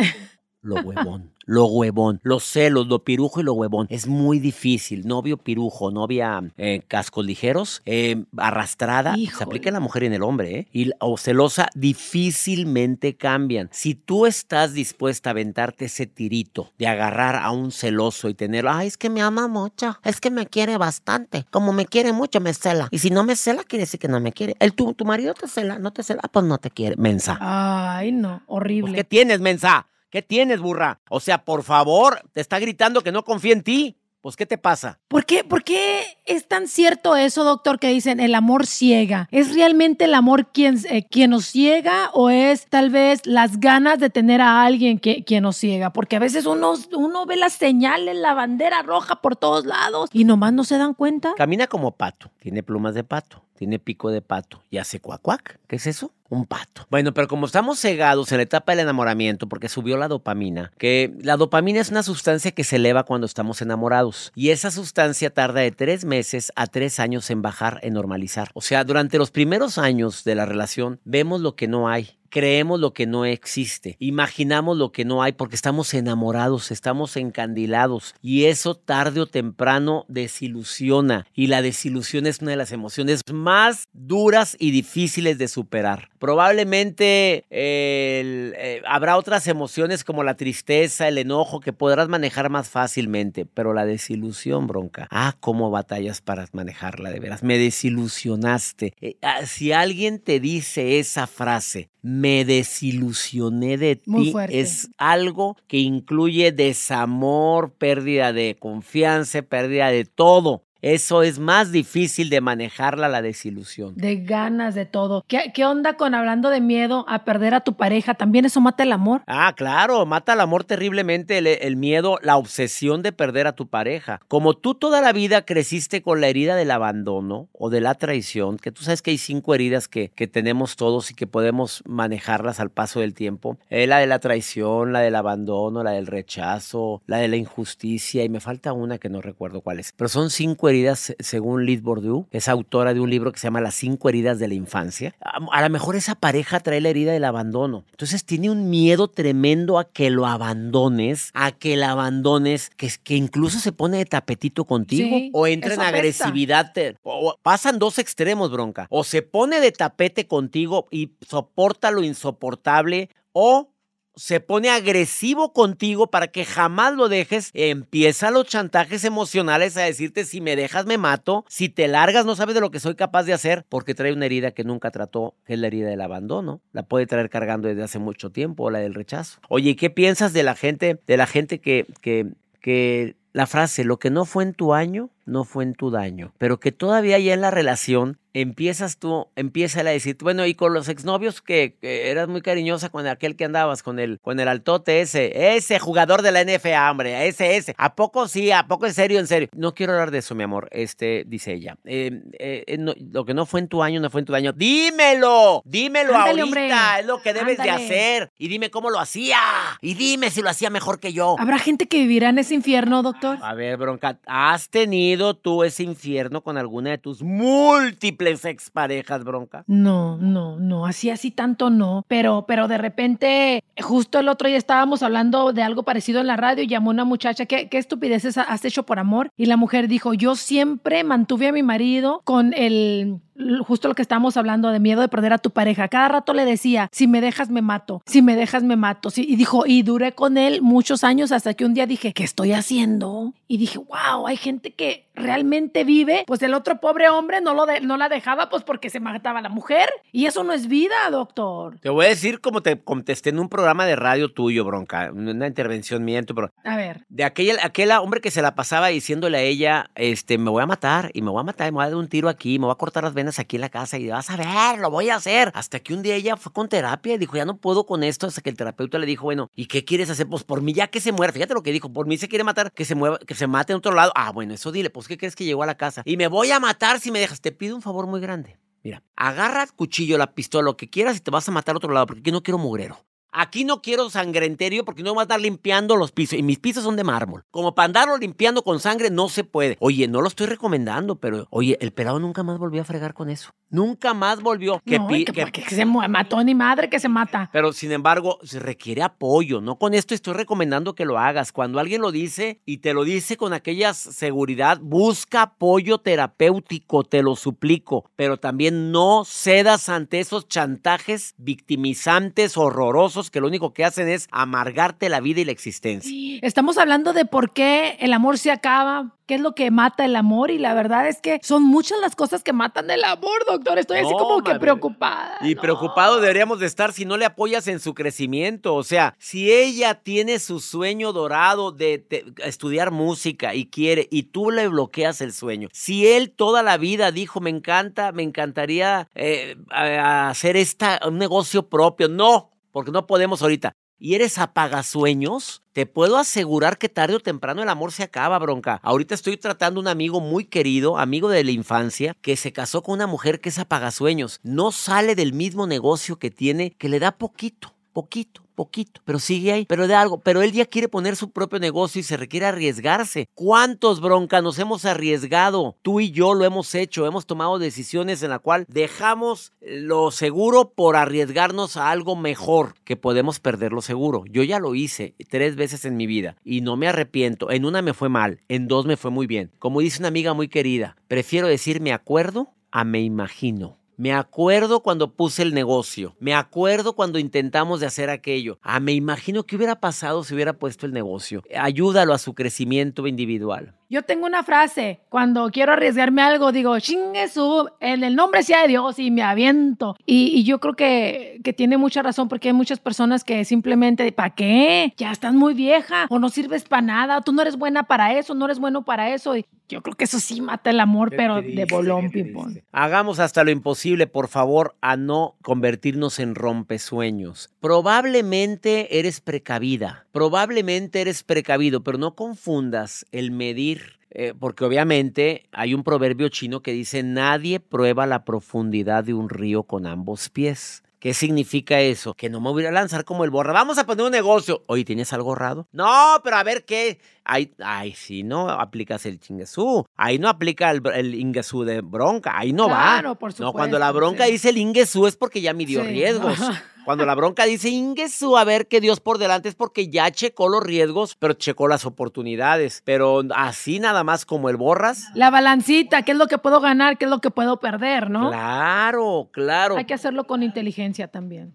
Lo 0.64 0.76
huevón, 0.76 1.34
lo 1.45 1.66
huevón, 1.66 2.22
los 2.24 2.45
celos, 2.45 2.88
lo 2.88 3.03
pirujo 3.03 3.41
y 3.41 3.43
lo 3.43 3.51
huevón. 3.53 3.86
Es 3.89 4.07
muy 4.07 4.39
difícil. 4.39 5.05
Novio 5.05 5.36
pirujo, 5.36 5.91
novia 5.91 6.41
eh, 6.57 6.84
cascos 6.88 7.26
ligeros, 7.26 7.82
eh, 7.86 8.24
arrastrada. 8.38 9.16
Se 9.16 9.43
aplica 9.43 9.70
en 9.70 9.74
la 9.74 9.82
mujer 9.82 10.03
y 10.03 10.05
en 10.05 10.14
el 10.14 10.24
hombre, 10.24 10.59
¿eh? 10.59 10.68
Y, 10.72 10.91
o 10.99 11.18
celosa, 11.18 11.68
difícilmente 11.76 13.18
cambian. 13.18 13.68
Si 13.74 13.93
tú 13.93 14.26
estás 14.26 14.74
dispuesta 14.74 15.30
a 15.30 15.32
aventarte 15.32 15.86
ese 15.86 16.07
tirito 16.07 16.72
de 16.78 16.88
agarrar 16.88 17.36
a 17.36 17.51
un 17.51 17.74
celoso 17.74 18.30
y 18.30 18.34
tenerlo, 18.34 18.72
ay, 18.72 18.88
es 18.88 18.97
que 18.97 19.09
me 19.09 19.22
ama 19.22 19.49
mucho, 19.49 19.99
es 20.05 20.22
que 20.22 20.32
me 20.32 20.47
quiere 20.47 20.78
bastante. 20.78 21.45
Como 21.51 21.74
me 21.74 21.86
quiere 21.86 22.14
mucho, 22.14 22.39
me 22.39 22.53
cela. 22.53 22.88
Y 22.89 22.99
si 22.99 23.09
no 23.09 23.26
me 23.26 23.36
cela, 23.36 23.66
quiere 23.66 23.84
decir 23.84 23.99
que 23.99 24.07
no 24.07 24.22
me 24.22 24.32
quiere. 24.32 24.55
El, 24.59 24.74
tu, 24.74 24.93
tu 24.93 25.03
marido 25.03 25.34
te 25.34 25.49
cela, 25.49 25.78
no 25.78 25.91
te 25.91 26.03
cela, 26.03 26.22
pues 26.32 26.45
no 26.45 26.57
te 26.57 26.72
quiere. 26.72 26.95
Mensa. 26.95 27.38
Ay, 27.41 28.14
no. 28.14 28.38
Pues, 28.38 28.43
Horrible. 28.47 28.95
¿Qué 28.95 29.03
tienes, 29.03 29.41
mensa? 29.41 29.88
¿Qué 30.14 30.22
tienes, 30.22 30.61
burra? 30.61 30.99
O 31.09 31.20
sea, 31.20 31.43
por 31.43 31.64
favor, 31.64 32.22
te 32.34 32.39
está 32.39 32.59
gritando 32.59 33.01
que 33.01 33.11
no 33.11 33.24
confía 33.24 33.53
en 33.53 33.64
ti. 33.64 33.97
Pues, 34.22 34.36
¿qué 34.36 34.45
te 34.45 34.59
pasa? 34.59 34.99
¿Por 35.07 35.26
qué, 35.26 35.43
¿Por 35.43 35.64
qué 35.64 36.03
es 36.26 36.47
tan 36.47 36.68
cierto 36.68 37.16
eso, 37.16 37.43
doctor, 37.43 37.80
que 37.80 37.88
dicen 37.88 38.20
el 38.20 38.36
amor 38.36 38.68
ciega? 38.68 39.28
¿Es 39.32 39.55
realmente 39.55 40.05
el 40.05 40.14
amor 40.14 40.51
quien, 40.51 40.78
eh, 40.88 41.07
quien 41.09 41.32
nos 41.32 41.47
ciega 41.47 42.11
o 42.14 42.30
es 42.30 42.68
tal 42.68 42.91
vez 42.91 43.26
las 43.26 43.59
ganas 43.59 43.97
de 43.97 44.11
tener 44.11 44.39
a 44.39 44.64
alguien 44.64 44.99
que, 44.99 45.24
quien 45.24 45.41
nos 45.41 45.57
ciega? 45.57 45.91
Porque 45.91 46.18
a 46.18 46.20
veces 46.20 46.45
uno, 46.45 46.76
uno 46.95 47.26
ve 47.26 47.36
las 47.36 47.53
señales, 47.53 48.16
la 48.16 48.36
bandera 48.36 48.84
roja 48.84 49.20
por 49.20 49.36
todos 49.36 49.66
lados 49.66 50.11
y 50.14 50.26
nomás 50.26 50.53
no 50.53 50.64
se 50.64 50.78
dan 50.78 50.93
cuenta. 50.93 51.34
Camina 51.36 51.66
como 51.66 51.93
pato, 51.93 52.30
tiene 52.38 52.61
plumas 52.61 52.93
de 52.93 53.03
pato, 53.03 53.43
tiene 53.55 53.80
pico 53.80 54.11
de 54.11 54.22
pato 54.22 54.61
y 54.70 54.78
hace 54.78 54.99
cuacuac. 54.99 55.59
¿Qué 55.68 55.78
es 55.78 55.88
eso? 55.88 56.11
Un 56.34 56.47
pato. 56.47 56.88
Bueno, 56.89 57.13
pero 57.13 57.27
como 57.27 57.45
estamos 57.45 57.79
cegados 57.79 58.31
en 58.31 58.38
la 58.38 58.43
etapa 58.43 58.71
del 58.71 58.79
enamoramiento, 58.79 59.47
porque 59.47 59.69
subió 59.69 59.97
la 59.97 60.07
dopamina, 60.07 60.71
que 60.79 61.13
la 61.21 61.38
dopamina 61.38 61.79
es 61.79 61.91
una 61.91 62.01
sustancia 62.01 62.49
que 62.49 62.63
se 62.63 62.77
eleva 62.77 63.03
cuando 63.03 63.27
estamos 63.27 63.61
enamorados. 63.61 64.31
Y 64.34 64.49
esa 64.49 64.71
sustancia 64.71 65.29
tarda 65.29 65.61
de 65.61 65.69
tres 65.69 66.05
meses 66.05 66.51
a 66.55 66.65
tres 66.65 66.99
años 66.99 67.29
en 67.29 67.43
bajar, 67.43 67.79
en 67.84 67.93
normalizar. 67.93 68.49
O 68.55 68.61
sea, 68.61 68.84
durante 68.84 69.19
los 69.19 69.29
primeros 69.29 69.77
años 69.77 70.23
de 70.23 70.34
la 70.34 70.47
relación, 70.47 70.99
vemos 71.05 71.39
lo 71.39 71.55
que 71.55 71.67
no 71.67 71.88
hay. 71.88 72.17
Creemos 72.34 72.79
lo 72.79 72.95
que 72.95 73.05
no 73.05 73.25
existe, 73.25 73.95
imaginamos 73.99 74.75
lo 74.75 74.91
que 74.91 75.05
no 75.05 75.21
hay 75.21 75.34
porque 75.34 75.55
estamos 75.55 75.93
enamorados, 75.93 76.71
estamos 76.71 77.15
encandilados 77.15 78.15
y 78.23 78.45
eso 78.45 78.73
tarde 78.73 79.21
o 79.21 79.27
temprano 79.27 80.05
desilusiona 80.07 81.27
y 81.36 81.45
la 81.45 81.61
desilusión 81.61 82.25
es 82.25 82.39
una 82.41 82.49
de 82.49 82.57
las 82.57 82.71
emociones 82.71 83.21
más 83.31 83.88
duras 83.93 84.57
y 84.59 84.71
difíciles 84.71 85.38
de 85.38 85.47
superar. 85.47 86.09
Probablemente 86.17 87.45
eh, 87.51 88.81
habrá 88.88 89.17
otras 89.17 89.45
emociones 89.45 90.03
como 90.03 90.23
la 90.23 90.36
tristeza, 90.36 91.07
el 91.07 91.19
enojo 91.19 91.59
que 91.59 91.71
podrás 91.71 92.09
manejar 92.09 92.49
más 92.49 92.67
fácilmente, 92.67 93.45
pero 93.45 93.73
la 93.73 93.86
desilusión, 93.86 94.65
bronca. 94.65 95.07
Ah, 95.11 95.36
cómo 95.39 95.69
batallas 95.69 96.21
para 96.21 96.47
manejarla 96.51 97.11
de 97.11 97.19
veras. 97.19 97.43
Me 97.43 97.59
desilusionaste. 97.59 98.95
Eh, 99.01 99.17
ah, 99.21 99.45
si 99.45 99.71
alguien 99.71 100.17
te 100.17 100.39
dice 100.39 100.97
esa 100.97 101.27
frase, 101.27 101.89
me 102.24 102.45
desilusioné 102.45 103.78
de 103.78 104.01
Muy 104.05 104.26
ti 104.26 104.32
fuerte. 104.32 104.59
es 104.61 104.89
algo 104.97 105.57
que 105.67 105.80
incluye 105.80 106.53
desamor, 106.53 107.74
pérdida 107.74 108.32
de 108.32 108.55
confianza, 108.57 109.41
pérdida 109.41 109.89
de 109.89 110.05
todo. 110.05 110.63
Eso 110.84 111.23
es 111.23 111.39
más 111.39 111.71
difícil 111.71 112.29
de 112.29 112.41
manejarla, 112.41 113.07
la 113.07 113.21
desilusión. 113.21 113.95
De 113.95 114.17
ganas, 114.17 114.75
de 114.75 114.86
todo. 114.86 115.23
¿Qué, 115.29 115.53
¿Qué 115.53 115.63
onda 115.63 115.95
con 115.95 116.13
hablando 116.13 116.49
de 116.49 116.59
miedo 116.59 117.05
a 117.07 117.23
perder 117.23 117.53
a 117.53 117.61
tu 117.61 117.77
pareja? 117.77 118.15
¿También 118.15 118.43
eso 118.43 118.59
mata 118.59 118.84
el 118.84 118.91
amor? 118.91 119.21
Ah, 119.25 119.53
claro, 119.55 120.05
mata 120.05 120.34
el 120.34 120.41
amor 120.41 120.65
terriblemente 120.65 121.38
el, 121.38 121.47
el 121.47 121.77
miedo, 121.77 122.19
la 122.21 122.36
obsesión 122.36 123.01
de 123.01 123.13
perder 123.13 123.47
a 123.47 123.53
tu 123.53 123.67
pareja. 123.67 124.19
Como 124.27 124.55
tú 124.55 124.75
toda 124.75 124.99
la 124.99 125.13
vida 125.13 125.45
creciste 125.45 126.01
con 126.01 126.19
la 126.19 126.27
herida 126.27 126.57
del 126.57 126.69
abandono 126.69 127.47
o 127.53 127.69
de 127.69 127.79
la 127.79 127.95
traición, 127.95 128.57
que 128.57 128.73
tú 128.73 128.84
sabes 128.84 129.01
que 129.01 129.11
hay 129.11 129.17
cinco 129.17 129.55
heridas 129.55 129.88
que, 129.88 130.09
que 130.09 130.27
tenemos 130.27 130.75
todos 130.75 131.11
y 131.11 131.13
que 131.13 131.27
podemos 131.27 131.81
manejarlas 131.86 132.59
al 132.59 132.71
paso 132.71 132.99
del 132.99 133.13
tiempo. 133.13 133.57
Eh, 133.69 133.88
la 133.88 133.99
de 133.99 134.07
la 134.07 134.19
traición, 134.19 134.91
la 134.91 134.99
del 134.99 135.15
abandono, 135.15 135.81
la 135.81 135.91
del 135.91 136.07
rechazo, 136.07 137.01
la 137.07 137.19
de 137.19 137.29
la 137.29 137.38
injusticia 137.38 138.21
y 138.25 138.27
me 138.27 138.41
falta 138.41 138.73
una 138.73 138.97
que 138.97 139.07
no 139.07 139.21
recuerdo 139.21 139.61
cuál 139.61 139.79
es. 139.79 139.93
Pero 139.95 140.09
son 140.09 140.29
cinco 140.29 140.67
heridas 140.67 140.72
se- 140.95 141.15
según 141.19 141.65
Liz 141.65 141.82
Bourdieu, 141.82 142.28
es 142.32 142.47
autora 142.47 142.93
de 142.93 142.99
un 142.99 143.09
libro 143.09 143.32
que 143.32 143.39
se 143.39 143.47
llama 143.47 143.61
Las 143.61 143.76
cinco 143.76 144.09
heridas 144.09 144.39
de 144.39 144.47
la 144.47 144.53
infancia. 144.53 145.15
A, 145.21 145.39
a 145.51 145.61
lo 145.61 145.69
mejor 145.69 145.95
esa 145.95 146.15
pareja 146.15 146.59
trae 146.59 146.82
la 146.82 146.89
herida 146.89 147.11
del 147.13 147.24
abandono. 147.26 147.84
Entonces 147.91 148.26
tiene 148.26 148.49
un 148.49 148.69
miedo 148.69 149.07
tremendo 149.07 149.80
a 149.80 149.86
que 149.86 150.09
lo 150.09 150.26
abandones, 150.28 151.30
a 151.34 151.51
que 151.51 151.78
la 151.78 151.91
abandones, 151.91 152.69
que, 152.78 152.89
que 153.03 153.15
incluso 153.15 153.59
se 153.59 153.71
pone 153.71 153.97
de 153.97 154.05
tapetito 154.05 154.65
contigo 154.65 155.17
Sí, 155.17 155.30
o 155.34 155.47
entra 155.47 155.74
en 155.74 155.82
agresividad. 155.82 156.71
te- 156.74 156.95
o 157.03 157.36
pasan 157.41 157.80
dos 157.80 157.99
extremos, 157.99 158.51
bronca. 158.51 158.88
O 158.89 159.03
se 159.03 159.21
pone 159.21 159.59
de 159.59 159.71
tapete 159.71 160.28
contigo 160.28 160.88
y 160.91 161.11
soporta 161.28 161.91
lo 161.91 162.03
insoportable 162.03 163.09
o 163.32 163.69
se 164.16 164.39
pone 164.39 164.70
agresivo 164.70 165.53
contigo 165.53 166.07
para 166.07 166.28
que 166.28 166.45
jamás 166.45 166.93
lo 166.93 167.09
dejes, 167.09 167.51
empieza 167.53 168.32
los 168.32 168.45
chantajes 168.45 169.03
emocionales 169.03 169.78
a 169.78 169.82
decirte 169.82 170.26
si 170.26 170.41
me 170.41 170.55
dejas 170.55 170.86
me 170.86 170.97
mato, 170.97 171.45
si 171.47 171.70
te 171.70 171.88
largas 171.88 172.26
no 172.26 172.36
sabes 172.36 172.55
de 172.55 172.61
lo 172.61 172.72
que 172.72 172.80
soy 172.80 172.95
capaz 172.95 173.24
de 173.24 173.34
hacer, 173.34 173.66
porque 173.70 173.95
trae 173.95 174.14
una 174.14 174.26
herida 174.26 174.51
que 174.51 174.64
nunca 174.64 174.91
trató, 174.91 175.36
es 175.45 175.59
la 175.59 175.68
herida 175.68 175.89
del 175.89 176.01
abandono, 176.01 176.61
la 176.72 176.84
puede 176.84 177.07
traer 177.07 177.30
cargando 177.30 177.68
desde 177.68 177.84
hace 177.84 177.99
mucho 177.99 178.32
tiempo, 178.32 178.64
o 178.64 178.70
la 178.70 178.80
del 178.80 178.93
rechazo. 178.93 179.39
Oye, 179.49 179.72
¿y 179.72 179.76
¿qué 179.76 179.89
piensas 179.89 180.34
de 180.34 180.43
la 180.43 180.55
gente, 180.55 180.99
de 181.05 181.18
la 181.18 181.28
gente 181.28 181.59
que, 181.59 181.86
que, 182.01 182.28
que 182.61 183.16
la 183.34 183.47
frase, 183.47 183.84
lo 183.84 183.97
que 183.97 184.09
no 184.09 184.26
fue 184.26 184.43
en 184.43 184.53
tu 184.53 184.74
año, 184.74 185.09
no 185.26 185.43
fue 185.43 185.63
en 185.63 185.74
tu 185.74 185.91
daño, 185.91 186.34
pero 186.38 186.59
que 186.59 186.71
todavía 186.71 187.19
ya 187.19 187.34
en 187.34 187.41
la 187.41 187.51
relación 187.51 188.19
empiezas 188.34 188.97
tú, 188.97 189.28
empieza 189.36 189.82
a 189.82 189.84
decir, 189.84 190.17
bueno, 190.19 190.45
y 190.45 190.55
con 190.55 190.74
los 190.74 190.89
exnovios 190.89 191.41
que, 191.41 191.78
que 191.80 192.09
eras 192.09 192.28
muy 192.28 192.41
cariñosa 192.41 192.89
con 192.89 193.05
aquel 193.07 193.36
que 193.36 193.45
andabas, 193.45 193.84
con 193.84 193.99
el, 193.99 194.19
con 194.21 194.39
el 194.39 194.47
altote 194.47 195.01
ese, 195.01 195.55
ese 195.55 195.80
jugador 195.80 196.24
de 196.24 196.32
la 196.32 196.43
NFA, 196.43 196.89
hombre, 196.89 197.28
ese, 197.28 197.57
ese, 197.57 197.76
¿a 197.78 197.95
poco 197.95 198.28
sí? 198.28 198.51
¿A 198.51 198.67
poco 198.67 198.88
en 198.88 198.93
serio, 198.93 199.19
en 199.19 199.28
serio? 199.28 199.49
No 199.53 199.74
quiero 199.76 199.93
hablar 199.93 200.11
de 200.11 200.19
eso, 200.19 200.36
mi 200.36 200.43
amor, 200.43 200.67
este, 200.71 201.26
dice 201.28 201.53
ella, 201.53 201.78
eh, 201.86 202.24
eh, 202.39 202.63
eh, 202.65 202.78
no, 202.78 202.93
lo 203.11 203.24
que 203.24 203.34
no 203.34 203.45
fue 203.45 203.59
en 203.59 203.67
tu 203.67 203.84
año, 203.84 204.01
no 204.01 204.09
fue 204.09 204.21
en 204.21 204.26
tu 204.26 204.34
daño, 204.34 204.51
dímelo, 204.51 205.61
dímelo 205.65 206.15
Ándale, 206.15 206.41
ahorita, 206.41 206.43
hombre. 206.43 206.99
es 206.99 207.05
lo 207.05 207.21
que 207.21 207.34
debes 207.34 207.57
de 207.59 207.69
hacer, 207.69 208.32
y 208.38 208.47
dime 208.47 208.71
cómo 208.71 208.89
lo 208.89 208.99
hacía, 208.99 209.38
y 209.82 209.93
dime 209.93 210.32
si 210.32 210.41
lo 210.41 210.49
hacía 210.49 210.71
mejor 210.71 210.99
que 210.99 211.13
yo. 211.13 211.36
¿Habrá 211.38 211.59
gente 211.59 211.88
que 211.88 211.99
vivirá 211.99 212.30
en 212.30 212.39
ese 212.39 212.55
infierno, 212.55 213.03
doctor? 213.03 213.38
A 213.41 213.53
ver, 213.53 213.78
bronca, 213.78 214.17
¿has 214.26 214.69
tenido 214.69 215.12
tú 215.34 215.64
ese 215.64 215.84
infierno 215.84 216.41
con 216.41 216.57
alguna 216.57 216.91
de 216.91 216.97
tus 216.97 217.22
múltiples 217.22 218.45
exparejas, 218.45 219.24
bronca? 219.24 219.64
No, 219.68 220.18
no, 220.18 220.59
no, 220.59 220.86
así, 220.86 221.09
así 221.09 221.32
tanto 221.32 221.70
no. 221.70 222.05
Pero, 222.07 222.45
pero 222.47 222.68
de 222.68 222.78
repente, 222.78 223.64
justo 223.82 224.20
el 224.20 224.30
otro 224.30 224.47
día 224.47 224.57
estábamos 224.57 225.03
hablando 225.03 225.53
de 225.53 225.64
algo 225.64 225.84
parecido 225.84 226.22
en 226.22 226.28
la 226.28 226.38
radio 226.38 226.64
y 226.64 226.68
llamó 226.68 226.89
una 226.89 227.05
muchacha, 227.05 227.45
¿qué, 227.45 227.70
qué 227.70 227.78
estupideces 227.78 228.38
has 228.38 228.66
hecho 228.66 228.84
por 228.84 228.99
amor? 228.99 229.30
Y 229.38 229.45
la 229.45 229.57
mujer 229.57 229.88
dijo, 229.88 230.14
yo 230.14 230.36
siempre 230.36 231.03
mantuve 231.03 231.47
a 231.47 231.51
mi 231.51 231.64
marido 231.64 232.22
con 232.24 232.53
el 232.53 233.20
justo 233.65 233.88
lo 233.88 233.95
que 233.95 234.01
estábamos 234.01 234.38
hablando 234.38 234.69
de 234.69 234.79
miedo 234.79 235.01
de 235.01 235.07
perder 235.07 235.34
a 235.34 235.38
tu 235.38 235.51
pareja. 235.51 235.88
Cada 235.88 236.07
rato 236.07 236.34
le 236.34 236.45
decía, 236.45 236.89
si 236.91 237.07
me 237.07 237.21
dejas 237.21 237.49
me 237.49 237.61
mato, 237.61 238.01
si 238.05 238.21
me 238.21 238.36
dejas 238.36 238.63
me 238.63 238.75
mato. 238.75 239.09
Y 239.15 239.36
dijo, 239.36 239.65
y 239.65 239.84
duré 239.84 240.13
con 240.13 240.38
él 240.38 240.61
muchos 240.61 241.03
años 241.03 241.31
hasta 241.31 241.53
que 241.53 241.65
un 241.65 241.73
día 241.73 241.86
dije, 241.86 242.13
¿qué 242.13 242.23
estoy 242.23 242.53
haciendo? 242.53 243.34
Y 243.47 243.57
dije, 243.57 243.77
wow, 243.77 244.27
hay 244.27 244.38
gente 244.38 244.71
que 244.71 245.07
realmente 245.14 245.84
vive, 245.84 246.24
pues 246.28 246.41
el 246.43 246.53
otro 246.53 246.80
pobre 246.80 247.09
hombre 247.09 247.41
no, 247.41 247.53
lo 247.53 247.66
de- 247.66 247.82
no 247.82 247.97
la 247.97 248.09
dejaba 248.09 248.49
pues 248.49 248.64
porque 248.64 248.89
se 248.89 248.99
mataba 248.99 249.39
a 249.39 249.41
la 249.41 249.49
mujer. 249.49 249.89
Y 250.11 250.26
eso 250.26 250.43
no 250.43 250.53
es 250.53 250.68
vida, 250.68 250.95
doctor. 251.11 251.80
Te 251.80 251.89
voy 251.89 252.05
a 252.05 252.09
decir 252.09 252.39
como 252.41 252.61
te 252.61 252.80
contesté 252.82 253.30
en 253.30 253.39
un 253.39 253.49
programa 253.49 253.86
de 253.86 253.95
radio 253.95 254.32
tuyo, 254.32 254.64
bronca, 254.66 255.11
una 255.14 255.47
intervención 255.47 256.03
mía 256.03 256.20
en 256.20 256.26
tu 256.26 256.34
programa. 256.36 256.53
A 256.64 256.78
ver. 256.78 257.05
De 257.09 257.24
aquel, 257.24 257.57
aquel 257.61 257.91
hombre 257.91 258.22
que 258.22 258.32
se 258.32 258.41
la 258.41 258.55
pasaba 258.55 258.88
diciéndole 258.88 259.38
a 259.38 259.41
ella, 259.41 259.89
este, 259.95 260.38
me 260.38 260.49
voy 260.49 260.64
a 260.64 260.66
matar, 260.66 261.11
y 261.14 261.22
me 261.22 261.30
voy 261.30 261.39
a 261.41 261.43
matar, 261.43 261.68
y 261.68 261.72
me 261.72 261.76
voy 261.76 261.86
a 261.86 261.89
dar 261.89 261.97
un 261.97 262.07
tiro 262.07 262.30
aquí, 262.30 262.59
me 262.59 262.66
voy 262.66 262.74
a 262.74 262.76
cortar 262.78 263.03
las 263.03 263.14
venas 263.14 263.39
aquí 263.39 263.57
en 263.57 263.61
la 263.61 263.70
casa, 263.70 263.97
y 263.97 264.07
vas 264.07 264.30
a 264.30 264.38
ver, 264.38 264.80
lo 264.80 264.89
voy 264.89 265.09
a 265.09 265.16
hacer. 265.16 265.51
Hasta 265.53 265.80
que 265.80 265.93
un 265.93 266.01
día 266.01 266.16
ella 266.16 266.38
fue 266.38 266.51
con 266.51 266.70
terapia 266.70 267.14
y 267.16 267.18
dijo, 267.18 267.38
ya 267.38 267.45
no 267.45 267.57
puedo 267.57 267.86
con 267.86 268.03
esto, 268.03 268.28
hasta 268.28 268.41
que 268.41 268.49
el 268.49 268.57
terapeuta 268.57 268.97
le 268.97 269.05
dijo, 269.05 269.24
bueno, 269.24 269.49
¿y 269.55 269.68
qué 269.68 269.84
quieres 269.86 270.09
hacer? 270.09 270.28
Pues 270.28 270.43
por 270.43 270.61
mí 270.61 270.74
ya 270.74 270.88
que 270.88 270.99
se 270.99 271.11
muera, 271.11 271.34
fíjate 271.34 271.53
lo 271.53 271.64
que 271.64 271.72
dijo, 271.72 271.91
por 271.91 272.07
mí 272.07 272.18
se 272.18 272.28
quiere 272.28 272.43
matar, 272.43 272.72
que 272.72 272.86
se 272.86 272.95
mueva, 272.95 273.20
que 273.20 273.36
se 273.36 273.47
mate 273.47 273.74
en 273.74 273.78
otro 273.78 273.93
lado. 273.93 274.11
Ah, 274.16 274.32
bueno, 274.32 274.53
eso 274.53 274.72
dile, 274.72 274.89
pues 274.89 275.03
¿qué 275.08 275.18
crees 275.18 275.36
que 275.36 275.45
llegó 275.45 275.64
a 275.64 275.68
la 275.68 275.78
casa? 275.78 276.01
Y 276.06 276.18
me 276.18 276.28
voy 276.28 276.51
a 276.51 276.60
matar 276.60 276.99
si 276.99 277.12
me 277.12 277.20
dejas, 277.20 277.41
te 277.41 277.51
pido 277.51 277.76
un 277.76 277.82
favor 277.82 278.08
muy 278.08 278.20
grande. 278.20 278.58
Mira, 278.84 279.04
agarra 279.16 279.64
el 279.64 279.72
cuchillo, 279.72 280.18
la 280.18 280.34
pistola, 280.34 280.66
lo 280.66 280.78
que 280.78 280.89
quieras 280.89 281.18
y 281.18 281.22
te 281.22 281.32
vas 281.32 281.47
a 281.47 281.51
matar 281.51 281.76
a 281.76 281.78
otro 281.78 281.93
lado, 281.93 282.08
porque 282.08 282.20
aquí 282.20 282.32
no 282.32 282.43
quiero 282.43 282.58
mugrero. 282.58 283.06
Aquí 283.34 283.63
no 283.65 283.81
quiero 283.81 284.09
sangrenterio 284.09 284.86
porque 284.86 285.03
no 285.03 285.13
voy 285.13 285.21
a 285.21 285.23
estar 285.23 285.41
limpiando 285.41 285.95
los 285.95 286.11
pisos. 286.11 286.38
Y 286.39 286.43
mis 286.43 286.59
pisos 286.59 286.84
son 286.84 286.95
de 286.95 287.03
mármol. 287.03 287.43
Como 287.51 287.73
para 287.75 287.86
andarlo 287.88 288.17
limpiando 288.17 288.63
con 288.63 288.79
sangre 288.79 289.09
no 289.09 289.27
se 289.29 289.43
puede. 289.43 289.75
Oye, 289.79 290.07
no 290.07 290.21
lo 290.21 290.27
estoy 290.27 290.47
recomendando, 290.47 291.15
pero 291.15 291.47
oye, 291.49 291.77
el 291.81 291.91
pelado 291.91 292.19
nunca 292.19 292.43
más 292.43 292.57
volvió 292.59 292.81
a 292.81 292.86
fregar 292.86 293.13
con 293.13 293.29
eso. 293.29 293.49
Nunca 293.69 294.13
más 294.13 294.41
volvió. 294.41 294.81
Que 294.86 294.99
no, 294.99 295.07
pi- 295.07 295.25
que, 295.25 295.31
que- 295.34 295.41
porque 295.41 295.63
se 295.69 295.84
mató 295.86 296.43
ni 296.43 296.53
madre 296.53 296.89
que 296.89 296.99
se 296.99 297.09
mata. 297.09 297.49
pero 297.51 297.73
sin 297.73 297.91
embargo, 297.91 298.38
se 298.43 298.59
requiere 298.59 299.01
apoyo. 299.01 299.61
No 299.61 299.77
con 299.79 299.93
esto 299.95 300.13
estoy 300.13 300.34
recomendando 300.36 300.93
que 300.93 301.05
lo 301.05 301.17
hagas. 301.17 301.51
Cuando 301.51 301.79
alguien 301.79 302.01
lo 302.01 302.11
dice 302.11 302.61
y 302.65 302.77
te 302.77 302.93
lo 302.93 303.03
dice 303.03 303.36
con 303.36 303.53
aquella 303.53 303.93
seguridad, 303.95 304.79
busca 304.81 305.41
apoyo 305.41 305.97
terapéutico, 305.97 307.03
te 307.03 307.23
lo 307.23 307.36
suplico. 307.36 308.05
Pero 308.15 308.38
también 308.38 308.91
no 308.91 309.23
cedas 309.25 309.89
ante 309.89 310.19
esos 310.19 310.47
chantajes 310.47 311.34
victimizantes, 311.38 312.57
horrorosos, 312.57 313.22
que 313.30 313.39
lo 313.41 313.47
único 313.47 313.74
que 313.74 313.86
hacen 313.86 314.07
es 314.07 314.28
amargarte 314.32 315.09
la 315.09 315.19
vida 315.19 315.41
y 315.41 315.45
la 315.45 315.51
existencia. 315.51 316.39
Estamos 316.41 316.78
hablando 316.78 317.13
de 317.13 317.26
por 317.26 317.51
qué 317.53 317.97
el 317.99 318.13
amor 318.13 318.38
se 318.38 318.51
acaba, 318.51 319.15
qué 319.26 319.36
es 319.36 319.41
lo 319.41 319.55
que 319.55 319.71
mata 319.71 320.05
el 320.05 320.15
amor 320.15 320.51
y 320.51 320.57
la 320.57 320.74
verdad 320.74 321.07
es 321.07 321.21
que 321.21 321.39
son 321.41 321.63
muchas 321.63 321.99
las 321.99 322.15
cosas 322.15 322.43
que 322.43 322.53
matan 322.53 322.89
el 322.91 323.03
amor, 323.03 323.45
doctor. 323.47 323.78
Estoy 323.80 323.99
así 323.99 324.11
No, 324.11 324.17
como 324.17 324.43
que 324.43 324.51
madre. 324.51 324.59
preocupada. 324.59 325.38
Y 325.41 325.55
preocupado 325.55 326.19
deberíamos 326.19 326.59
de 326.59 326.65
estar 326.65 326.93
si 326.93 327.05
no 327.05 327.17
le 327.17 327.26
apoyas 327.26 327.67
en 327.67 327.80
su 327.80 327.93
crecimiento. 327.93 328.76
O 328.76 328.84
sea, 328.84 329.15
si 329.19 329.51
ella 329.51 329.95
tiene 329.95 330.39
su 330.39 330.59
sueño 330.59 331.13
dorado 331.13 331.71
de, 331.71 332.05
estudiar 332.38 332.91
música 332.91 333.55
y 333.55 333.65
quiere, 333.67 334.07
y 334.11 334.24
tú 334.24 334.51
le 334.51 334.67
bloqueas 334.67 335.21
el 335.21 335.34
sueño. 335.34 335.69
Si 335.71 336.07
él 336.07 336.32
toda 336.32 336.63
la 336.63 336.78
vida 336.78 337.11
dijo, 337.11 337.39
me 337.39 337.49
encanta, 337.49 338.11
me 338.11 338.24
encantaría 338.24 339.07
eh, 339.15 339.55
hacer 339.69 340.57
esta, 340.57 340.99
un 341.05 341.17
negocio 341.17 341.69
propio. 341.69 342.09
No, 342.09 342.53
porque 342.74 342.91
no 342.91 343.07
podemos 343.07 343.41
ahorita. 343.41 343.71
Y 343.97 344.15
eres 344.15 344.38
apagasueños, 344.38 345.61
te 345.71 345.86
puedo 345.86 346.17
asegurar 346.17 346.78
que 346.78 346.89
tarde 346.89 347.15
o 347.15 347.19
temprano 347.21 347.63
el 347.63 347.69
amor 347.69 347.93
se 347.93 348.03
acaba, 348.03 348.38
bronca. 348.39 348.82
Ahorita 348.84 349.15
estoy 349.15 349.38
tratando 349.38 349.80
un 349.80 349.88
amigo 349.88 350.19
muy 350.19 350.43
querido, 350.43 350.97
amigo 350.97 351.30
de 351.30 351.45
la 351.45 351.51
infancia, 351.51 352.17
que 352.21 352.36
se 352.36 352.51
casó 352.51 352.84
con 352.84 352.95
una 352.95 353.07
mujer 353.07 353.39
que 353.39 353.47
es 353.49 353.59
apagasueños. 353.59 354.41
No 354.43 354.74
sale 354.74 355.15
del 355.15 355.32
mismo 355.32 355.67
negocio 355.67 356.19
que 356.19 356.32
tiene, 356.32 356.71
que 356.71 356.89
le 356.89 356.99
da 356.99 357.13
poquito, 357.13 357.76
poquito, 357.93 358.42
poquito, 358.54 359.01
pero 359.06 359.20
sigue 359.20 359.51
ahí, 359.51 359.66
pero 359.66 359.88
de 359.88 359.95
algo. 359.95 360.20
Pero 360.20 360.41
él 360.41 360.51
ya 360.51 360.66
quiere 360.66 360.88
poner 360.88 361.16
su 361.16 361.32
propio 361.32 361.60
negocio 361.60 361.99
y 361.99 362.04
se 362.04 362.18
requiere 362.18 362.45
arriesgarse. 362.45 363.28
¿Cuántos, 363.34 364.01
bronca, 364.01 364.41
nos 364.41 364.60
hemos 364.60 364.86
arriesgado? 364.86 365.76
Tú 365.82 365.99
y 365.99 366.12
yo 366.12 366.34
lo 366.34 366.45
hemos 366.45 366.74
hecho, 366.76 367.06
hemos 367.06 367.26
tomado 367.26 367.60
decisiones 367.60 368.24
en 368.24 368.30
la 368.30 368.39
cual 368.39 368.66
dejamos 368.68 369.54
lo 369.62 370.12
seguro 370.12 370.72
por 370.76 370.95
arriesgarnos 370.95 371.78
a 371.78 371.91
algo 371.91 372.16
mejor, 372.16 372.76
que 372.84 372.95
podemos 372.95 373.39
perder 373.39 373.74
lo 373.74 373.82
seguro. 373.82 374.24
Yo 374.30 374.43
ya 374.43 374.60
lo 374.60 374.76
hice 374.76 375.16
tres 375.30 375.56
veces 375.56 375.86
en 375.86 375.97
mi 375.97 376.08
vida 376.08 376.38
y 376.43 376.62
no 376.62 376.78
me 376.78 376.88
arrepiento. 376.88 377.51
En 377.51 377.66
una 377.66 377.82
me 377.82 377.93
fue 377.93 378.10
mal, 378.10 378.41
en 378.47 378.68
dos 378.68 378.86
me 378.86 378.97
fue 378.97 379.12
muy 379.12 379.28
bien. 379.28 379.51
Como 379.60 379.82
dice 379.82 379.99
una 379.99 380.08
amiga 380.08 380.34
muy 380.34 380.47
querida, 380.47 380.95
prefiero 381.08 381.47
decir 381.47 381.82
me 381.82 381.93
acuerdo 381.93 382.49
a 382.72 382.84
me 382.84 383.01
imagino. 383.01 383.82
Me 383.95 384.11
acuerdo 384.11 384.81
cuando 384.81 385.13
puse 385.13 385.43
el 385.43 385.53
negocio. 385.53 386.15
Me 386.19 386.33
acuerdo 386.33 386.93
cuando 386.93 387.19
intentamos 387.19 387.79
de 387.79 387.85
hacer 387.85 388.09
aquello. 388.09 388.57
Ah, 388.61 388.79
me 388.79 388.93
imagino 388.93 389.43
qué 389.43 389.55
hubiera 389.55 389.79
pasado 389.79 390.23
si 390.23 390.33
hubiera 390.33 390.53
puesto 390.53 390.85
el 390.85 390.93
negocio. 390.93 391.43
Ayúdalo 391.55 392.13
a 392.13 392.17
su 392.17 392.33
crecimiento 392.33 393.05
individual. 393.05 393.75
Yo 393.93 394.01
tengo 394.01 394.25
una 394.25 394.41
frase, 394.41 395.01
cuando 395.07 395.51
quiero 395.51 395.73
arriesgarme 395.73 396.23
algo, 396.23 396.51
digo, 396.51 396.79
chingue 396.79 397.27
su, 397.27 397.69
en 397.79 398.03
el 398.03 398.15
nombre 398.15 398.41
sea 398.41 398.63
de 398.63 398.69
Dios 398.69 398.97
y 398.97 399.11
me 399.11 399.21
aviento. 399.21 399.95
Y, 400.03 400.31
y 400.33 400.43
yo 400.45 400.59
creo 400.59 400.73
que, 400.73 401.39
que 401.43 401.53
tiene 401.53 401.77
mucha 401.77 402.01
razón 402.01 402.27
porque 402.27 402.47
hay 402.47 402.55
muchas 402.55 402.79
personas 402.79 403.23
que 403.23 403.45
simplemente, 403.45 404.11
¿para 404.11 404.31
qué? 404.31 404.95
Ya 404.97 405.11
estás 405.11 405.35
muy 405.35 405.53
vieja 405.53 406.07
o 406.09 406.17
no 406.17 406.29
sirves 406.29 406.63
para 406.63 406.81
nada, 406.81 407.21
tú 407.21 407.33
no 407.33 407.43
eres 407.43 407.55
buena 407.55 407.83
para 407.83 408.17
eso, 408.17 408.33
no 408.33 408.45
eres 408.45 408.57
bueno 408.57 408.83
para 408.83 409.13
eso. 409.13 409.37
Y 409.37 409.45
yo 409.69 409.81
creo 409.81 409.95
que 409.95 410.03
eso 410.03 410.19
sí 410.19 410.41
mata 410.41 410.69
el 410.69 410.79
amor, 410.79 411.11
pero 411.15 411.41
de 411.41 411.65
bolón, 411.69 412.11
ping-pong. 412.11 412.59
Hagamos 412.71 413.19
hasta 413.19 413.43
lo 413.43 413.51
imposible, 413.51 414.07
por 414.07 414.27
favor, 414.27 414.75
a 414.81 414.97
no 414.97 415.35
convertirnos 415.41 416.19
en 416.19 416.35
rompesueños. 416.35 417.49
Probablemente 417.59 418.99
eres 418.99 419.21
precavida, 419.21 420.05
probablemente 420.11 421.01
eres 421.01 421.23
precavido, 421.23 421.83
pero 421.83 421.97
no 421.97 422.15
confundas 422.15 423.05
el 423.11 423.31
medir. 423.31 423.82
Eh, 424.16 424.34
porque 424.39 424.64
obviamente 424.64 425.47
hay 425.51 425.74
un 425.74 425.84
proverbio 425.84 426.30
chino 426.30 426.61
que 426.61 426.72
dice, 426.72 427.03
nadie 427.03 427.59
prueba 427.59 428.05
la 428.05 428.24
profundidad 428.26 429.03
de 429.03 429.14
un 429.14 429.30
río 429.30 429.64
con 429.64 429.86
ambos 429.88 430.30
pies. 430.30 430.84
¿Qué 430.99 431.14
significa 431.14 431.82
eso? 431.82 432.14
Que 432.14 432.30
no 432.30 432.39
me 432.39 432.49
voy 432.51 432.66
a 432.66 432.72
lanzar 432.72 433.03
como 433.03 433.26
el 433.26 433.30
borra. 433.30 433.51
Vamos 433.51 433.78
a 433.78 433.86
poner 433.86 434.05
un 434.05 434.11
negocio. 434.14 434.64
Oye, 434.68 434.86
¿tienes 434.86 435.11
algo 435.11 435.32
ahorrado? 435.32 435.68
No, 435.74 436.22
pero 436.24 436.38
a 436.38 436.43
ver 436.43 436.64
qué. 436.64 436.97
Ay, 437.26 437.51
ay, 437.61 437.91
si 437.93 438.24
no 438.24 438.49
aplicas 438.49 439.05
el 439.05 439.20
chinguesú. 439.20 439.86
Ahí 439.97 440.18
no 440.18 440.30
aplica 440.30 440.72
el, 440.72 440.82
el 440.95 441.14
ingesú 441.16 441.66
de 441.66 441.82
bronca. 441.82 442.32
Ahí 442.38 442.53
no 442.53 442.68
Claro, 442.68 443.09
va. 443.09 443.16
por 443.16 443.38
No, 443.41 443.51
cuando 443.51 443.78
la 443.80 443.88
supuesto, 443.88 444.05
bronca 444.07 444.26
sí. 444.28 444.32
dice 444.32 444.49
el 444.51 444.57
ingesú 444.59 445.05
es 445.05 445.18
porque 445.18 445.41
ya 445.41 445.51
midió 445.53 445.82
Sí. 445.82 445.88
riesgos. 445.88 446.38
Cuando 446.86 447.05
la 447.05 447.15
bronca 447.15 447.45
dice 447.45 447.69
ingesú, 447.69 448.38
a 448.38 448.43
ver 448.43 448.67
qué 448.67 448.81
Dios 448.81 448.99
por 448.99 449.17
delante 449.17 449.49
es 449.49 449.55
porque 449.55 449.89
ya 449.89 450.11
checó 450.11 450.49
los 450.49 450.63
riesgos, 450.63 451.15
pero 451.15 451.34
checó 451.34 451.67
las 451.67 451.86
oportunidades. 451.86 452.81
Pero 452.86 453.21
así 453.36 453.79
nada 453.79 454.03
más 454.03 454.25
como 454.25 454.49
el 454.49 454.57
borras. 454.57 455.05
La 455.13 455.29
balancita, 455.29 456.01
¿qué 456.03 456.11
es 456.11 456.17
lo 456.17 456.27
que 456.27 456.38
puedo 456.38 456.59
ganar? 456.59 456.97
¿Qué 456.97 457.05
es 457.05 457.11
lo 457.11 457.21
que 457.21 457.31
puedo 457.31 457.59
perder? 457.59 458.09
¿no? 458.09 458.29
Claro, 458.29 459.29
claro. 459.31 459.77
Hay 459.77 459.86
que 459.86 459.93
hacerlo 459.93 460.25
con 460.25 460.43
inteligencia 460.43 461.07
también. 461.07 461.53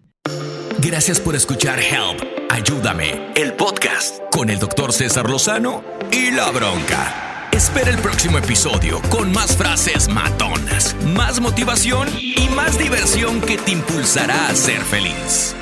Gracias 0.79 1.19
por 1.19 1.35
escuchar 1.35 1.79
Help, 1.79 2.23
Ayúdame, 2.49 3.33
el 3.35 3.53
podcast 3.53 4.21
con 4.31 4.49
el 4.49 4.59
doctor 4.59 4.93
César 4.93 5.29
Lozano 5.29 5.83
y 6.11 6.31
la 6.31 6.49
bronca. 6.51 7.28
Espera 7.59 7.91
el 7.91 7.97
próximo 7.97 8.37
episodio 8.37 9.01
con 9.09 9.33
más 9.33 9.57
frases 9.57 10.07
matonas, 10.07 10.95
más 11.13 11.41
motivación 11.41 12.07
y 12.17 12.47
más 12.55 12.79
diversión 12.79 13.41
que 13.41 13.57
te 13.57 13.71
impulsará 13.71 14.47
a 14.47 14.55
ser 14.55 14.81
feliz. 14.81 15.53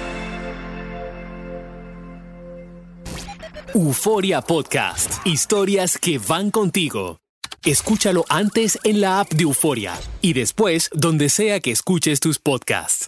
Euforia 3.74 4.41
Podcast. 4.41 5.26
Historias 5.26 5.98
que 5.98 6.20
van 6.20 6.52
contigo. 6.52 7.18
Escúchalo 7.66 8.26
antes 8.30 8.78
en 8.84 9.02
la 9.02 9.20
app 9.20 9.32
de 9.32 9.45
Euforia 9.45 9.95
y 10.22 10.34
después 10.34 10.91
donde 10.93 11.30
sea 11.30 11.62
que 11.62 11.72
escuches 11.72 12.20
tus 12.20 12.38
podcasts. 12.38 13.08